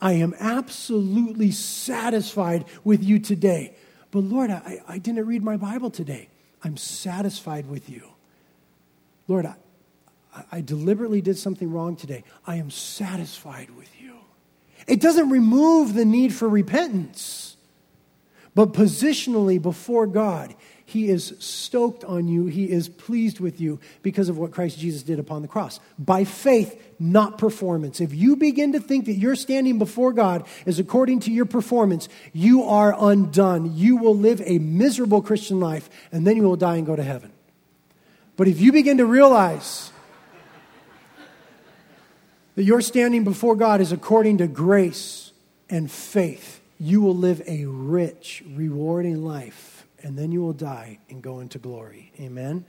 I 0.01 0.13
am 0.13 0.33
absolutely 0.39 1.51
satisfied 1.51 2.65
with 2.83 3.03
you 3.03 3.19
today. 3.19 3.75
But 4.11 4.19
Lord, 4.19 4.49
I, 4.49 4.81
I 4.87 4.97
didn't 4.97 5.25
read 5.25 5.43
my 5.43 5.57
Bible 5.57 5.89
today. 5.89 6.29
I'm 6.63 6.77
satisfied 6.77 7.67
with 7.67 7.89
you. 7.89 8.03
Lord, 9.27 9.45
I, 9.45 9.55
I 10.51 10.61
deliberately 10.61 11.21
did 11.21 11.37
something 11.37 11.71
wrong 11.71 11.95
today. 11.95 12.23
I 12.45 12.55
am 12.55 12.71
satisfied 12.71 13.69
with 13.75 13.89
you. 13.99 14.15
It 14.87 15.01
doesn't 15.01 15.29
remove 15.29 15.93
the 15.93 16.05
need 16.05 16.33
for 16.33 16.49
repentance, 16.49 17.57
but 18.55 18.73
positionally 18.73 19.61
before 19.61 20.07
God, 20.07 20.55
he 20.89 21.07
is 21.07 21.35
stoked 21.39 22.03
on 22.03 22.27
you. 22.27 22.47
He 22.47 22.69
is 22.69 22.89
pleased 22.89 23.39
with 23.39 23.61
you 23.61 23.79
because 24.01 24.27
of 24.27 24.39
what 24.39 24.51
Christ 24.51 24.79
Jesus 24.79 25.03
did 25.03 25.19
upon 25.19 25.43
the 25.43 25.47
cross. 25.47 25.79
By 25.99 26.23
faith, 26.23 26.95
not 26.97 27.37
performance. 27.37 28.01
If 28.01 28.11
you 28.11 28.35
begin 28.35 28.73
to 28.73 28.79
think 28.79 29.05
that 29.05 29.13
your 29.13 29.35
standing 29.35 29.77
before 29.77 30.13
God 30.13 30.47
is 30.65 30.79
according 30.79 31.19
to 31.21 31.31
your 31.31 31.45
performance, 31.45 32.09
you 32.33 32.63
are 32.63 32.95
undone. 32.97 33.77
You 33.77 33.97
will 33.97 34.15
live 34.15 34.41
a 34.43 34.57
miserable 34.57 35.21
Christian 35.21 35.59
life 35.59 35.91
and 36.11 36.25
then 36.25 36.35
you 36.35 36.43
will 36.43 36.55
die 36.55 36.77
and 36.77 36.87
go 36.87 36.95
to 36.95 37.03
heaven. 37.03 37.31
But 38.35 38.47
if 38.47 38.59
you 38.59 38.71
begin 38.71 38.97
to 38.97 39.05
realize 39.05 39.91
that 42.55 42.63
your 42.63 42.81
standing 42.81 43.23
before 43.23 43.55
God 43.55 43.79
is 43.79 43.91
according 43.91 44.39
to 44.39 44.47
grace 44.47 45.33
and 45.69 45.91
faith, 45.91 46.61
you 46.79 47.01
will 47.01 47.15
live 47.15 47.43
a 47.45 47.65
rich, 47.65 48.43
rewarding 48.55 49.23
life 49.23 49.78
and 50.03 50.17
then 50.17 50.31
you 50.31 50.41
will 50.41 50.53
die 50.53 50.99
and 51.09 51.21
go 51.21 51.39
into 51.39 51.59
glory. 51.59 52.11
Amen. 52.19 52.65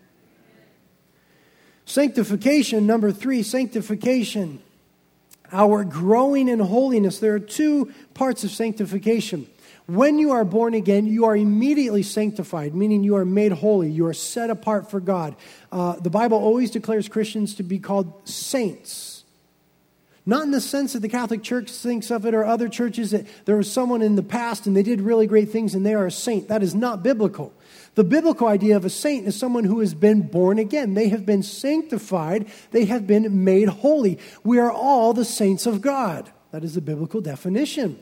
Sanctification, 1.85 2.87
number 2.87 3.13
three, 3.13 3.43
sanctification. 3.43 4.63
Our 5.53 5.83
growing 5.83 6.49
in 6.49 6.61
holiness. 6.61 7.19
There 7.19 7.35
are 7.35 7.41
two 7.41 7.93
parts 8.15 8.45
of 8.45 8.51
sanctification. 8.53 9.49
When 9.87 10.21
you 10.21 10.31
are 10.31 10.45
born 10.45 10.75
again, 10.75 11.07
you 11.07 11.25
are 11.25 11.37
immediately 11.37 12.05
sanctified, 12.05 12.77
meaning 12.77 13.03
you 13.03 13.17
are 13.17 13.25
made 13.25 13.51
holy. 13.51 13.91
You 13.91 14.07
are 14.07 14.15
set 14.15 14.49
apart 14.49 14.89
for 14.89 15.01
God. 15.01 15.35
Uh, 15.73 15.95
the 15.95 16.11
Bible 16.11 16.39
always 16.39 16.71
declares 16.71 17.09
Christians 17.09 17.57
to 17.57 17.65
be 17.65 17.81
called 17.81 18.13
saints. 18.29 19.10
Not 20.31 20.45
in 20.45 20.53
the 20.53 20.61
sense 20.61 20.93
that 20.93 21.01
the 21.01 21.09
Catholic 21.09 21.43
Church 21.43 21.73
thinks 21.73 22.09
of 22.09 22.25
it 22.25 22.35
or 22.35 22.45
other 22.45 22.69
churches 22.69 23.11
that 23.11 23.27
there 23.47 23.57
was 23.57 23.69
someone 23.69 24.01
in 24.01 24.15
the 24.15 24.23
past 24.23 24.69
and 24.69 24.77
they 24.77 24.85
did 24.85 25.01
really 25.01 25.27
great 25.27 25.51
things 25.51 25.75
and 25.75 25.85
they 25.85 25.93
are 25.93 26.07
a 26.07 26.13
saint. 26.13 26.47
That 26.47 26.63
is 26.63 26.73
not 26.73 27.03
biblical. 27.03 27.53
The 27.97 28.05
biblical 28.05 28.47
idea 28.47 28.77
of 28.77 28.85
a 28.85 28.91
saint 28.91 29.27
is 29.27 29.37
someone 29.37 29.65
who 29.65 29.81
has 29.81 29.93
been 29.93 30.23
born 30.23 30.61
again. 30.61 30.95
They 30.95 31.09
have 31.09 31.27
been 31.27 31.43
sanctified, 31.43 32.47
they 32.71 32.85
have 32.85 33.09
been 33.09 33.43
made 33.43 33.71
holy. 33.71 34.21
We 34.45 34.61
are 34.61 34.71
all 34.71 35.13
the 35.15 35.25
saints 35.25 35.67
of 35.67 35.81
God. 35.81 36.31
That 36.53 36.63
is 36.63 36.77
the 36.77 36.81
biblical 36.81 37.21
definition. 37.21 37.99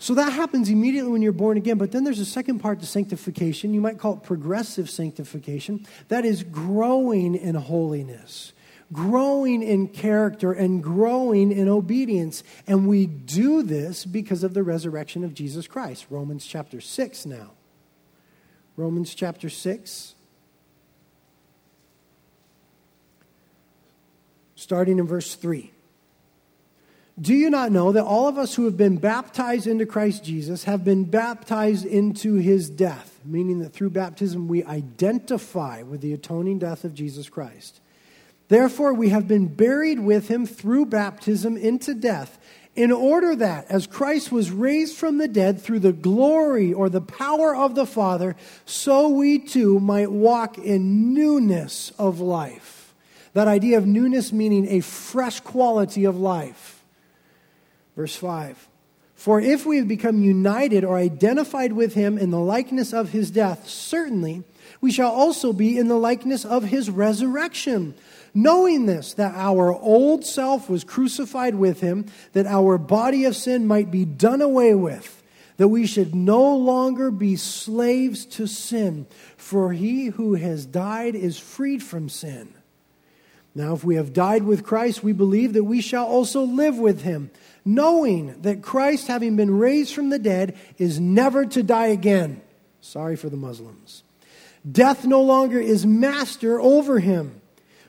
So 0.00 0.14
that 0.14 0.32
happens 0.32 0.68
immediately 0.68 1.12
when 1.12 1.22
you're 1.22 1.30
born 1.30 1.56
again. 1.56 1.78
But 1.78 1.92
then 1.92 2.02
there's 2.02 2.18
a 2.18 2.24
second 2.24 2.58
part 2.58 2.80
to 2.80 2.86
sanctification. 2.86 3.72
You 3.72 3.80
might 3.80 4.00
call 4.00 4.14
it 4.14 4.24
progressive 4.24 4.90
sanctification. 4.90 5.86
That 6.08 6.24
is 6.24 6.42
growing 6.42 7.36
in 7.36 7.54
holiness 7.54 8.52
growing 8.92 9.62
in 9.62 9.88
character 9.88 10.52
and 10.52 10.82
growing 10.82 11.52
in 11.52 11.68
obedience. 11.68 12.42
And 12.66 12.88
we 12.88 13.06
do 13.06 13.62
this 13.62 14.04
because 14.04 14.42
of 14.42 14.54
the 14.54 14.62
resurrection 14.62 15.24
of 15.24 15.34
Jesus 15.34 15.66
Christ. 15.66 16.06
Romans 16.10 16.44
chapter 16.46 16.80
6 16.80 17.26
now. 17.26 17.52
Romans 18.76 19.14
chapter 19.14 19.48
6. 19.48 20.14
Starting 24.56 24.98
in 24.98 25.06
verse 25.06 25.34
3. 25.34 25.70
Do 27.20 27.34
you 27.34 27.50
not 27.50 27.70
know 27.70 27.92
that 27.92 28.04
all 28.04 28.28
of 28.28 28.38
us 28.38 28.54
who 28.54 28.64
have 28.64 28.78
been 28.78 28.96
baptized 28.96 29.66
into 29.66 29.84
Christ 29.84 30.24
Jesus 30.24 30.64
have 30.64 30.84
been 30.84 31.04
baptized 31.04 31.84
into 31.84 32.34
his 32.36 32.70
death? 32.70 33.20
Meaning 33.24 33.58
that 33.58 33.74
through 33.74 33.90
baptism 33.90 34.48
we 34.48 34.64
identify 34.64 35.82
with 35.82 36.00
the 36.00 36.14
atoning 36.14 36.58
death 36.58 36.84
of 36.84 36.94
Jesus 36.94 37.28
Christ. 37.28 37.80
Therefore, 38.50 38.92
we 38.92 39.10
have 39.10 39.28
been 39.28 39.46
buried 39.46 40.00
with 40.00 40.26
him 40.26 40.44
through 40.44 40.86
baptism 40.86 41.56
into 41.56 41.94
death, 41.94 42.36
in 42.74 42.90
order 42.90 43.36
that, 43.36 43.70
as 43.70 43.86
Christ 43.86 44.32
was 44.32 44.50
raised 44.50 44.96
from 44.96 45.18
the 45.18 45.28
dead 45.28 45.62
through 45.62 45.78
the 45.78 45.92
glory 45.92 46.72
or 46.72 46.88
the 46.88 47.00
power 47.00 47.54
of 47.54 47.76
the 47.76 47.86
Father, 47.86 48.34
so 48.64 49.08
we 49.08 49.38
too 49.38 49.78
might 49.78 50.10
walk 50.10 50.58
in 50.58 51.14
newness 51.14 51.92
of 51.96 52.18
life. 52.18 52.92
That 53.34 53.46
idea 53.46 53.78
of 53.78 53.86
newness 53.86 54.32
meaning 54.32 54.66
a 54.68 54.80
fresh 54.80 55.38
quality 55.38 56.04
of 56.04 56.18
life. 56.18 56.82
Verse 57.94 58.16
5 58.16 58.68
For 59.14 59.40
if 59.40 59.64
we 59.64 59.76
have 59.76 59.86
become 59.86 60.24
united 60.24 60.82
or 60.82 60.96
identified 60.96 61.72
with 61.72 61.94
him 61.94 62.18
in 62.18 62.30
the 62.30 62.40
likeness 62.40 62.92
of 62.92 63.10
his 63.10 63.30
death, 63.30 63.68
certainly 63.68 64.42
we 64.80 64.92
shall 64.92 65.10
also 65.10 65.52
be 65.52 65.78
in 65.78 65.88
the 65.88 65.96
likeness 65.98 66.44
of 66.44 66.64
his 66.64 66.90
resurrection. 66.90 67.94
Knowing 68.32 68.86
this, 68.86 69.14
that 69.14 69.34
our 69.34 69.72
old 69.74 70.24
self 70.24 70.70
was 70.70 70.84
crucified 70.84 71.54
with 71.54 71.80
him, 71.80 72.06
that 72.32 72.46
our 72.46 72.78
body 72.78 73.24
of 73.24 73.34
sin 73.34 73.66
might 73.66 73.90
be 73.90 74.04
done 74.04 74.40
away 74.40 74.74
with, 74.74 75.22
that 75.56 75.68
we 75.68 75.86
should 75.86 76.14
no 76.14 76.56
longer 76.56 77.10
be 77.10 77.36
slaves 77.36 78.24
to 78.24 78.46
sin, 78.46 79.06
for 79.36 79.72
he 79.72 80.06
who 80.06 80.34
has 80.34 80.64
died 80.66 81.14
is 81.14 81.38
freed 81.38 81.82
from 81.82 82.08
sin. 82.08 82.54
Now, 83.52 83.74
if 83.74 83.82
we 83.82 83.96
have 83.96 84.12
died 84.12 84.44
with 84.44 84.62
Christ, 84.62 85.02
we 85.02 85.12
believe 85.12 85.54
that 85.54 85.64
we 85.64 85.80
shall 85.80 86.06
also 86.06 86.42
live 86.42 86.78
with 86.78 87.02
him 87.02 87.30
knowing 87.64 88.40
that 88.42 88.62
Christ, 88.62 89.08
having 89.08 89.36
been 89.36 89.58
raised 89.58 89.94
from 89.94 90.10
the 90.10 90.18
dead, 90.18 90.56
is 90.78 91.00
never 91.00 91.44
to 91.46 91.62
die 91.62 91.88
again. 91.88 92.40
Sorry 92.80 93.16
for 93.16 93.28
the 93.28 93.36
Muslims. 93.36 94.02
Death 94.70 95.04
no 95.04 95.22
longer 95.22 95.60
is 95.60 95.86
master 95.86 96.60
over 96.60 96.98
him. 96.98 97.40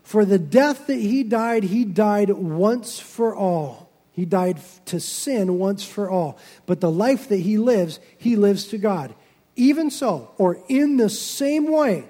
For 0.04 0.26
the 0.26 0.40
death 0.40 0.88
that 0.88 1.00
he 1.00 1.24
died, 1.24 1.64
he 1.64 1.86
died 1.86 2.30
once 2.30 3.00
for 3.00 3.36
all. 3.36 3.90
He 4.12 4.26
died 4.26 4.60
to 4.86 5.00
sin 5.00 5.58
once 5.58 5.86
for 5.86 6.10
all. 6.10 6.38
But 6.66 6.82
the 6.82 6.92
life 6.92 7.30
that 7.30 7.38
he 7.38 7.58
lives, 7.58 8.00
he 8.18 8.36
lives 8.36 8.66
to 8.68 8.78
God. 8.78 9.14
Even 9.56 9.90
so, 9.90 10.32
or 10.38 10.60
in 10.68 10.98
the 10.98 11.10
same 11.10 11.72
way, 11.72 12.06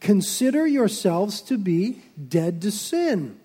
consider 0.00 0.66
yourselves 0.66 1.40
to 1.42 1.58
be 1.58 2.02
dead 2.28 2.62
to 2.62 2.70
sin 2.70 3.38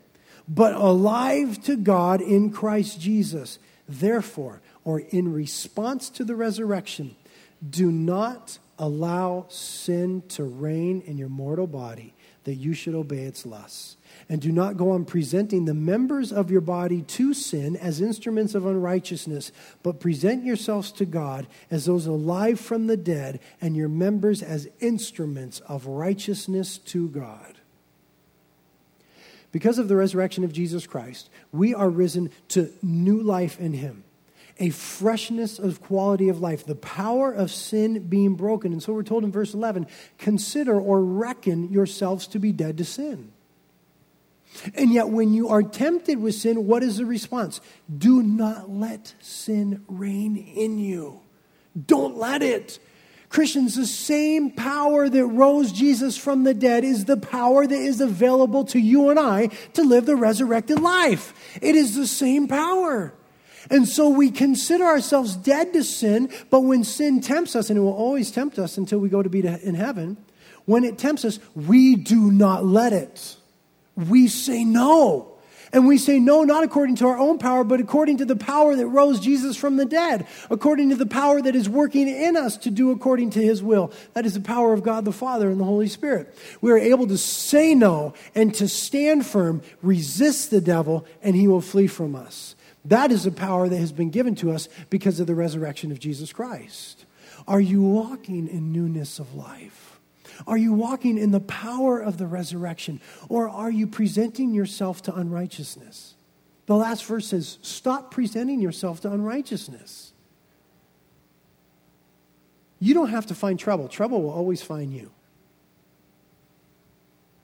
but 0.48 0.74
alive 0.74 1.62
to 1.64 1.76
God 1.76 2.22
in 2.22 2.50
Christ 2.50 3.00
Jesus. 3.00 3.58
Therefore, 3.86 4.62
or 4.84 5.00
in 5.00 5.32
response 5.32 6.08
to 6.10 6.24
the 6.24 6.34
resurrection, 6.34 7.14
do 7.68 7.92
not 7.92 8.58
allow 8.78 9.46
sin 9.48 10.22
to 10.28 10.44
reign 10.44 11.02
in 11.06 11.18
your 11.18 11.28
mortal 11.28 11.66
body, 11.66 12.14
that 12.44 12.54
you 12.54 12.72
should 12.72 12.94
obey 12.94 13.24
its 13.24 13.44
lusts. 13.44 13.96
And 14.28 14.40
do 14.40 14.52
not 14.52 14.76
go 14.76 14.90
on 14.92 15.04
presenting 15.04 15.64
the 15.64 15.74
members 15.74 16.32
of 16.32 16.50
your 16.50 16.60
body 16.60 17.02
to 17.02 17.34
sin 17.34 17.76
as 17.76 18.00
instruments 18.00 18.54
of 18.54 18.66
unrighteousness, 18.66 19.52
but 19.82 20.00
present 20.00 20.44
yourselves 20.44 20.92
to 20.92 21.04
God 21.04 21.46
as 21.70 21.84
those 21.84 22.06
alive 22.06 22.60
from 22.60 22.86
the 22.86 22.96
dead, 22.96 23.40
and 23.60 23.76
your 23.76 23.88
members 23.88 24.42
as 24.42 24.68
instruments 24.80 25.60
of 25.60 25.86
righteousness 25.86 26.78
to 26.78 27.08
God. 27.08 27.58
Because 29.50 29.78
of 29.78 29.88
the 29.88 29.96
resurrection 29.96 30.44
of 30.44 30.52
Jesus 30.52 30.86
Christ, 30.86 31.30
we 31.52 31.74
are 31.74 31.88
risen 31.88 32.30
to 32.48 32.70
new 32.82 33.20
life 33.20 33.58
in 33.58 33.72
Him, 33.72 34.04
a 34.58 34.70
freshness 34.70 35.58
of 35.58 35.80
quality 35.80 36.28
of 36.28 36.40
life, 36.40 36.66
the 36.66 36.74
power 36.74 37.32
of 37.32 37.50
sin 37.50 38.08
being 38.08 38.34
broken. 38.34 38.72
And 38.72 38.82
so 38.82 38.92
we're 38.92 39.02
told 39.02 39.24
in 39.24 39.32
verse 39.32 39.54
11 39.54 39.86
consider 40.18 40.78
or 40.78 41.02
reckon 41.02 41.70
yourselves 41.70 42.26
to 42.28 42.38
be 42.38 42.52
dead 42.52 42.78
to 42.78 42.84
sin. 42.84 43.32
And 44.74 44.92
yet, 44.92 45.10
when 45.10 45.32
you 45.32 45.48
are 45.50 45.62
tempted 45.62 46.18
with 46.18 46.34
sin, 46.34 46.66
what 46.66 46.82
is 46.82 46.96
the 46.96 47.06
response? 47.06 47.60
Do 47.96 48.22
not 48.22 48.70
let 48.70 49.14
sin 49.20 49.84
reign 49.86 50.36
in 50.36 50.78
you. 50.78 51.20
Don't 51.86 52.16
let 52.16 52.42
it. 52.42 52.78
Christians, 53.28 53.76
the 53.76 53.86
same 53.86 54.50
power 54.50 55.08
that 55.08 55.26
rose 55.26 55.70
Jesus 55.70 56.16
from 56.16 56.44
the 56.44 56.54
dead 56.54 56.82
is 56.82 57.04
the 57.04 57.18
power 57.18 57.66
that 57.66 57.78
is 57.78 58.00
available 58.00 58.64
to 58.66 58.78
you 58.78 59.10
and 59.10 59.18
I 59.18 59.48
to 59.74 59.82
live 59.82 60.06
the 60.06 60.16
resurrected 60.16 60.80
life. 60.80 61.58
It 61.60 61.74
is 61.74 61.94
the 61.94 62.06
same 62.06 62.48
power. 62.48 63.12
And 63.70 63.86
so 63.88 64.08
we 64.08 64.30
consider 64.30 64.84
ourselves 64.84 65.36
dead 65.36 65.72
to 65.74 65.84
sin, 65.84 66.30
but 66.50 66.60
when 66.60 66.84
sin 66.84 67.20
tempts 67.20 67.54
us, 67.54 67.70
and 67.70 67.78
it 67.78 67.82
will 67.82 67.92
always 67.92 68.30
tempt 68.30 68.58
us 68.58 68.78
until 68.78 68.98
we 68.98 69.08
go 69.08 69.22
to 69.22 69.28
be 69.28 69.46
in 69.46 69.74
heaven, 69.74 70.16
when 70.64 70.84
it 70.84 70.98
tempts 70.98 71.24
us, 71.24 71.38
we 71.54 71.96
do 71.96 72.30
not 72.30 72.64
let 72.64 72.92
it. 72.92 73.36
We 73.96 74.28
say 74.28 74.64
no. 74.64 75.38
And 75.72 75.86
we 75.86 75.98
say 75.98 76.18
no, 76.18 76.44
not 76.44 76.64
according 76.64 76.96
to 76.96 77.06
our 77.06 77.18
own 77.18 77.38
power, 77.38 77.62
but 77.62 77.80
according 77.80 78.18
to 78.18 78.24
the 78.24 78.36
power 78.36 78.74
that 78.74 78.86
rose 78.86 79.20
Jesus 79.20 79.56
from 79.56 79.76
the 79.76 79.84
dead, 79.84 80.26
according 80.50 80.90
to 80.90 80.96
the 80.96 81.06
power 81.06 81.42
that 81.42 81.54
is 81.54 81.68
working 81.68 82.08
in 82.08 82.36
us 82.36 82.56
to 82.58 82.70
do 82.70 82.90
according 82.90 83.30
to 83.30 83.42
his 83.42 83.62
will. 83.62 83.92
That 84.14 84.24
is 84.24 84.34
the 84.34 84.40
power 84.40 84.72
of 84.72 84.82
God 84.82 85.04
the 85.04 85.12
Father 85.12 85.50
and 85.50 85.60
the 85.60 85.64
Holy 85.64 85.88
Spirit. 85.88 86.34
We 86.60 86.72
are 86.72 86.78
able 86.78 87.06
to 87.08 87.18
say 87.18 87.74
no 87.74 88.14
and 88.34 88.54
to 88.54 88.68
stand 88.68 89.26
firm, 89.26 89.62
resist 89.82 90.50
the 90.50 90.60
devil, 90.60 91.06
and 91.22 91.36
he 91.36 91.48
will 91.48 91.60
flee 91.60 91.86
from 91.86 92.14
us. 92.14 92.54
That 92.88 93.12
is 93.12 93.26
a 93.26 93.30
power 93.30 93.68
that 93.68 93.76
has 93.76 93.92
been 93.92 94.10
given 94.10 94.34
to 94.36 94.50
us 94.50 94.68
because 94.88 95.20
of 95.20 95.26
the 95.26 95.34
resurrection 95.34 95.92
of 95.92 96.00
Jesus 96.00 96.32
Christ. 96.32 97.04
Are 97.46 97.60
you 97.60 97.82
walking 97.82 98.48
in 98.48 98.72
newness 98.72 99.18
of 99.18 99.34
life? 99.34 100.00
Are 100.46 100.56
you 100.56 100.72
walking 100.72 101.18
in 101.18 101.30
the 101.30 101.40
power 101.40 102.00
of 102.00 102.16
the 102.16 102.26
resurrection? 102.26 103.00
Or 103.28 103.48
are 103.48 103.70
you 103.70 103.86
presenting 103.86 104.54
yourself 104.54 105.02
to 105.02 105.14
unrighteousness? 105.14 106.14
The 106.66 106.76
last 106.76 107.04
verse 107.04 107.26
says, 107.26 107.58
Stop 107.62 108.10
presenting 108.10 108.60
yourself 108.60 109.00
to 109.02 109.12
unrighteousness. 109.12 110.12
You 112.80 112.94
don't 112.94 113.10
have 113.10 113.26
to 113.26 113.34
find 113.34 113.58
trouble, 113.58 113.88
trouble 113.88 114.22
will 114.22 114.30
always 114.30 114.62
find 114.62 114.92
you. 114.92 115.10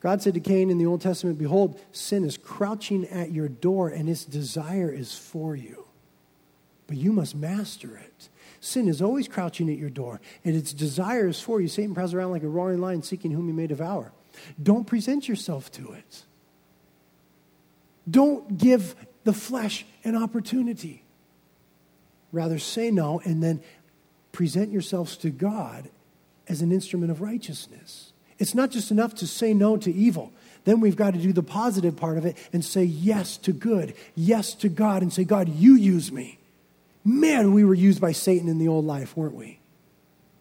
God 0.05 0.21
said 0.21 0.35
to 0.35 0.41
Cain 0.41 0.69
in 0.69 0.77
the 0.77 0.85
Old 0.85 1.01
Testament, 1.01 1.39
Behold, 1.39 1.81
sin 1.91 2.27
is 2.27 2.37
crouching 2.37 3.07
at 3.07 3.33
your 3.33 3.49
door, 3.49 3.89
and 3.89 4.07
its 4.07 4.27
desire 4.27 4.93
is 4.93 5.17
for 5.17 5.57
you. 5.57 5.87
But 6.87 6.99
you 6.99 7.11
must 7.11 7.35
master 7.35 7.97
it. 7.97 8.29
Sin 8.61 8.87
is 8.87 9.01
always 9.01 9.29
crouching 9.29 9.71
at 9.71 9.79
your 9.79 9.89
door, 9.89 10.21
and 10.45 10.55
its 10.55 10.75
desire 10.75 11.27
is 11.27 11.41
for 11.41 11.59
you. 11.59 11.69
Satan 11.69 11.95
prowls 11.95 12.13
around 12.13 12.33
like 12.33 12.43
a 12.43 12.49
roaring 12.49 12.83
lion 12.83 13.03
seeking 13.03 13.31
whom 13.31 13.47
he 13.47 13.55
may 13.55 13.67
devour. 13.67 14.13
Don't 14.63 14.87
present 14.87 15.27
yourself 15.27 15.73
to 15.73 15.93
it. 15.93 16.25
Don't 18.09 18.59
give 18.59 18.95
the 19.25 19.33
flesh 19.33 19.87
an 20.05 20.17
opportunity. 20.17 21.03
Rather, 22.31 22.59
say 22.59 22.91
no 22.91 23.23
and 23.25 23.43
then 23.43 23.63
present 24.33 24.71
yourselves 24.71 25.17
to 25.17 25.31
God 25.31 25.89
as 26.47 26.61
an 26.61 26.73
instrument 26.73 27.11
of 27.11 27.23
righteousness. 27.23 28.13
It's 28.45 28.55
not 28.55 28.70
just 28.70 28.90
enough 28.90 29.14
to 29.14 29.26
say 29.26 29.55
no 29.55 29.78
to 29.78 29.90
evil. 29.90 30.30
Then 30.64 30.80
we've 30.80 30.97
got 30.97 31.14
to 31.14 31.18
do 31.18 31.32
the 31.32 31.42
positive 31.42 31.97
part 31.97 32.18
of 32.18 32.26
it 32.26 32.36
and 32.53 32.62
say 32.62 32.84
yes 32.84 33.38
to 33.38 33.55
good, 33.55 33.95
yes 34.14 34.53
to 34.57 34.68
God, 34.68 35.01
and 35.01 35.11
say, 35.11 35.24
God, 35.24 35.49
you 35.49 35.72
use 35.76 36.12
me. 36.12 36.38
Man, 37.07 37.55
we 37.55 37.64
were 37.64 37.72
used 37.72 38.03
by 38.03 38.12
Satan 38.12 38.51
in 38.51 38.59
the 38.59 38.68
old 38.68 38.84
life, 38.84 39.16
weren't 39.16 39.34
we? 39.34 39.61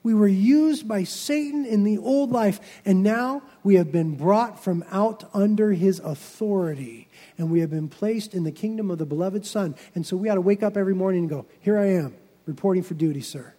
We 0.04 0.14
were 0.14 0.28
used 0.28 0.86
by 0.86 1.06
Satan 1.06 1.66
in 1.66 1.86
the 1.86 1.98
old 1.98 2.30
life, 2.30 2.60
and 2.84 3.04
now 3.04 3.42
we 3.64 3.76
have 3.76 3.94
been 3.94 4.18
brought 4.18 4.62
from 4.62 4.84
out 4.92 5.24
under 5.34 5.72
his 5.72 6.00
authority, 6.00 7.08
and 7.38 7.50
we 7.50 7.62
have 7.62 7.70
been 7.70 7.88
placed 7.88 8.34
in 8.34 8.44
the 8.44 8.52
kingdom 8.52 8.92
of 8.92 8.98
the 8.98 9.06
beloved 9.06 9.46
Son. 9.46 9.76
And 9.96 10.06
so 10.06 10.18
we 10.18 10.28
ought 10.28 10.36
to 10.36 10.42
wake 10.42 10.62
up 10.62 10.76
every 10.76 10.94
morning 10.94 11.22
and 11.22 11.30
go, 11.30 11.46
Here 11.62 11.80
I 11.80 11.86
am, 11.86 12.16
reporting 12.46 12.84
for 12.84 12.96
duty, 12.96 13.22
sir. 13.22 13.54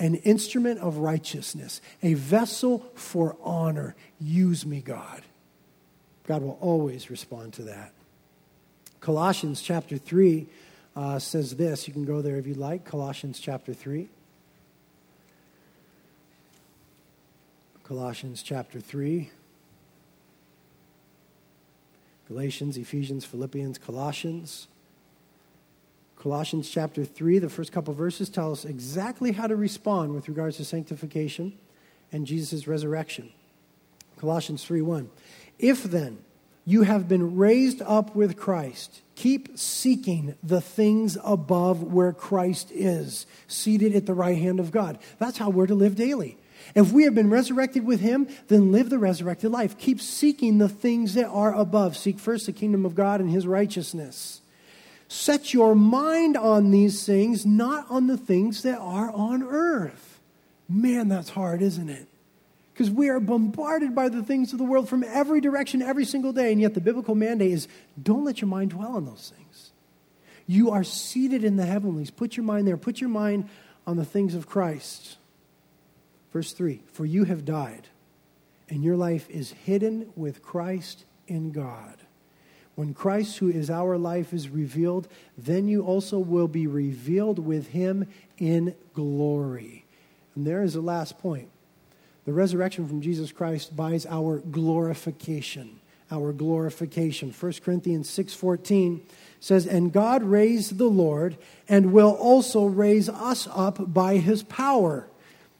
An 0.00 0.16
instrument 0.16 0.80
of 0.80 0.96
righteousness, 0.96 1.80
a 2.02 2.14
vessel 2.14 2.90
for 2.94 3.36
honor. 3.42 3.94
Use 4.18 4.66
me, 4.66 4.80
God. 4.80 5.22
God 6.26 6.42
will 6.42 6.58
always 6.60 7.10
respond 7.10 7.52
to 7.54 7.62
that. 7.64 7.92
Colossians 9.00 9.62
chapter 9.62 9.98
3 9.98 10.46
uh, 10.96 11.18
says 11.18 11.56
this. 11.56 11.86
You 11.86 11.92
can 11.92 12.04
go 12.04 12.22
there 12.22 12.36
if 12.36 12.46
you'd 12.46 12.56
like, 12.56 12.84
Colossians 12.84 13.38
chapter 13.40 13.74
3. 13.74 14.08
Colossians 17.84 18.42
chapter 18.42 18.80
3. 18.80 19.30
Galatians, 22.28 22.76
Ephesians, 22.76 23.24
Philippians, 23.24 23.76
Colossians. 23.76 24.68
Colossians 26.20 26.68
chapter 26.68 27.02
3, 27.02 27.38
the 27.38 27.48
first 27.48 27.72
couple 27.72 27.94
verses 27.94 28.28
tell 28.28 28.52
us 28.52 28.66
exactly 28.66 29.32
how 29.32 29.46
to 29.46 29.56
respond 29.56 30.12
with 30.12 30.28
regards 30.28 30.58
to 30.58 30.66
sanctification 30.66 31.58
and 32.12 32.26
Jesus' 32.26 32.66
resurrection. 32.66 33.32
Colossians 34.18 34.62
3 34.62 34.82
1. 34.82 35.08
If 35.58 35.82
then 35.82 36.18
you 36.66 36.82
have 36.82 37.08
been 37.08 37.36
raised 37.36 37.80
up 37.80 38.14
with 38.14 38.36
Christ, 38.36 39.00
keep 39.14 39.56
seeking 39.58 40.34
the 40.42 40.60
things 40.60 41.16
above 41.24 41.82
where 41.82 42.12
Christ 42.12 42.70
is, 42.70 43.24
seated 43.48 43.96
at 43.96 44.04
the 44.04 44.12
right 44.12 44.36
hand 44.36 44.60
of 44.60 44.70
God. 44.70 44.98
That's 45.18 45.38
how 45.38 45.48
we're 45.48 45.68
to 45.68 45.74
live 45.74 45.96
daily. 45.96 46.36
If 46.74 46.92
we 46.92 47.04
have 47.04 47.14
been 47.14 47.30
resurrected 47.30 47.86
with 47.86 48.00
him, 48.00 48.28
then 48.48 48.72
live 48.72 48.90
the 48.90 48.98
resurrected 48.98 49.50
life. 49.52 49.78
Keep 49.78 50.02
seeking 50.02 50.58
the 50.58 50.68
things 50.68 51.14
that 51.14 51.28
are 51.28 51.54
above. 51.54 51.96
Seek 51.96 52.18
first 52.18 52.44
the 52.44 52.52
kingdom 52.52 52.84
of 52.84 52.94
God 52.94 53.22
and 53.22 53.30
his 53.30 53.46
righteousness. 53.46 54.39
Set 55.12 55.52
your 55.52 55.74
mind 55.74 56.36
on 56.36 56.70
these 56.70 57.04
things, 57.04 57.44
not 57.44 57.84
on 57.90 58.06
the 58.06 58.16
things 58.16 58.62
that 58.62 58.78
are 58.78 59.10
on 59.10 59.42
earth. 59.42 60.20
Man, 60.68 61.08
that's 61.08 61.30
hard, 61.30 61.62
isn't 61.62 61.88
it? 61.88 62.06
Because 62.72 62.92
we 62.92 63.08
are 63.08 63.18
bombarded 63.18 63.92
by 63.92 64.08
the 64.08 64.22
things 64.22 64.52
of 64.52 64.60
the 64.60 64.64
world 64.64 64.88
from 64.88 65.02
every 65.02 65.40
direction 65.40 65.82
every 65.82 66.04
single 66.04 66.32
day. 66.32 66.52
And 66.52 66.60
yet, 66.60 66.74
the 66.74 66.80
biblical 66.80 67.16
mandate 67.16 67.50
is 67.50 67.66
don't 68.00 68.24
let 68.24 68.40
your 68.40 68.46
mind 68.46 68.70
dwell 68.70 68.94
on 68.94 69.04
those 69.04 69.32
things. 69.36 69.72
You 70.46 70.70
are 70.70 70.84
seated 70.84 71.42
in 71.42 71.56
the 71.56 71.66
heavenlies. 71.66 72.12
Put 72.12 72.36
your 72.36 72.44
mind 72.44 72.68
there. 72.68 72.76
Put 72.76 73.00
your 73.00 73.10
mind 73.10 73.48
on 73.88 73.96
the 73.96 74.04
things 74.04 74.36
of 74.36 74.46
Christ. 74.46 75.16
Verse 76.32 76.52
3 76.52 76.82
For 76.92 77.04
you 77.04 77.24
have 77.24 77.44
died, 77.44 77.88
and 78.68 78.84
your 78.84 78.96
life 78.96 79.28
is 79.28 79.50
hidden 79.50 80.12
with 80.14 80.40
Christ 80.40 81.04
in 81.26 81.50
God. 81.50 81.96
When 82.80 82.94
Christ, 82.94 83.36
who 83.36 83.50
is 83.50 83.68
our 83.68 83.98
life, 83.98 84.32
is 84.32 84.48
revealed, 84.48 85.06
then 85.36 85.68
you 85.68 85.82
also 85.82 86.18
will 86.18 86.48
be 86.48 86.66
revealed 86.66 87.38
with 87.38 87.66
him 87.66 88.06
in 88.38 88.74
glory. 88.94 89.84
And 90.34 90.46
there 90.46 90.62
is 90.62 90.72
the 90.72 90.80
last 90.80 91.18
point. 91.18 91.50
The 92.24 92.32
resurrection 92.32 92.88
from 92.88 93.02
Jesus 93.02 93.32
Christ 93.32 93.76
buys 93.76 94.06
our 94.06 94.38
glorification. 94.38 95.80
Our 96.10 96.32
glorification. 96.32 97.32
1 97.32 97.60
Corinthians 97.62 98.08
6:14 98.08 99.02
says, 99.40 99.66
"And 99.66 99.92
God 99.92 100.22
raised 100.22 100.78
the 100.78 100.88
Lord 100.88 101.36
and 101.68 101.92
will 101.92 102.12
also 102.12 102.64
raise 102.64 103.10
us 103.10 103.46
up 103.52 103.92
by 103.92 104.16
his 104.16 104.42
power." 104.42 105.06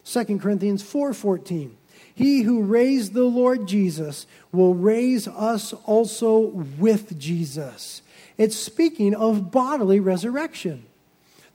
2 0.03 0.39
Corinthians 0.39 0.81
4:14. 0.81 1.77
He 2.21 2.43
who 2.43 2.61
raised 2.61 3.13
the 3.13 3.23
Lord 3.23 3.67
Jesus 3.67 4.27
will 4.51 4.75
raise 4.75 5.27
us 5.27 5.73
also 5.73 6.37
with 6.37 7.17
Jesus. 7.17 8.03
It's 8.37 8.55
speaking 8.55 9.15
of 9.15 9.49
bodily 9.49 9.99
resurrection. 9.99 10.85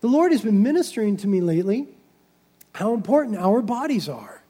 The 0.01 0.09
Lord 0.09 0.33
has 0.33 0.43
been 0.43 0.65
ministering 0.65 1.19
to 1.19 1.29
me 1.29 1.41
lately 1.41 1.87
how 2.73 2.95
important 2.95 3.39
our 3.39 3.63
bodies 3.63 4.09
are. 4.09 4.43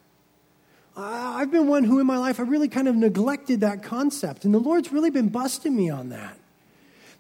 I've 0.97 1.51
been 1.51 1.69
one 1.69 1.85
who 1.85 2.01
in 2.01 2.07
my 2.07 2.17
life 2.17 2.41
I 2.41 2.45
really 2.45 2.69
kind 2.69 2.89
of 2.89 2.97
neglected 2.97 3.61
that 3.61 3.83
concept, 3.83 4.47
and 4.47 4.55
the 4.55 4.59
Lord's 4.59 4.91
really 4.91 5.11
been 5.11 5.29
busting 5.29 5.77
me 5.77 5.91
on 5.91 6.09
that. 6.09 6.39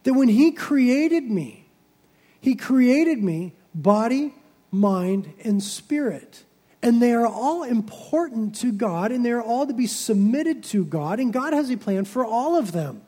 That 0.04 0.14
when 0.14 0.28
He 0.28 0.52
created 0.52 1.24
me, 1.24 1.66
He 2.40 2.54
created 2.54 3.22
me 3.22 3.52
body, 3.74 4.32
mind, 4.70 5.34
and 5.44 5.62
spirit. 5.62 6.44
And 6.86 7.02
they 7.02 7.14
are 7.14 7.26
all 7.26 7.64
important 7.64 8.54
to 8.60 8.70
God, 8.70 9.10
and 9.10 9.26
they 9.26 9.32
are 9.32 9.42
all 9.42 9.66
to 9.66 9.74
be 9.74 9.88
submitted 9.88 10.62
to 10.66 10.84
God, 10.84 11.18
and 11.18 11.32
God 11.32 11.52
has 11.52 11.68
a 11.68 11.76
plan 11.76 12.04
for 12.04 12.24
all 12.24 12.56
of 12.56 12.70
them. 12.70 13.02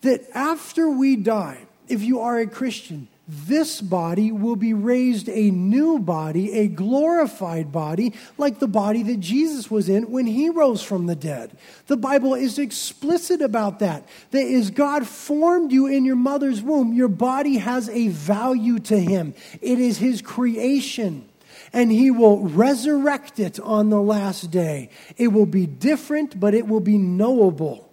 That 0.00 0.28
after 0.34 0.90
we 0.90 1.14
die, 1.14 1.64
if 1.86 2.02
you 2.02 2.18
are 2.18 2.40
a 2.40 2.48
Christian, 2.48 3.06
this 3.28 3.80
body 3.80 4.32
will 4.32 4.56
be 4.56 4.74
raised 4.74 5.28
a 5.28 5.52
new 5.52 6.00
body, 6.00 6.50
a 6.54 6.66
glorified 6.66 7.70
body, 7.70 8.14
like 8.36 8.58
the 8.58 8.66
body 8.66 9.04
that 9.04 9.20
Jesus 9.20 9.70
was 9.70 9.88
in 9.88 10.10
when 10.10 10.26
he 10.26 10.50
rose 10.50 10.82
from 10.82 11.06
the 11.06 11.14
dead. 11.14 11.56
The 11.86 11.96
Bible 11.96 12.34
is 12.34 12.58
explicit 12.58 13.40
about 13.40 13.78
that. 13.78 14.08
That 14.32 14.42
is, 14.42 14.72
God 14.72 15.06
formed 15.06 15.70
you 15.70 15.86
in 15.86 16.04
your 16.04 16.16
mother's 16.16 16.62
womb. 16.62 16.94
Your 16.94 17.06
body 17.06 17.58
has 17.58 17.88
a 17.90 18.08
value 18.08 18.80
to 18.80 18.98
him, 18.98 19.34
it 19.60 19.78
is 19.78 19.98
his 19.98 20.20
creation 20.20 21.28
and 21.72 21.90
he 21.90 22.10
will 22.10 22.40
resurrect 22.40 23.38
it 23.38 23.58
on 23.60 23.90
the 23.90 24.00
last 24.00 24.50
day. 24.50 24.90
It 25.16 25.28
will 25.28 25.46
be 25.46 25.66
different, 25.66 26.38
but 26.38 26.54
it 26.54 26.66
will 26.66 26.80
be 26.80 26.98
knowable. 26.98 27.90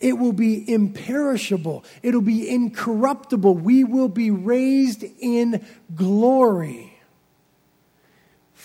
It 0.00 0.18
will 0.18 0.32
be 0.32 0.68
imperishable. 0.70 1.84
It'll 2.02 2.20
be 2.20 2.48
incorruptible. 2.48 3.54
We 3.54 3.84
will 3.84 4.08
be 4.08 4.30
raised 4.30 5.04
in 5.20 5.64
glory. 5.94 6.98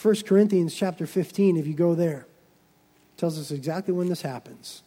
1 0.01 0.15
Corinthians 0.25 0.73
chapter 0.73 1.05
15, 1.05 1.57
if 1.57 1.67
you 1.67 1.73
go 1.73 1.93
there, 1.93 2.25
tells 3.17 3.37
us 3.37 3.51
exactly 3.51 3.93
when 3.93 4.07
this 4.07 4.21
happens. 4.21 4.81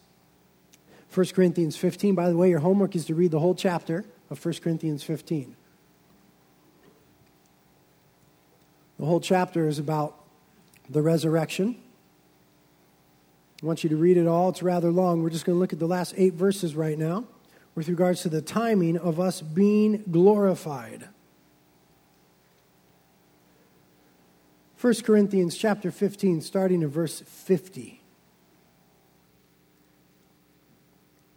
1 1.13 1.27
Corinthians 1.27 1.77
15, 1.77 2.15
by 2.15 2.29
the 2.29 2.35
way, 2.35 2.49
your 2.49 2.59
homework 2.59 2.95
is 2.95 3.05
to 3.05 3.13
read 3.13 3.31
the 3.31 3.39
whole 3.39 3.53
chapter 3.53 4.05
of 4.29 4.43
1 4.43 4.55
Corinthians 4.55 5.03
15. 5.03 5.55
The 9.03 9.09
whole 9.09 9.19
chapter 9.19 9.67
is 9.67 9.79
about 9.79 10.15
the 10.89 11.01
resurrection. 11.01 11.75
I 13.61 13.65
want 13.65 13.83
you 13.83 13.89
to 13.89 13.97
read 13.97 14.15
it 14.15 14.27
all. 14.27 14.47
It's 14.47 14.63
rather 14.63 14.91
long. 14.91 15.21
We're 15.21 15.29
just 15.29 15.43
going 15.43 15.57
to 15.57 15.59
look 15.59 15.73
at 15.73 15.79
the 15.79 15.87
last 15.87 16.13
eight 16.15 16.35
verses 16.35 16.73
right 16.73 16.97
now 16.97 17.25
with 17.75 17.89
regards 17.89 18.21
to 18.21 18.29
the 18.29 18.41
timing 18.41 18.97
of 18.97 19.19
us 19.19 19.41
being 19.41 20.05
glorified. 20.09 21.09
1 24.79 24.93
Corinthians 25.03 25.57
chapter 25.57 25.91
15, 25.91 26.39
starting 26.39 26.81
in 26.81 26.87
verse 26.87 27.19
50. 27.27 28.01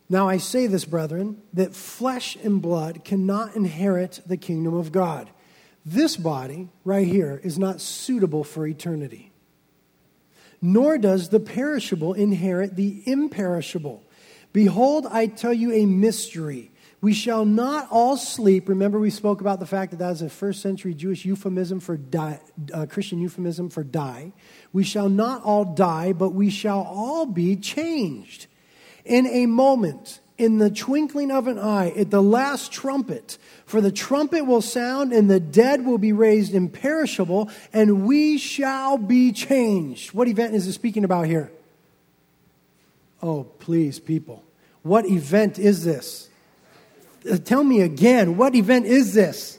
Now 0.09 0.29
I 0.29 0.37
say 0.37 0.69
this, 0.69 0.85
brethren, 0.85 1.43
that 1.53 1.75
flesh 1.75 2.37
and 2.45 2.63
blood 2.63 3.05
cannot 3.05 3.57
inherit 3.57 4.21
the 4.25 4.37
kingdom 4.37 4.75
of 4.75 4.93
God 4.93 5.31
this 5.87 6.17
body, 6.17 6.69
right 6.85 7.07
here, 7.07 7.41
is 7.45 7.61
not 7.61 7.81
suitable 7.81 8.43
for 8.43 8.67
eternity. 8.67 9.31
Nor 10.61 10.99
does 10.99 11.29
the 11.29 11.39
perishable 11.39 12.13
inherit 12.13 12.75
the 12.75 13.05
imperishable. 13.07 14.03
Behold, 14.53 15.07
I 15.09 15.29
tell 15.29 15.53
you 15.53 15.73
a 15.73 15.87
mystery. 15.87 16.73
We 17.01 17.13
shall 17.13 17.45
not 17.45 17.87
all 17.93 18.17
sleep. 18.17 18.69
Remember, 18.69 18.99
we 18.99 19.11
spoke 19.11 19.41
about 19.41 19.61
the 19.61 19.67
fact 19.67 19.93
that 19.93 19.99
that 19.99 20.11
is 20.11 20.23
a 20.23 20.29
first 20.29 20.61
century 20.61 20.93
Jewish 20.93 21.25
euphemism 21.25 21.79
for 21.79 21.97
die, 21.97 22.41
uh, 22.75 22.87
Christian 22.87 23.21
euphemism 23.21 23.69
for 23.71 23.85
die. 23.85 24.33
We 24.73 24.83
shall 24.83 25.09
not 25.09 25.45
all 25.45 25.65
die, 25.65 26.13
but 26.13 26.31
we 26.31 26.51
shall 26.51 26.81
all 26.83 27.27
be 27.27 27.55
changed. 27.55 28.47
In 29.05 29.27
a 29.27 29.47
moment, 29.47 30.21
in 30.39 30.59
the 30.59 30.71
twinkling 30.71 31.31
of 31.31 31.47
an 31.47 31.59
eye, 31.59 31.91
at 31.97 32.11
the 32.11 32.23
last 32.23 32.73
trumpet. 32.73 33.39
For 33.65 33.81
the 33.81 33.93
trumpet 33.93 34.45
will 34.45 34.63
sound, 34.63 35.13
and 35.13 35.31
the 35.31 35.41
dead 35.41 35.85
will 35.85 35.99
be 35.99 36.13
raised 36.13 36.55
imperishable, 36.55 37.51
and 37.73 38.07
we 38.07 38.39
shall 38.39 38.99
be 38.99 39.33
changed. 39.33 40.13
What 40.13 40.29
event 40.29 40.55
is 40.55 40.67
it 40.67 40.73
speaking 40.73 41.05
about 41.05 41.27
here? 41.27 41.51
Oh, 43.23 43.45
please, 43.45 43.99
people. 43.99 44.45
What 44.83 45.07
event 45.07 45.59
is 45.59 45.85
this? 45.85 46.29
Uh, 47.29 47.39
tell 47.39 47.65
me 47.65 47.81
again, 47.81 48.37
what 48.37 48.55
event 48.55 48.87
is 48.87 49.15
this? 49.15 49.59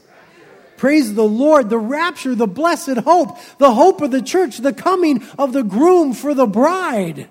Praise 0.77 1.15
the 1.15 1.23
Lord, 1.23 1.69
the 1.69 1.79
rapture, 1.79 2.35
the 2.35 2.47
blessed 2.47 2.97
hope, 2.97 3.37
the 3.57 3.73
hope 3.73 4.01
of 4.01 4.11
the 4.11 4.21
church, 4.21 4.59
the 4.59 4.73
coming 4.73 5.23
of 5.39 5.51
the 5.51 5.63
groom 5.63 6.13
for 6.13 6.35
the 6.35 6.45
bride. 6.45 7.27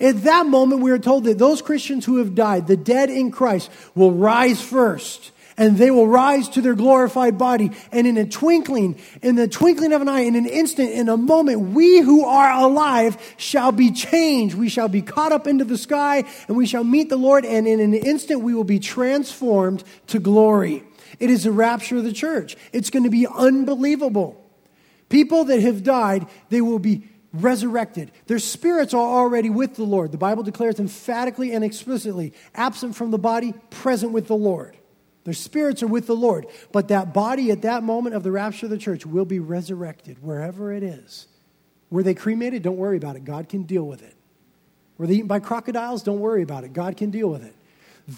At 0.00 0.22
that 0.22 0.46
moment, 0.46 0.80
we 0.80 0.90
are 0.90 0.98
told 0.98 1.24
that 1.24 1.38
those 1.38 1.60
Christians 1.60 2.06
who 2.06 2.16
have 2.16 2.34
died, 2.34 2.66
the 2.66 2.76
dead 2.76 3.10
in 3.10 3.30
Christ, 3.30 3.70
will 3.94 4.12
rise 4.12 4.60
first. 4.62 5.32
And 5.58 5.76
they 5.76 5.90
will 5.90 6.08
rise 6.08 6.48
to 6.50 6.62
their 6.62 6.74
glorified 6.74 7.36
body. 7.36 7.72
And 7.92 8.06
in 8.06 8.16
a 8.16 8.24
twinkling, 8.24 8.98
in 9.20 9.36
the 9.36 9.46
twinkling 9.46 9.92
of 9.92 10.00
an 10.00 10.08
eye, 10.08 10.20
in 10.20 10.34
an 10.34 10.46
instant, 10.46 10.92
in 10.92 11.10
a 11.10 11.18
moment, 11.18 11.74
we 11.74 12.00
who 12.00 12.24
are 12.24 12.50
alive 12.50 13.18
shall 13.36 13.70
be 13.70 13.90
changed. 13.90 14.54
We 14.54 14.70
shall 14.70 14.88
be 14.88 15.02
caught 15.02 15.32
up 15.32 15.46
into 15.46 15.66
the 15.66 15.76
sky 15.76 16.24
and 16.48 16.56
we 16.56 16.64
shall 16.64 16.84
meet 16.84 17.10
the 17.10 17.18
Lord. 17.18 17.44
And 17.44 17.68
in 17.68 17.78
an 17.80 17.92
instant, 17.92 18.40
we 18.40 18.54
will 18.54 18.64
be 18.64 18.78
transformed 18.78 19.84
to 20.06 20.18
glory. 20.18 20.82
It 21.18 21.28
is 21.28 21.44
the 21.44 21.52
rapture 21.52 21.98
of 21.98 22.04
the 22.04 22.12
church. 22.12 22.56
It's 22.72 22.88
going 22.88 23.04
to 23.04 23.10
be 23.10 23.26
unbelievable. 23.26 24.42
People 25.10 25.44
that 25.44 25.60
have 25.60 25.82
died, 25.82 26.26
they 26.48 26.62
will 26.62 26.78
be 26.78 27.09
resurrected. 27.32 28.10
Their 28.26 28.38
spirits 28.38 28.94
are 28.94 28.98
already 28.98 29.50
with 29.50 29.76
the 29.76 29.84
Lord. 29.84 30.12
The 30.12 30.18
Bible 30.18 30.42
declares 30.42 30.80
emphatically 30.80 31.52
and 31.52 31.64
explicitly 31.64 32.32
absent 32.54 32.96
from 32.96 33.10
the 33.10 33.18
body, 33.18 33.54
present 33.70 34.12
with 34.12 34.26
the 34.26 34.36
Lord. 34.36 34.76
Their 35.24 35.34
spirits 35.34 35.82
are 35.82 35.86
with 35.86 36.06
the 36.06 36.16
Lord. 36.16 36.46
But 36.72 36.88
that 36.88 37.12
body 37.12 37.50
at 37.50 37.62
that 37.62 37.82
moment 37.82 38.16
of 38.16 38.22
the 38.22 38.32
rapture 38.32 38.66
of 38.66 38.70
the 38.70 38.78
church 38.78 39.04
will 39.06 39.24
be 39.24 39.38
resurrected 39.38 40.22
wherever 40.22 40.72
it 40.72 40.82
is. 40.82 41.28
Were 41.90 42.02
they 42.02 42.14
cremated? 42.14 42.62
Don't 42.62 42.78
worry 42.78 42.96
about 42.96 43.16
it. 43.16 43.24
God 43.24 43.48
can 43.48 43.64
deal 43.64 43.84
with 43.84 44.02
it. 44.02 44.16
Were 44.96 45.06
they 45.06 45.14
eaten 45.14 45.26
by 45.26 45.40
crocodiles? 45.40 46.02
Don't 46.02 46.20
worry 46.20 46.42
about 46.42 46.64
it. 46.64 46.72
God 46.72 46.96
can 46.96 47.10
deal 47.10 47.28
with 47.28 47.44
it. 47.44 47.54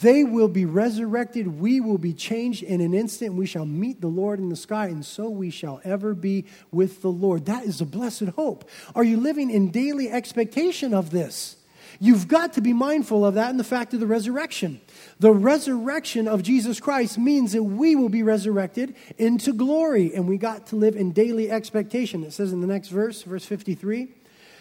They 0.00 0.24
will 0.24 0.48
be 0.48 0.64
resurrected. 0.64 1.60
We 1.60 1.80
will 1.80 1.98
be 1.98 2.14
changed 2.14 2.62
in 2.62 2.80
an 2.80 2.94
instant. 2.94 3.34
We 3.34 3.44
shall 3.44 3.66
meet 3.66 4.00
the 4.00 4.08
Lord 4.08 4.38
in 4.38 4.48
the 4.48 4.56
sky, 4.56 4.86
and 4.86 5.04
so 5.04 5.28
we 5.28 5.50
shall 5.50 5.82
ever 5.84 6.14
be 6.14 6.46
with 6.70 7.02
the 7.02 7.10
Lord. 7.10 7.44
That 7.44 7.64
is 7.64 7.82
a 7.82 7.84
blessed 7.84 8.28
hope. 8.28 8.68
Are 8.94 9.04
you 9.04 9.18
living 9.18 9.50
in 9.50 9.70
daily 9.70 10.08
expectation 10.08 10.94
of 10.94 11.10
this? 11.10 11.56
You've 12.00 12.26
got 12.26 12.54
to 12.54 12.62
be 12.62 12.72
mindful 12.72 13.26
of 13.26 13.34
that 13.34 13.50
and 13.50 13.60
the 13.60 13.64
fact 13.64 13.92
of 13.92 14.00
the 14.00 14.06
resurrection. 14.06 14.80
The 15.18 15.30
resurrection 15.30 16.26
of 16.26 16.42
Jesus 16.42 16.80
Christ 16.80 17.18
means 17.18 17.52
that 17.52 17.62
we 17.62 17.94
will 17.94 18.08
be 18.08 18.22
resurrected 18.22 18.94
into 19.18 19.52
glory, 19.52 20.14
and 20.14 20.26
we 20.26 20.38
got 20.38 20.68
to 20.68 20.76
live 20.76 20.96
in 20.96 21.12
daily 21.12 21.50
expectation. 21.50 22.24
It 22.24 22.32
says 22.32 22.50
in 22.54 22.62
the 22.62 22.66
next 22.66 22.88
verse, 22.88 23.22
verse 23.22 23.44
53 23.44 24.08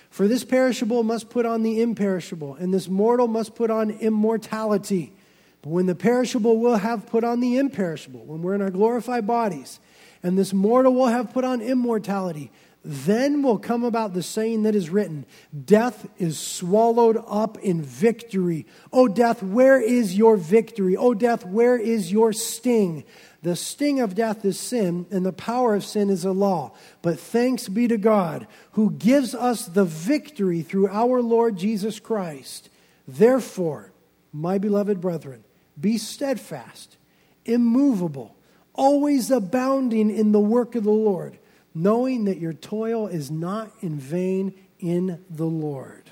For 0.09 0.27
this 0.27 0.43
perishable 0.43 1.03
must 1.03 1.29
put 1.29 1.45
on 1.45 1.63
the 1.63 1.81
imperishable, 1.81 2.55
and 2.55 2.73
this 2.73 2.89
mortal 2.89 3.29
must 3.29 3.55
put 3.55 3.71
on 3.71 3.91
immortality. 3.91 5.13
But 5.61 5.69
when 5.69 5.85
the 5.85 5.95
perishable 5.95 6.57
will 6.57 6.77
have 6.77 7.07
put 7.07 7.23
on 7.23 7.39
the 7.39 7.57
imperishable, 7.57 8.25
when 8.25 8.41
we're 8.41 8.55
in 8.55 8.61
our 8.61 8.71
glorified 8.71 9.27
bodies, 9.27 9.79
and 10.23 10.37
this 10.37 10.53
mortal 10.53 10.93
will 10.93 11.07
have 11.07 11.33
put 11.33 11.43
on 11.43 11.61
immortality, 11.61 12.51
then 12.83 13.43
will 13.43 13.59
come 13.59 13.83
about 13.83 14.13
the 14.13 14.23
saying 14.23 14.63
that 14.63 14.73
is 14.73 14.89
written 14.89 15.25
Death 15.65 16.07
is 16.17 16.39
swallowed 16.39 17.23
up 17.27 17.59
in 17.59 17.81
victory. 17.81 18.65
O 18.91 19.07
death, 19.07 19.43
where 19.43 19.79
is 19.79 20.17
your 20.17 20.35
victory? 20.35 20.97
O 20.97 21.13
death, 21.13 21.45
where 21.45 21.77
is 21.77 22.11
your 22.11 22.33
sting? 22.33 23.03
The 23.43 23.55
sting 23.55 23.99
of 23.99 24.15
death 24.15 24.45
is 24.45 24.59
sin, 24.59 25.07
and 25.11 25.25
the 25.25 25.33
power 25.33 25.75
of 25.75 25.83
sin 25.83 26.09
is 26.09 26.25
a 26.25 26.31
law. 26.31 26.73
But 27.01 27.19
thanks 27.19 27.67
be 27.67 27.87
to 27.87 27.97
God, 27.97 28.47
who 28.73 28.91
gives 28.91 29.33
us 29.33 29.65
the 29.65 29.85
victory 29.85 30.61
through 30.61 30.89
our 30.89 31.21
Lord 31.21 31.57
Jesus 31.57 31.99
Christ. 31.99 32.69
Therefore, 33.07 33.91
my 34.31 34.57
beloved 34.59 35.01
brethren, 35.01 35.43
be 35.79 35.97
steadfast, 35.97 36.97
immovable, 37.45 38.35
always 38.73 39.31
abounding 39.31 40.09
in 40.09 40.31
the 40.31 40.39
work 40.39 40.75
of 40.75 40.83
the 40.83 40.91
Lord 40.91 41.37
knowing 41.73 42.25
that 42.25 42.39
your 42.39 42.53
toil 42.53 43.07
is 43.07 43.31
not 43.31 43.71
in 43.81 43.97
vain 43.97 44.53
in 44.79 45.23
the 45.29 45.45
Lord. 45.45 46.09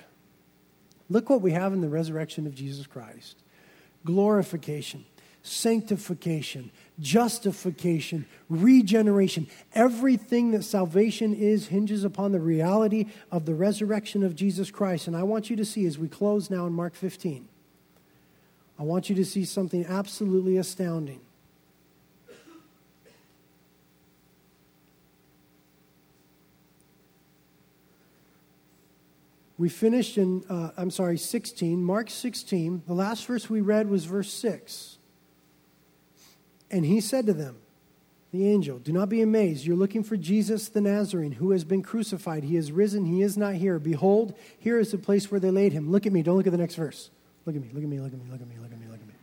Look 1.10 1.30
what 1.30 1.42
we 1.42 1.52
have 1.52 1.74
in 1.74 1.82
the 1.82 1.90
resurrection 1.90 2.46
of 2.46 2.56
Jesus 2.56 2.88
Christ 2.88 3.38
glorification, 4.06 5.06
sanctification, 5.44 6.72
justification, 7.00 8.26
regeneration. 8.48 9.48
Everything 9.74 10.52
that 10.52 10.64
salvation 10.64 11.34
is 11.34 11.68
hinges 11.68 12.06
upon 12.06 12.32
the 12.32 12.40
reality 12.40 13.08
of 13.30 13.46
the 13.46 13.54
resurrection 13.54 14.24
of 14.24 14.36
Jesus 14.36 14.72
Christ. 14.72 15.08
And 15.08 15.18
I 15.18 15.24
want 15.24 15.50
you 15.50 15.58
to 15.58 15.66
see 15.66 15.86
as 15.86 15.98
we 15.98 16.08
close 16.08 16.50
now 16.50 16.66
in 16.66 16.74
Mark 16.74 16.96
15, 16.96 17.50
I 18.80 18.84
want 18.84 19.10
you 19.10 19.16
to 19.18 19.26
see 19.26 19.44
something 19.44 19.86
absolutely 19.86 20.56
astounding. 20.56 21.20
We 29.58 29.68
finished 29.68 30.18
in, 30.18 30.46
uh, 30.50 30.72
I'm 30.78 30.90
sorry, 30.90 31.18
16, 31.18 31.84
Mark 31.84 32.10
16. 32.10 32.84
The 32.88 32.94
last 32.94 33.26
verse 33.26 33.50
we 33.50 33.60
read 33.60 33.90
was 33.90 34.06
verse 34.06 34.32
6. 34.32 34.98
And 36.72 36.86
he 36.86 37.02
said 37.02 37.26
to 37.26 37.34
them, 37.34 37.58
the 38.32 38.48
angel, 38.48 38.78
Do 38.78 38.94
not 38.94 39.10
be 39.10 39.22
amazed. 39.22 39.66
You're 39.66 39.76
looking 39.76 40.04
for 40.04 40.16
Jesus 40.16 40.70
the 40.70 40.80
Nazarene, 40.80 41.34
who 41.34 41.52
has 41.52 41.66
been 41.66 41.82
crucified. 41.82 42.44
He 42.44 42.56
is 42.56 42.72
risen. 42.72 43.04
He 43.04 43.22
is 43.22 43.38
not 43.38 43.56
here. 43.56 43.80
Behold, 43.80 44.38
here 44.60 44.80
is 44.80 44.92
the 44.92 44.98
place 44.98 45.30
where 45.30 45.40
they 45.40 45.52
laid 45.52 45.74
him. 45.74 45.92
Look 45.92 46.06
at 46.06 46.14
me. 46.14 46.22
Don't 46.22 46.38
look 46.38 46.48
at 46.48 46.52
the 46.52 46.58
next 46.58 46.76
verse. 46.76 47.10
Look 47.46 47.56
at 47.56 47.62
me. 47.62 47.70
Look 47.74 47.84
at 47.84 47.90
me. 47.90 48.00
Look 48.00 48.14
at 48.14 48.20
me. 48.20 48.26
Look 48.32 48.42
at 48.42 48.48
me. 48.48 48.56
Look 48.62 48.72
at 48.72 48.80
me. 48.80 48.88
Look 48.88 49.00
at 49.00 49.08
me. 49.08 49.14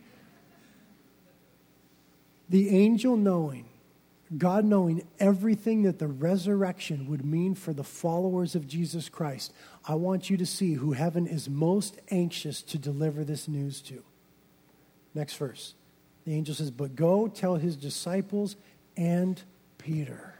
The 2.49 2.69
angel 2.69 3.17
knowing 3.17 3.65
God 4.35 4.65
knowing 4.65 5.07
everything 5.19 5.83
that 5.83 5.99
the 5.99 6.07
resurrection 6.07 7.07
would 7.07 7.23
mean 7.23 7.55
for 7.55 7.71
the 7.71 7.83
followers 7.83 8.55
of 8.55 8.67
Jesus 8.67 9.07
Christ, 9.07 9.53
I 9.87 9.95
want 9.95 10.29
you 10.29 10.35
to 10.35 10.45
see 10.45 10.73
who 10.73 10.91
heaven 10.91 11.27
is 11.27 11.49
most 11.49 11.97
anxious 12.11 12.61
to 12.63 12.77
deliver 12.77 13.23
this 13.23 13.47
news 13.47 13.79
to. 13.83 14.03
Next 15.13 15.35
verse. 15.35 15.75
The 16.25 16.33
angel 16.33 16.55
says, 16.55 16.71
But 16.71 16.95
go 16.95 17.29
tell 17.29 17.55
his 17.55 17.77
disciples 17.77 18.57
and 18.97 19.41
Peter. 19.77 20.33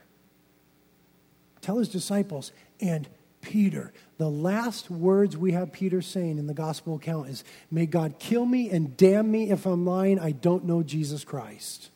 Tell 1.62 1.78
his 1.78 1.88
disciples 1.88 2.52
and 2.82 3.08
Peter. 3.42 3.94
The 4.18 4.30
last 4.30 4.90
words 4.90 5.38
we 5.38 5.52
have 5.52 5.72
Peter 5.72 6.02
saying 6.02 6.38
in 6.38 6.48
the 6.48 6.54
gospel 6.54 6.96
account 6.96 7.30
is, 7.30 7.44
May 7.72 7.86
God 7.86 8.16
kill 8.20 8.46
me 8.46 8.70
and 8.70 8.98
damn 8.98 9.30
me 9.32 9.52
if 9.52 9.66
I'm 9.66 9.86
lying. 9.86 10.20
I 10.20 10.32
don't 10.32 10.66
know 10.66 10.84
Jesus 10.84 11.24
Christ. 11.24 11.90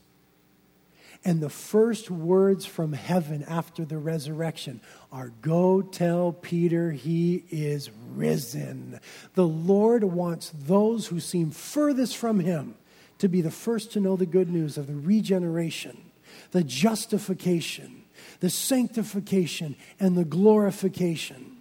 And 1.23 1.39
the 1.39 1.49
first 1.49 2.09
words 2.09 2.65
from 2.65 2.93
heaven 2.93 3.43
after 3.47 3.85
the 3.85 3.99
resurrection 3.99 4.81
are 5.11 5.31
Go 5.41 5.81
tell 5.81 6.31
Peter 6.31 6.91
he 6.91 7.43
is 7.51 7.91
risen. 8.15 8.99
The 9.35 9.47
Lord 9.47 10.03
wants 10.03 10.51
those 10.55 11.07
who 11.07 11.19
seem 11.19 11.51
furthest 11.51 12.17
from 12.17 12.39
him 12.39 12.75
to 13.19 13.27
be 13.27 13.41
the 13.41 13.51
first 13.51 13.91
to 13.91 13.99
know 13.99 14.15
the 14.15 14.25
good 14.25 14.49
news 14.49 14.79
of 14.79 14.87
the 14.87 14.95
regeneration, 14.95 16.11
the 16.51 16.63
justification, 16.63 18.00
the 18.41 18.49
sanctification, 18.49 19.75
and 19.99 20.17
the 20.17 20.25
glorification. 20.25 21.57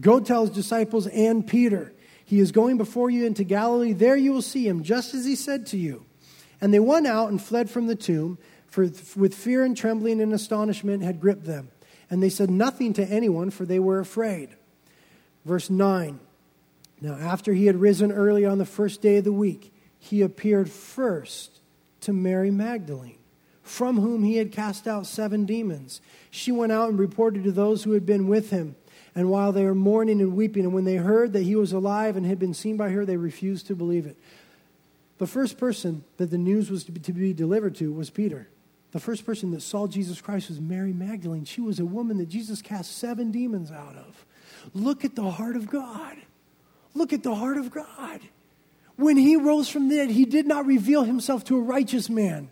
Go 0.00 0.18
tell 0.18 0.42
his 0.42 0.54
disciples 0.54 1.06
and 1.06 1.46
Peter, 1.46 1.92
he 2.24 2.40
is 2.40 2.50
going 2.50 2.76
before 2.76 3.08
you 3.08 3.24
into 3.24 3.44
Galilee. 3.44 3.92
There 3.92 4.16
you 4.16 4.32
will 4.32 4.42
see 4.42 4.66
him, 4.66 4.82
just 4.82 5.14
as 5.14 5.24
he 5.24 5.36
said 5.36 5.66
to 5.68 5.76
you. 5.76 6.04
And 6.60 6.74
they 6.74 6.80
went 6.80 7.06
out 7.06 7.30
and 7.30 7.40
fled 7.40 7.70
from 7.70 7.86
the 7.86 7.94
tomb 7.94 8.38
for 8.66 8.90
with 9.14 9.34
fear 9.34 9.64
and 9.64 9.76
trembling 9.76 10.20
and 10.20 10.32
astonishment 10.32 11.02
had 11.02 11.20
gripped 11.20 11.44
them. 11.44 11.70
And 12.10 12.22
they 12.22 12.28
said 12.28 12.50
nothing 12.50 12.92
to 12.94 13.04
anyone, 13.04 13.50
for 13.50 13.64
they 13.64 13.78
were 13.78 14.00
afraid. 14.00 14.50
Verse 15.44 15.70
9 15.70 16.18
Now, 17.00 17.14
after 17.14 17.52
he 17.52 17.66
had 17.66 17.76
risen 17.76 18.10
early 18.10 18.44
on 18.44 18.58
the 18.58 18.64
first 18.64 19.00
day 19.00 19.18
of 19.18 19.24
the 19.24 19.32
week, 19.32 19.72
he 19.98 20.22
appeared 20.22 20.70
first 20.70 21.60
to 22.02 22.12
Mary 22.12 22.50
Magdalene, 22.50 23.18
from 23.66 24.00
whom 24.00 24.22
he 24.22 24.36
had 24.36 24.52
cast 24.52 24.86
out 24.86 25.06
seven 25.06 25.44
demons. 25.44 26.00
She 26.30 26.52
went 26.52 26.72
out 26.72 26.88
and 26.88 26.98
reported 26.98 27.44
to 27.44 27.52
those 27.52 27.82
who 27.82 27.92
had 27.92 28.06
been 28.06 28.28
with 28.28 28.50
him. 28.50 28.76
And 29.14 29.28
while 29.28 29.50
they 29.50 29.64
were 29.64 29.74
mourning 29.74 30.20
and 30.20 30.36
weeping, 30.36 30.64
and 30.64 30.74
when 30.74 30.84
they 30.84 30.96
heard 30.96 31.32
that 31.32 31.42
he 31.42 31.56
was 31.56 31.72
alive 31.72 32.16
and 32.16 32.24
had 32.24 32.38
been 32.38 32.54
seen 32.54 32.76
by 32.76 32.90
her, 32.90 33.04
they 33.04 33.16
refused 33.16 33.66
to 33.66 33.74
believe 33.74 34.06
it. 34.06 34.16
The 35.18 35.26
first 35.26 35.58
person 35.58 36.04
that 36.18 36.30
the 36.30 36.38
news 36.38 36.70
was 36.70 36.84
to 36.84 36.92
be 36.92 37.32
delivered 37.32 37.74
to 37.76 37.92
was 37.92 38.10
Peter. 38.10 38.48
The 38.92 39.00
first 39.00 39.26
person 39.26 39.50
that 39.50 39.62
saw 39.62 39.86
Jesus 39.86 40.20
Christ 40.20 40.48
was 40.48 40.60
Mary 40.60 40.92
Magdalene. 40.92 41.44
She 41.44 41.60
was 41.60 41.80
a 41.80 41.84
woman 41.84 42.18
that 42.18 42.28
Jesus 42.28 42.62
cast 42.62 42.96
seven 42.98 43.32
demons 43.32 43.70
out 43.72 43.96
of. 43.96 44.24
Look 44.74 45.04
at 45.04 45.16
the 45.16 45.30
heart 45.30 45.56
of 45.56 45.68
God. 45.68 46.16
Look 46.94 47.12
at 47.12 47.22
the 47.22 47.34
heart 47.34 47.56
of 47.56 47.70
God. 47.70 48.20
When 48.96 49.16
he 49.16 49.36
rose 49.36 49.68
from 49.68 49.88
the 49.88 49.96
dead, 49.96 50.10
he 50.10 50.24
did 50.24 50.46
not 50.46 50.66
reveal 50.66 51.04
himself 51.04 51.44
to 51.44 51.56
a 51.56 51.60
righteous 51.60 52.08
man. 52.08 52.50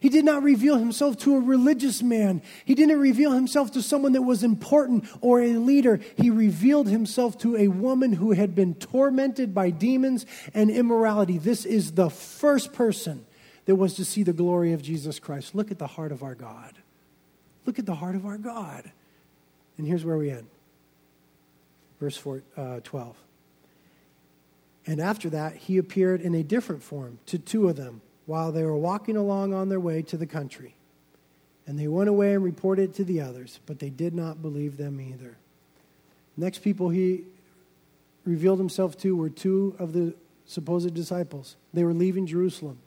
He 0.00 0.08
did 0.08 0.24
not 0.24 0.42
reveal 0.42 0.76
himself 0.76 1.16
to 1.18 1.36
a 1.36 1.40
religious 1.40 2.02
man. 2.02 2.42
He 2.64 2.74
didn't 2.74 3.00
reveal 3.00 3.32
himself 3.32 3.72
to 3.72 3.82
someone 3.82 4.12
that 4.12 4.22
was 4.22 4.44
important 4.44 5.06
or 5.20 5.40
a 5.40 5.54
leader. 5.54 6.00
He 6.16 6.30
revealed 6.30 6.88
himself 6.88 7.38
to 7.38 7.56
a 7.56 7.68
woman 7.68 8.12
who 8.12 8.32
had 8.32 8.54
been 8.54 8.74
tormented 8.74 9.54
by 9.54 9.70
demons 9.70 10.26
and 10.52 10.70
immorality. 10.70 11.38
This 11.38 11.64
is 11.64 11.92
the 11.92 12.10
first 12.10 12.72
person 12.72 13.24
that 13.64 13.76
was 13.76 13.94
to 13.94 14.04
see 14.04 14.22
the 14.22 14.32
glory 14.32 14.72
of 14.72 14.82
Jesus 14.82 15.18
Christ. 15.18 15.54
Look 15.54 15.70
at 15.70 15.78
the 15.78 15.86
heart 15.86 16.12
of 16.12 16.22
our 16.22 16.34
God. 16.34 16.74
Look 17.64 17.78
at 17.78 17.86
the 17.86 17.94
heart 17.94 18.14
of 18.14 18.26
our 18.26 18.38
God. 18.38 18.90
And 19.78 19.86
here's 19.86 20.04
where 20.04 20.16
we 20.16 20.30
end. 20.30 20.46
Verse 22.00 22.16
four, 22.16 22.42
uh, 22.56 22.80
12. 22.84 23.16
And 24.86 25.00
after 25.00 25.30
that, 25.30 25.56
he 25.56 25.78
appeared 25.78 26.20
in 26.20 26.34
a 26.34 26.42
different 26.42 26.82
form 26.82 27.18
to 27.26 27.38
two 27.38 27.68
of 27.68 27.76
them 27.76 28.02
while 28.26 28.52
they 28.52 28.64
were 28.64 28.76
walking 28.76 29.16
along 29.16 29.54
on 29.54 29.68
their 29.68 29.80
way 29.80 30.02
to 30.02 30.16
the 30.16 30.26
country. 30.26 30.74
And 31.66 31.78
they 31.78 31.88
went 31.88 32.08
away 32.08 32.34
and 32.34 32.44
reported 32.44 32.94
to 32.94 33.04
the 33.04 33.20
others, 33.20 33.60
but 33.66 33.78
they 33.78 33.90
did 33.90 34.14
not 34.14 34.42
believe 34.42 34.76
them 34.76 35.00
either. 35.00 35.36
Next 36.36 36.60
people 36.60 36.90
he 36.90 37.24
revealed 38.24 38.58
himself 38.58 38.96
to 38.98 39.16
were 39.16 39.30
two 39.30 39.74
of 39.78 39.92
the 39.92 40.14
supposed 40.44 40.92
disciples. 40.94 41.56
They 41.72 41.84
were 41.84 41.94
leaving 41.94 42.26
Jerusalem. 42.26 42.78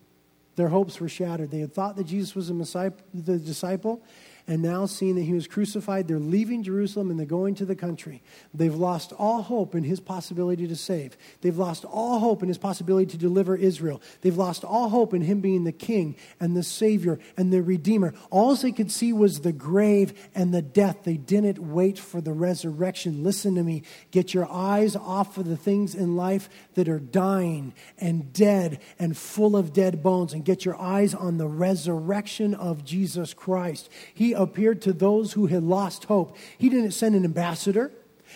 Their 0.56 0.70
hopes 0.70 1.00
were 1.00 1.10
shattered. 1.10 1.52
They 1.52 1.60
had 1.60 1.74
thought 1.74 1.96
that 1.96 2.06
Jesus 2.06 2.36
was 2.36 2.50
the 2.50 3.38
disciple, 3.38 4.02
And 4.50 4.64
now, 4.64 4.88
seeing 4.88 5.14
that 5.14 5.26
he 5.26 5.34
was 5.34 5.46
crucified, 5.46 6.08
they're 6.08 6.18
leaving 6.18 6.64
Jerusalem 6.64 7.12
and 7.12 7.20
they're 7.20 7.28
going 7.28 7.54
to 7.54 7.66
the 7.66 7.76
country. 7.76 8.24
They've 8.52 8.74
lost 8.74 9.14
all 9.14 9.44
hope 9.44 9.76
in 9.76 9.84
his 9.84 10.00
possibility 10.00 10.68
to 10.68 10.76
save. 10.76 11.16
They've 11.42 11.56
lost 11.56 11.86
all 11.86 12.18
hope 12.18 12.42
in 12.42 12.48
his 12.48 12.58
possibility 12.58 13.06
to 13.12 13.18
deliver 13.18 13.56
Israel. 13.56 14.02
They've 14.22 14.36
lost 14.36 14.64
all 14.64 14.90
hope 14.90 15.14
in 15.14 15.22
him 15.22 15.40
being 15.40 15.66
the 15.66 15.72
king 15.72 16.16
and 16.40 16.58
the 16.58 16.64
savior 16.64 17.20
and 17.38 17.54
the 17.54 17.62
redeemer. 17.62 18.12
All 18.32 18.56
they 18.56 18.72
could 18.72 18.92
see 18.92 19.14
was 19.14 19.42
the 19.42 19.52
grave 19.52 20.30
and 20.34 20.52
the 20.52 20.64
death. 20.64 21.04
They 21.04 21.18
didn't 21.18 21.60
wait 21.60 22.00
for 22.00 22.20
the 22.20 22.34
resurrection. 22.34 23.24
Listen 23.24 23.54
to 23.54 23.62
me. 23.62 23.84
Get 24.10 24.34
your 24.34 24.52
eyes 24.52 24.96
off 24.96 25.38
of 25.38 25.48
the 25.48 25.58
things 25.58 25.94
in 25.94 26.16
life 26.16 26.50
that 26.74 26.90
are 26.90 26.98
dying 26.98 27.76
and 28.00 28.34
dead 28.34 28.80
and 28.98 29.16
full 29.16 29.56
of 29.56 29.74
dead 29.74 30.02
bones 30.02 30.34
and 30.34 30.44
get 30.44 30.66
your 30.66 30.76
eyes 30.82 31.14
on 31.14 31.38
the 31.38 31.48
resurrection 31.48 32.56
of 32.56 32.84
Jesus 32.84 33.36
Christ. 33.36 33.90
He 34.12 34.39
appeared 34.40 34.82
to 34.84 34.94
those 34.94 35.34
who 35.34 35.46
had 35.46 35.64
lost 35.64 36.06
hope. 36.06 36.36
He 36.58 36.70
didn't 36.70 36.92
send 36.92 37.16
an 37.16 37.26
ambassador. 37.26 37.92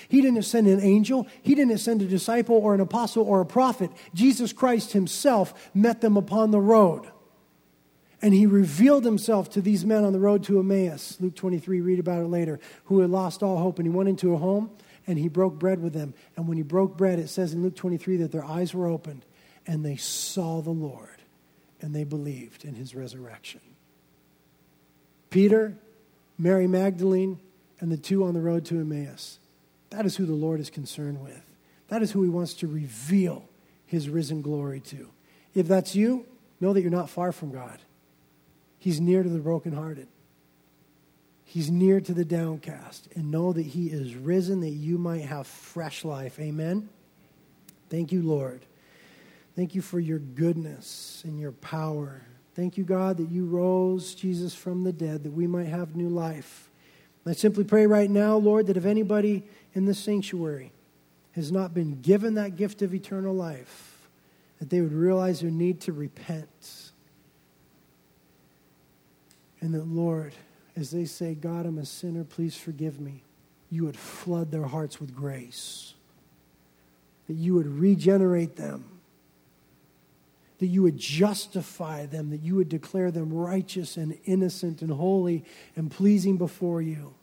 He 0.07 0.21
didn't 0.21 0.43
send 0.43 0.67
an 0.67 0.81
angel. 0.81 1.27
He 1.41 1.55
didn't 1.55 1.77
send 1.77 2.01
a 2.01 2.05
disciple 2.05 2.57
or 2.57 2.73
an 2.73 2.81
apostle 2.81 3.23
or 3.23 3.41
a 3.41 3.45
prophet. 3.45 3.89
Jesus 4.13 4.53
Christ 4.53 4.91
himself 4.91 5.71
met 5.73 6.01
them 6.01 6.17
upon 6.17 6.51
the 6.51 6.59
road. 6.59 7.07
And 8.21 8.33
he 8.33 8.45
revealed 8.45 9.03
himself 9.03 9.49
to 9.51 9.61
these 9.61 9.85
men 9.85 10.05
on 10.05 10.13
the 10.13 10.19
road 10.19 10.43
to 10.45 10.59
Emmaus. 10.59 11.17
Luke 11.19 11.35
23, 11.35 11.81
read 11.81 11.99
about 11.99 12.21
it 12.21 12.27
later, 12.27 12.59
who 12.85 12.99
had 12.99 13.09
lost 13.09 13.43
all 13.43 13.57
hope. 13.57 13.79
And 13.79 13.87
he 13.87 13.93
went 13.93 14.09
into 14.09 14.33
a 14.33 14.37
home 14.37 14.71
and 15.05 15.19
he 15.19 15.27
broke 15.27 15.59
bread 15.59 15.81
with 15.81 15.93
them. 15.93 16.13
And 16.35 16.47
when 16.47 16.57
he 16.57 16.63
broke 16.63 16.97
bread, 16.97 17.19
it 17.19 17.29
says 17.29 17.53
in 17.53 17.63
Luke 17.63 17.75
23 17.75 18.17
that 18.17 18.31
their 18.31 18.45
eyes 18.45 18.73
were 18.73 18.87
opened 18.87 19.25
and 19.67 19.85
they 19.85 19.97
saw 19.97 20.61
the 20.61 20.71
Lord 20.71 21.21
and 21.81 21.93
they 21.93 22.05
believed 22.05 22.63
in 22.63 22.75
his 22.75 22.95
resurrection. 22.95 23.59
Peter, 25.29 25.75
Mary 26.37 26.67
Magdalene, 26.67 27.39
and 27.79 27.91
the 27.91 27.97
two 27.97 28.23
on 28.23 28.33
the 28.33 28.41
road 28.41 28.65
to 28.65 28.79
Emmaus. 28.79 29.39
That 29.89 30.05
is 30.05 30.15
who 30.15 30.25
the 30.25 30.33
Lord 30.33 30.59
is 30.59 30.69
concerned 30.69 31.21
with. 31.21 31.43
That 31.89 32.01
is 32.01 32.11
who 32.11 32.23
he 32.23 32.29
wants 32.29 32.53
to 32.55 32.67
reveal 32.67 33.45
his 33.85 34.09
risen 34.09 34.41
glory 34.41 34.79
to. 34.79 35.09
If 35.53 35.67
that's 35.67 35.95
you, 35.95 36.25
know 36.59 36.73
that 36.73 36.81
you're 36.81 36.89
not 36.89 37.09
far 37.09 37.31
from 37.31 37.51
God. 37.51 37.79
He's 38.79 38.99
near 38.99 39.21
to 39.21 39.29
the 39.29 39.39
brokenhearted. 39.39 40.07
He's 41.45 41.69
near 41.69 42.01
to 42.01 42.13
the 42.13 42.25
downcast. 42.25 43.07
And 43.15 43.29
know 43.29 43.53
that 43.53 43.61
he 43.61 43.87
is 43.87 44.15
risen 44.15 44.61
that 44.61 44.69
you 44.69 44.97
might 44.97 45.25
have 45.25 45.45
fresh 45.45 46.03
life. 46.03 46.39
Amen. 46.39 46.89
Thank 47.89 48.11
you, 48.11 48.23
Lord. 48.23 48.61
Thank 49.55 49.75
you 49.75 49.81
for 49.83 49.99
your 49.99 50.17
goodness 50.17 51.21
and 51.25 51.39
your 51.39 51.51
power. 51.51 52.23
Thank 52.55 52.77
you, 52.77 52.83
God, 52.83 53.17
that 53.17 53.31
you 53.31 53.45
rose 53.45 54.13
Jesus 54.13 54.53
from 54.53 54.83
the 54.83 54.93
dead 54.93 55.23
that 55.23 55.33
we 55.33 55.47
might 55.47 55.67
have 55.67 55.95
new 55.95 56.09
life. 56.09 56.69
I 57.25 57.33
simply 57.33 57.63
pray 57.63 57.87
right 57.87 58.09
now, 58.09 58.35
Lord, 58.35 58.67
that 58.67 58.77
if 58.77 58.85
anybody 58.85 59.43
in 59.73 59.85
this 59.85 59.97
sanctuary 59.97 60.71
has 61.31 61.51
not 61.51 61.73
been 61.73 62.01
given 62.01 62.35
that 62.35 62.55
gift 62.55 62.81
of 62.81 62.93
eternal 62.93 63.33
life, 63.33 64.07
that 64.59 64.69
they 64.69 64.81
would 64.81 64.93
realize 64.93 65.41
their 65.41 65.49
need 65.49 65.81
to 65.81 65.93
repent. 65.93 66.91
And 69.61 69.73
that, 69.73 69.87
Lord, 69.87 70.33
as 70.75 70.91
they 70.91 71.05
say, 71.05 71.33
God, 71.33 71.65
I'm 71.65 71.77
a 71.77 71.85
sinner, 71.85 72.23
please 72.23 72.55
forgive 72.55 72.99
me, 72.99 73.23
you 73.71 73.85
would 73.85 73.97
flood 73.97 74.51
their 74.51 74.65
hearts 74.65 74.99
with 74.99 75.15
grace. 75.15 75.93
That 77.27 77.35
you 77.35 77.55
would 77.55 77.79
regenerate 77.79 78.57
them 78.57 78.92
that 80.63 80.69
you 80.69 80.81
would 80.81 80.97
justify 80.97 82.05
them, 82.05 82.29
that 82.29 82.41
you 82.41 82.55
would 82.55 82.69
declare 82.69 83.11
them 83.11 83.33
righteous 83.33 83.97
and 83.97 84.17
innocent 84.23 84.81
and 84.81 84.89
holy 84.89 85.43
and 85.75 85.91
pleasing 85.91 86.37
before 86.37 86.81
you. 86.81 87.13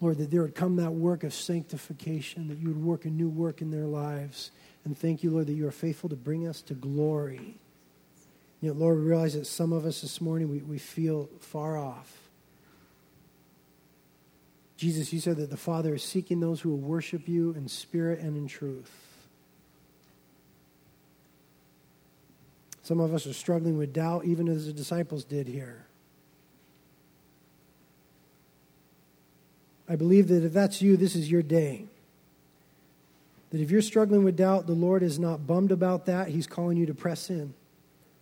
Lord, 0.00 0.18
that 0.18 0.30
there 0.30 0.42
would 0.42 0.54
come 0.54 0.76
that 0.76 0.92
work 0.92 1.24
of 1.24 1.34
sanctification, 1.34 2.46
that 2.46 2.58
you 2.58 2.68
would 2.68 2.80
work 2.80 3.06
a 3.06 3.08
new 3.08 3.28
work 3.28 3.60
in 3.60 3.72
their 3.72 3.86
lives. 3.86 4.52
And 4.84 4.96
thank 4.96 5.24
you, 5.24 5.32
Lord, 5.32 5.48
that 5.48 5.54
you 5.54 5.66
are 5.66 5.72
faithful 5.72 6.08
to 6.10 6.14
bring 6.14 6.46
us 6.46 6.62
to 6.62 6.74
glory. 6.74 7.56
You 8.60 8.72
know, 8.72 8.78
Lord, 8.78 8.98
we 8.98 9.04
realize 9.06 9.34
that 9.34 9.48
some 9.48 9.72
of 9.72 9.84
us 9.84 10.02
this 10.02 10.20
morning, 10.20 10.48
we, 10.48 10.58
we 10.58 10.78
feel 10.78 11.28
far 11.40 11.76
off. 11.76 12.16
Jesus, 14.76 15.12
you 15.12 15.18
said 15.18 15.38
that 15.38 15.50
the 15.50 15.56
Father 15.56 15.96
is 15.96 16.04
seeking 16.04 16.38
those 16.38 16.60
who 16.60 16.70
will 16.70 16.78
worship 16.78 17.26
you 17.26 17.50
in 17.50 17.66
spirit 17.66 18.20
and 18.20 18.36
in 18.36 18.46
truth. 18.46 19.11
Some 22.82 22.98
of 22.98 23.14
us 23.14 23.26
are 23.26 23.32
struggling 23.32 23.78
with 23.78 23.92
doubt, 23.92 24.24
even 24.24 24.48
as 24.48 24.66
the 24.66 24.72
disciples 24.72 25.24
did 25.24 25.46
here. 25.46 25.86
I 29.88 29.94
believe 29.94 30.28
that 30.28 30.44
if 30.44 30.52
that's 30.52 30.82
you, 30.82 30.96
this 30.96 31.14
is 31.14 31.30
your 31.30 31.42
day. 31.42 31.86
That 33.50 33.60
if 33.60 33.70
you're 33.70 33.82
struggling 33.82 34.24
with 34.24 34.36
doubt, 34.36 34.66
the 34.66 34.72
Lord 34.72 35.02
is 35.02 35.18
not 35.18 35.46
bummed 35.46 35.70
about 35.70 36.06
that. 36.06 36.28
He's 36.28 36.46
calling 36.46 36.76
you 36.76 36.86
to 36.86 36.94
press 36.94 37.30
in. 37.30 37.54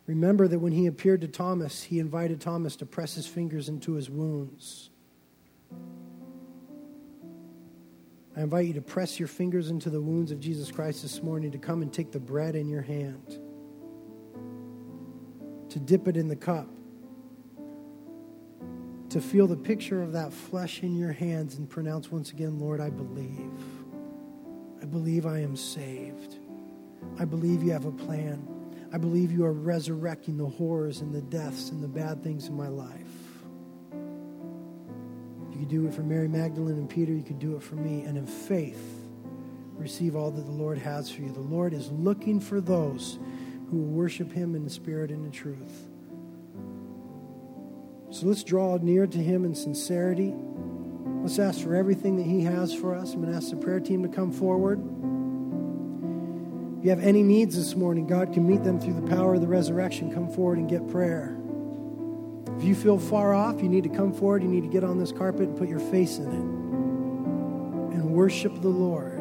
Remember 0.06 0.48
that 0.48 0.58
when 0.58 0.72
he 0.72 0.86
appeared 0.86 1.20
to 1.20 1.28
Thomas, 1.28 1.84
he 1.84 1.98
invited 1.98 2.40
Thomas 2.40 2.76
to 2.76 2.86
press 2.86 3.14
his 3.14 3.26
fingers 3.26 3.68
into 3.68 3.92
his 3.92 4.10
wounds. 4.10 4.90
I 8.36 8.42
invite 8.42 8.66
you 8.66 8.74
to 8.74 8.80
press 8.80 9.18
your 9.18 9.28
fingers 9.28 9.70
into 9.70 9.88
the 9.88 10.00
wounds 10.00 10.32
of 10.32 10.40
Jesus 10.40 10.70
Christ 10.70 11.02
this 11.02 11.22
morning, 11.22 11.52
to 11.52 11.58
come 11.58 11.82
and 11.82 11.92
take 11.92 12.10
the 12.10 12.18
bread 12.18 12.56
in 12.56 12.68
your 12.68 12.82
hand 12.82 13.38
to 15.70 15.78
dip 15.78 16.06
it 16.08 16.16
in 16.16 16.28
the 16.28 16.36
cup, 16.36 16.68
to 19.08 19.20
feel 19.20 19.46
the 19.46 19.56
picture 19.56 20.02
of 20.02 20.12
that 20.12 20.32
flesh 20.32 20.82
in 20.82 20.96
your 20.96 21.12
hands 21.12 21.56
and 21.56 21.68
pronounce 21.68 22.12
once 22.12 22.30
again, 22.30 22.60
Lord, 22.60 22.80
I 22.80 22.90
believe. 22.90 23.50
I 24.82 24.84
believe 24.84 25.26
I 25.26 25.40
am 25.40 25.56
saved. 25.56 26.36
I 27.18 27.24
believe 27.24 27.62
you 27.62 27.72
have 27.72 27.86
a 27.86 27.92
plan. 27.92 28.46
I 28.92 28.98
believe 28.98 29.30
you 29.32 29.44
are 29.44 29.52
resurrecting 29.52 30.36
the 30.36 30.46
horrors 30.46 31.00
and 31.00 31.14
the 31.14 31.22
deaths 31.22 31.70
and 31.70 31.82
the 31.82 31.88
bad 31.88 32.22
things 32.22 32.48
in 32.48 32.56
my 32.56 32.68
life. 32.68 32.90
You 35.52 35.58
could 35.58 35.68
do 35.68 35.86
it 35.86 35.94
for 35.94 36.02
Mary 36.02 36.28
Magdalene 36.28 36.76
and 36.76 36.88
Peter. 36.88 37.12
You 37.12 37.22
could 37.22 37.38
do 37.38 37.56
it 37.56 37.62
for 37.62 37.76
me. 37.76 38.02
And 38.02 38.16
in 38.16 38.26
faith, 38.26 39.04
receive 39.76 40.16
all 40.16 40.30
that 40.30 40.44
the 40.44 40.52
Lord 40.52 40.78
has 40.78 41.10
for 41.10 41.22
you. 41.22 41.30
The 41.30 41.40
Lord 41.40 41.72
is 41.72 41.90
looking 41.90 42.40
for 42.40 42.60
those 42.60 43.18
who 43.70 43.78
will 43.78 43.92
worship 43.92 44.32
him 44.32 44.54
in 44.54 44.64
the 44.64 44.70
spirit 44.70 45.10
and 45.10 45.24
in 45.24 45.30
truth. 45.30 45.88
So 48.10 48.26
let's 48.26 48.42
draw 48.42 48.76
near 48.78 49.06
to 49.06 49.18
him 49.18 49.44
in 49.44 49.54
sincerity. 49.54 50.34
Let's 51.22 51.38
ask 51.38 51.60
for 51.60 51.76
everything 51.76 52.16
that 52.16 52.26
he 52.26 52.42
has 52.42 52.74
for 52.74 52.94
us. 52.94 53.14
I'm 53.14 53.20
going 53.20 53.30
to 53.30 53.36
ask 53.36 53.50
the 53.50 53.56
prayer 53.56 53.78
team 53.78 54.02
to 54.02 54.08
come 54.08 54.32
forward. 54.32 54.80
If 56.78 56.84
you 56.84 56.90
have 56.90 57.00
any 57.00 57.22
needs 57.22 57.54
this 57.56 57.76
morning, 57.76 58.06
God 58.06 58.32
can 58.32 58.48
meet 58.48 58.64
them 58.64 58.80
through 58.80 58.94
the 58.94 59.06
power 59.06 59.34
of 59.34 59.42
the 59.42 59.46
resurrection. 59.46 60.12
Come 60.12 60.28
forward 60.28 60.58
and 60.58 60.68
get 60.68 60.88
prayer. 60.88 61.36
If 62.56 62.64
you 62.64 62.74
feel 62.74 62.98
far 62.98 63.34
off, 63.34 63.62
you 63.62 63.68
need 63.68 63.84
to 63.84 63.90
come 63.90 64.12
forward. 64.12 64.42
You 64.42 64.48
need 64.48 64.62
to 64.62 64.68
get 64.68 64.82
on 64.82 64.98
this 64.98 65.12
carpet 65.12 65.42
and 65.42 65.56
put 65.56 65.68
your 65.68 65.78
face 65.78 66.18
in 66.18 66.26
it 66.26 67.94
and 67.94 68.10
worship 68.10 68.60
the 68.60 68.68
Lord. 68.68 69.19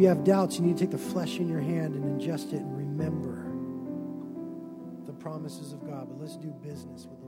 You 0.00 0.08
have 0.08 0.24
doubts, 0.24 0.58
you 0.58 0.64
need 0.64 0.78
to 0.78 0.84
take 0.84 0.92
the 0.92 0.96
flesh 0.96 1.36
in 1.36 1.46
your 1.46 1.60
hand 1.60 1.94
and 1.94 2.02
ingest 2.18 2.54
it 2.54 2.62
and 2.62 2.74
remember 2.74 3.52
the 5.04 5.12
promises 5.12 5.74
of 5.74 5.84
God. 5.84 6.08
But 6.08 6.18
let's 6.18 6.38
do 6.38 6.48
business 6.48 7.06
with 7.06 7.19